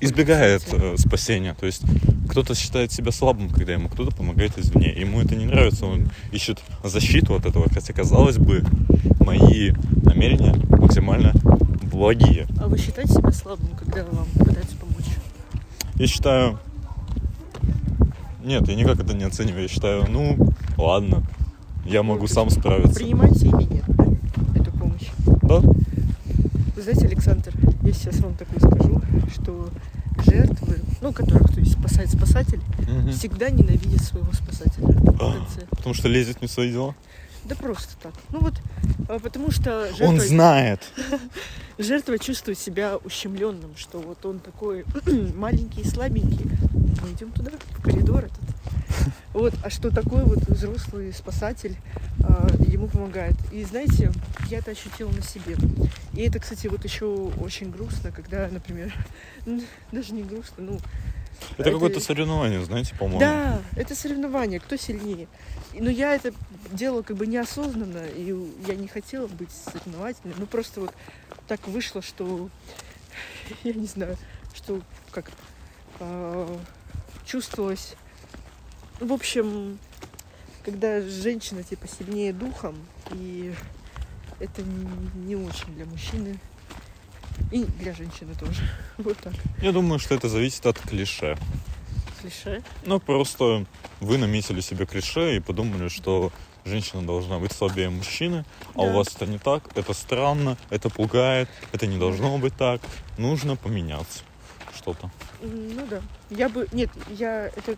Избегает 0.00 0.62
э, 0.72 0.96
спасения. 0.96 1.54
То 1.54 1.66
есть 1.66 1.82
кто-то 2.28 2.54
считает 2.54 2.92
себя 2.92 3.12
слабым, 3.12 3.50
когда 3.50 3.72
ему 3.72 3.88
кто-то 3.88 4.14
помогает 4.14 4.58
извне. 4.58 4.92
Ему 4.92 5.20
это 5.20 5.36
не 5.36 5.46
нравится, 5.46 5.86
он 5.86 6.10
ищет 6.32 6.60
защиту 6.82 7.34
от 7.34 7.46
этого. 7.46 7.68
Хотя, 7.72 7.92
казалось 7.92 8.38
бы, 8.38 8.64
мои 9.20 9.72
намерения 10.02 10.54
максимально 10.70 11.32
благие. 11.90 12.46
А 12.58 12.68
вы 12.68 12.78
считаете 12.78 13.12
себя 13.14 13.32
слабым, 13.32 13.68
когда 13.78 14.04
вам 14.04 14.26
пытаются 14.38 14.76
помочь? 14.76 15.06
Я 15.96 16.06
считаю... 16.06 16.58
Нет, 18.42 18.66
я 18.68 18.74
никак 18.74 19.00
это 19.00 19.14
не 19.14 19.24
оцениваю. 19.24 19.62
Я 19.62 19.68
считаю, 19.68 20.06
ну, 20.08 20.36
ладно, 20.78 21.22
я 21.84 22.02
могу 22.02 22.26
сам 22.26 22.48
справиться. 22.48 22.94
Принимаете 22.94 23.48
или 23.48 23.74
нет 23.74 23.84
эту 24.54 24.70
помощь? 24.72 25.08
Да? 25.42 25.58
Вы 25.60 26.82
знаете, 26.82 27.06
Александр, 27.06 27.52
я 27.82 27.92
сейчас 27.92 28.20
вам 28.20 28.34
такое 28.34 28.58
скажу, 28.58 29.02
что 29.34 29.68
жертвы, 30.30 30.78
ну, 31.00 31.12
которых, 31.12 31.52
то 31.52 31.60
есть 31.60 31.72
спасает 31.78 32.10
спасатель, 32.10 32.60
Мгм. 32.78 33.12
всегда 33.12 33.50
ненавидят 33.50 34.02
своего 34.02 34.32
спасателя 34.32 34.86
в 34.86 35.16
А, 35.22 35.32
конце. 35.32 35.66
Потому 35.70 35.94
что 35.94 36.08
лезет 36.08 36.40
не 36.40 36.48
в 36.48 36.50
свои 36.50 36.70
дела. 36.72 36.94
Да 37.44 37.54
просто 37.56 37.94
так. 38.02 38.12
Ну 38.30 38.40
вот, 38.40 38.54
а, 39.08 39.18
потому 39.18 39.50
что 39.50 39.86
жертва, 39.88 40.04
Он 40.06 40.20
знает. 40.20 40.80
жертва 41.78 42.18
чувствует 42.18 42.58
себя 42.58 42.96
ущемленным, 42.98 43.70
что 43.76 43.98
вот 43.98 44.24
он 44.26 44.38
такой 44.40 44.84
маленький 45.34 45.80
и 45.82 45.88
слабенький. 45.88 46.46
Мы 47.02 47.12
идем 47.12 47.30
туда, 47.32 47.50
в 47.78 47.82
коридор 47.82 48.24
этот. 48.24 48.38
Вот, 49.32 49.54
а 49.62 49.70
что 49.70 49.90
такой 49.90 50.24
вот 50.24 50.40
взрослый 50.48 51.12
спасатель 51.12 51.76
ему 52.68 52.88
помогает. 52.88 53.34
И 53.52 53.64
знаете, 53.64 54.12
я 54.48 54.58
это 54.58 54.70
ощутила 54.72 55.10
на 55.10 55.22
себе. 55.22 55.56
И 56.14 56.22
это, 56.22 56.38
кстати, 56.38 56.66
вот 56.66 56.84
еще 56.84 57.06
очень 57.06 57.70
грустно, 57.70 58.10
когда, 58.12 58.48
например, 58.48 58.92
даже 59.92 60.12
не 60.14 60.22
грустно, 60.22 60.64
ну, 60.64 60.80
Это 61.52 61.62
Это- 61.62 61.72
какое-то 61.72 62.00
соревнование, 62.00 62.62
знаете, 62.64 62.94
по-моему. 62.96 63.20
да, 63.20 63.62
это 63.76 63.94
соревнование, 63.94 64.60
кто 64.60 64.76
сильнее. 64.76 65.26
Но 65.72 65.88
я 65.88 66.14
это 66.14 66.32
делала 66.72 67.02
как 67.02 67.16
бы 67.16 67.26
неосознанно, 67.26 68.04
и 68.06 68.34
я 68.66 68.74
не 68.74 68.88
хотела 68.88 69.26
быть 69.28 69.50
соревновательной. 69.52 70.34
Ну 70.38 70.46
просто 70.46 70.80
вот 70.80 70.92
так 71.48 71.66
вышло, 71.68 72.02
что 72.02 72.50
я 73.64 73.72
не 73.72 73.86
знаю, 73.86 74.16
что 74.54 74.80
как 75.12 75.30
а, 76.00 76.58
чувствовалось. 77.24 77.94
В 78.98 79.12
общем, 79.12 79.78
когда 80.70 81.00
женщина 81.00 81.64
типа 81.64 81.88
сильнее 81.88 82.32
духом, 82.32 82.76
и 83.12 83.52
это 84.38 84.62
не, 84.62 85.34
очень 85.34 85.74
для 85.74 85.84
мужчины. 85.84 86.38
И 87.50 87.64
для 87.64 87.92
женщины 87.92 88.34
тоже. 88.38 88.62
Вот 88.98 89.18
так. 89.18 89.32
Я 89.60 89.72
думаю, 89.72 89.98
что 89.98 90.14
это 90.14 90.28
зависит 90.28 90.64
от 90.66 90.78
клише. 90.78 91.36
Клише. 92.20 92.62
Ну, 92.86 93.00
просто 93.00 93.64
вы 93.98 94.18
наметили 94.18 94.60
себе 94.60 94.86
клише 94.86 95.36
и 95.36 95.40
подумали, 95.40 95.88
что 95.88 96.30
женщина 96.64 97.02
должна 97.02 97.38
быть 97.40 97.52
слабее 97.52 97.90
мужчины, 97.90 98.44
а 98.74 98.82
у 98.82 98.86
Да. 98.86 98.92
вас 98.92 99.08
это 99.16 99.26
не 99.26 99.38
так, 99.38 99.76
это 99.76 99.92
странно, 99.92 100.56
это 100.68 100.88
пугает, 100.88 101.48
это 101.72 101.86
не 101.88 101.98
должно 101.98 102.38
быть 102.38 102.54
так, 102.56 102.80
нужно 103.18 103.56
поменяться 103.56 104.20
что-то. 104.76 105.10
Ну 105.42 105.86
да. 105.88 106.00
Я 106.30 106.48
бы. 106.48 106.68
Нет, 106.72 106.90
я 107.08 107.46
это 107.46 107.76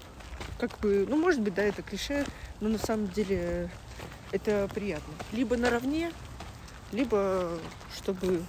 как 0.59 0.79
бы. 0.81 1.07
Ну, 1.09 1.17
может 1.17 1.41
быть, 1.41 1.55
да, 1.55 1.63
это 1.63 1.83
клише, 1.83 2.25
но 2.61 2.69
на 2.69 2.79
самом 2.79 3.09
деле 3.09 3.71
это 4.31 4.69
приятно. 4.75 5.13
Либо 5.33 5.57
наравне, 5.57 6.13
либо 6.93 7.59
чтобы 7.95 8.43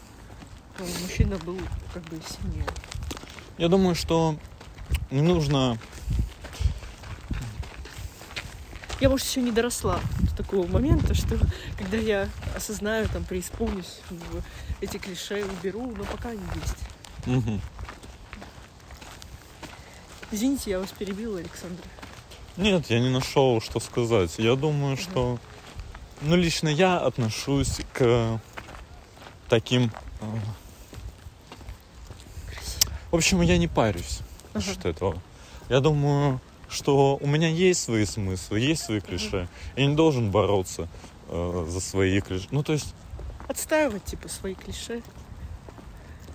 ну, 0.79 0.85
мужчина 1.01 1.37
был 1.37 1.59
как 1.93 2.03
бы 2.03 2.19
сильнее. 2.27 2.65
Я 3.57 3.67
думаю, 3.67 3.95
что 3.95 4.37
не 5.11 5.21
нужно... 5.21 5.77
Я, 8.99 9.09
может, 9.09 9.27
еще 9.27 9.41
не 9.41 9.51
доросла 9.51 9.99
до 10.21 10.35
такого 10.35 10.65
момента, 10.65 11.13
что 11.13 11.37
когда 11.77 11.97
я 11.97 12.29
осознаю, 12.55 13.07
там, 13.09 13.25
преисполнюсь, 13.25 13.99
эти 14.81 14.97
клише 14.97 15.45
уберу, 15.45 15.93
но 15.95 16.03
пока 16.05 16.29
они 16.29 16.41
есть. 16.55 17.25
Мгм. 17.25 17.61
Извините, 20.33 20.71
я 20.71 20.79
вас 20.79 20.89
перебила, 20.89 21.37
Александр. 21.37 21.83
Нет, 22.57 22.89
я 22.89 22.99
не 22.99 23.09
нашел, 23.09 23.61
что 23.61 23.79
сказать. 23.79 24.33
Я 24.39 24.55
думаю, 24.55 24.97
что... 24.97 25.37
Ну, 26.21 26.35
лично 26.35 26.69
я 26.69 26.97
отношусь 26.97 27.81
к 27.93 28.41
таким... 29.47 29.91
э, 30.21 30.25
Красиво. 32.47 32.93
В 33.11 33.15
общем, 33.15 33.41
я 33.41 33.59
не 33.59 33.67
парюсь 33.67 34.21
Ага. 34.55 34.65
насчет 34.65 34.85
этого. 34.85 35.21
Я 35.69 35.81
думаю, 35.81 36.41
что 36.67 37.19
у 37.21 37.27
меня 37.27 37.49
есть 37.49 37.83
свои 37.83 38.05
смыслы, 38.05 38.59
есть 38.59 38.85
свои 38.85 39.01
клише. 39.01 39.47
Я 39.75 39.85
не 39.85 39.93
должен 39.95 40.31
бороться 40.31 40.87
э, 41.27 41.67
за 41.69 41.79
свои 41.79 42.19
клише. 42.21 42.47
Ну, 42.49 42.63
то 42.63 42.73
есть, 42.73 42.95
Отстаивать, 43.47 44.03
типа, 44.05 44.29
свои 44.29 44.55
клише. 44.55 45.03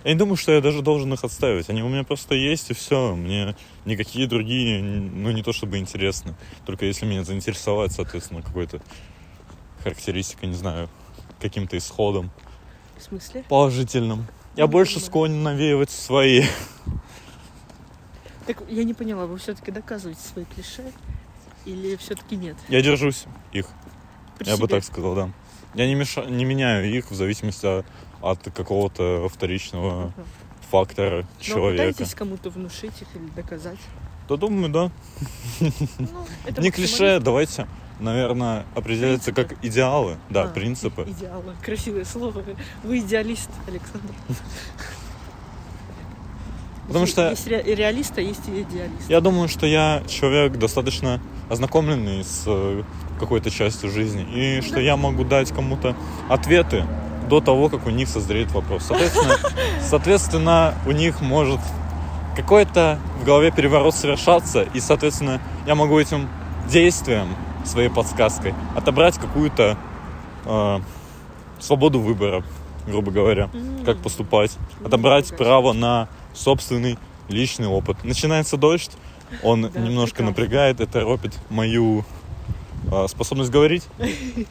Я 0.03 0.13
не 0.13 0.17
думаю, 0.17 0.37
что 0.37 0.51
я 0.51 0.61
даже 0.61 0.81
должен 0.81 1.13
их 1.13 1.23
отстаивать. 1.23 1.69
Они 1.69 1.83
у 1.83 1.89
меня 1.89 2.03
просто 2.03 2.35
есть, 2.35 2.71
и 2.71 2.73
все. 2.73 3.15
Мне 3.15 3.55
никакие 3.85 4.27
другие, 4.27 4.81
ну, 4.81 5.31
не 5.31 5.43
то 5.43 5.51
чтобы 5.53 5.77
интересны. 5.77 6.35
Только 6.65 6.85
если 6.85 7.05
меня 7.05 7.23
заинтересовать, 7.23 7.91
соответственно, 7.91 8.41
какой-то 8.41 8.81
характеристикой, 9.83 10.49
не 10.49 10.55
знаю, 10.55 10.89
каким-то 11.39 11.77
исходом 11.77 12.31
В 12.97 13.03
смысле? 13.03 13.43
положительным. 13.49 14.27
Я 14.55 14.65
Ну, 14.65 14.71
больше 14.71 14.95
понимаю. 14.95 15.07
склонен 15.07 15.43
навеивать 15.43 15.89
свои. 15.91 16.43
Так 18.45 18.63
я 18.67 18.83
не 18.83 18.93
поняла, 18.93 19.25
вы 19.25 19.37
все-таки 19.37 19.71
доказываете 19.71 20.21
свои 20.21 20.45
клише 20.45 20.91
или 21.65 21.95
все-таки 21.97 22.35
нет? 22.35 22.57
Я 22.67 22.81
держусь 22.81 23.25
их. 23.51 23.67
При 24.37 24.47
Я 24.47 24.53
бы 24.57 24.65
себе? 24.65 24.67
так 24.69 24.83
сказал, 24.83 25.13
да. 25.15 25.29
Я 25.75 25.87
не, 25.87 25.95
меша... 25.95 26.25
не 26.25 26.45
меняю 26.45 26.89
их 26.91 27.11
в 27.11 27.15
зависимости 27.15 27.65
от, 27.65 27.85
от 28.21 28.39
какого-то 28.53 29.29
вторичного 29.29 30.11
фактора 30.71 31.21
Но 31.37 31.43
человека. 31.43 31.87
пытаетесь 31.93 32.15
кому-то 32.15 32.49
внушить 32.49 33.01
их 33.01 33.07
или 33.15 33.29
доказать? 33.35 33.79
Да 34.27 34.37
думаю, 34.37 34.69
да. 34.69 34.91
Ну, 35.59 35.71
Не 36.59 36.69
клише, 36.71 37.19
давайте, 37.19 37.67
наверное, 37.99 38.65
определяться 38.75 39.31
Принципы. 39.31 39.55
как 39.55 39.65
идеалы. 39.65 40.17
Да, 40.29 40.43
А, 40.43 40.47
принципы. 40.47 41.03
Идеалы. 41.07 41.55
Красивое 41.63 42.05
слово. 42.05 42.43
Вы 42.83 42.99
идеалист, 42.99 43.49
Александр. 43.67 44.13
Потому 46.87 47.05
Есть- 47.05 47.13
что 47.13 47.29
Есть 47.29 47.47
ре- 47.47 47.63
реалист, 47.75 48.17
а 48.17 48.21
есть 48.21 48.47
и 48.47 48.61
идеалист. 48.63 49.09
я 49.09 49.21
думаю, 49.21 49.47
что 49.47 49.67
я 49.67 50.01
человек 50.07 50.57
достаточно 50.57 51.21
ознакомленный 51.47 52.23
с 52.23 52.43
э, 52.47 52.83
какой-то 53.19 53.51
частью 53.51 53.89
жизни, 53.91 54.23
и 54.23 54.61
что 54.61 54.79
я 54.79 54.97
могу 54.97 55.23
дать 55.23 55.51
кому-то 55.51 55.95
ответы 56.29 56.85
до 57.29 57.41
того, 57.41 57.69
как 57.69 57.85
у 57.85 57.89
них 57.91 58.07
созреет 58.09 58.51
вопрос. 58.51 58.85
Соответственно, 58.87 59.35
соответственно 59.81 60.73
у 60.87 60.91
них 60.91 61.21
может 61.21 61.59
какой-то 62.35 62.97
в 63.21 63.25
голове 63.25 63.51
переворот 63.51 63.93
совершаться, 63.93 64.63
и, 64.73 64.79
соответственно, 64.79 65.41
я 65.67 65.75
могу 65.75 65.99
этим 65.99 66.27
действием, 66.69 67.27
своей 67.65 67.89
подсказкой, 67.89 68.55
отобрать 68.75 69.17
какую-то 69.19 69.77
э, 70.45 70.79
свободу 71.59 71.99
выбора, 71.99 72.43
грубо 72.87 73.11
говоря, 73.11 73.49
М. 73.53 73.83
как 73.85 73.97
поступать, 73.99 74.57
отобрать 74.83 75.27
себе. 75.27 75.37
право 75.37 75.73
на 75.73 76.07
собственный 76.33 76.97
личный 77.27 77.67
опыт. 77.67 78.03
Начинается 78.03 78.57
дождь, 78.57 78.91
Он 79.43 79.61
Да, 79.61 79.79
немножко 79.79 80.15
прекрасно. 80.17 80.25
напрягает, 80.25 80.79
это 80.81 81.01
ропит 81.01 81.37
мою 81.51 82.03
а, 82.91 83.07
способность 83.07 83.51
говорить. 83.51 83.83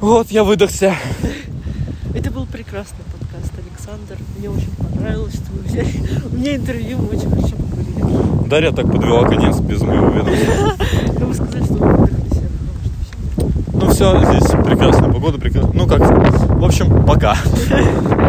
Вот, 0.00 0.30
я 0.30 0.44
выдохся. 0.44 0.94
Это 2.14 2.30
был 2.30 2.44
прекрасный 2.46 3.02
подкаст, 3.12 3.50
Александр. 3.58 4.18
Мне 4.36 4.50
очень 4.50 4.70
понравилось, 4.76 5.34
что 5.34 5.52
вы 5.52 5.62
взяли. 5.62 5.88
У 6.30 6.36
меня 6.36 6.56
интервью, 6.56 6.98
очень 7.10 7.30
хорошо 7.30 7.56
поговорили. 7.56 8.48
Дарья 8.48 8.72
так 8.72 8.86
подвела 8.92 9.26
конец 9.26 9.58
без 9.60 9.80
моего 9.80 10.08
ведома. 10.10 10.76
Но 11.18 11.26
вы 11.26 11.34
сказали, 11.34 11.64
что 11.64 11.74
вы 11.74 11.96
выдохлись. 11.96 12.42
Ну 13.72 13.90
все, 13.90 14.22
здесь 14.24 14.50
прекрасная 14.64 15.10
погода, 15.10 15.38
прекрасно. 15.38 15.72
Ну 15.72 15.86
как, 15.88 16.00
в 16.00 16.64
общем, 16.64 17.04
пока. 17.06 17.34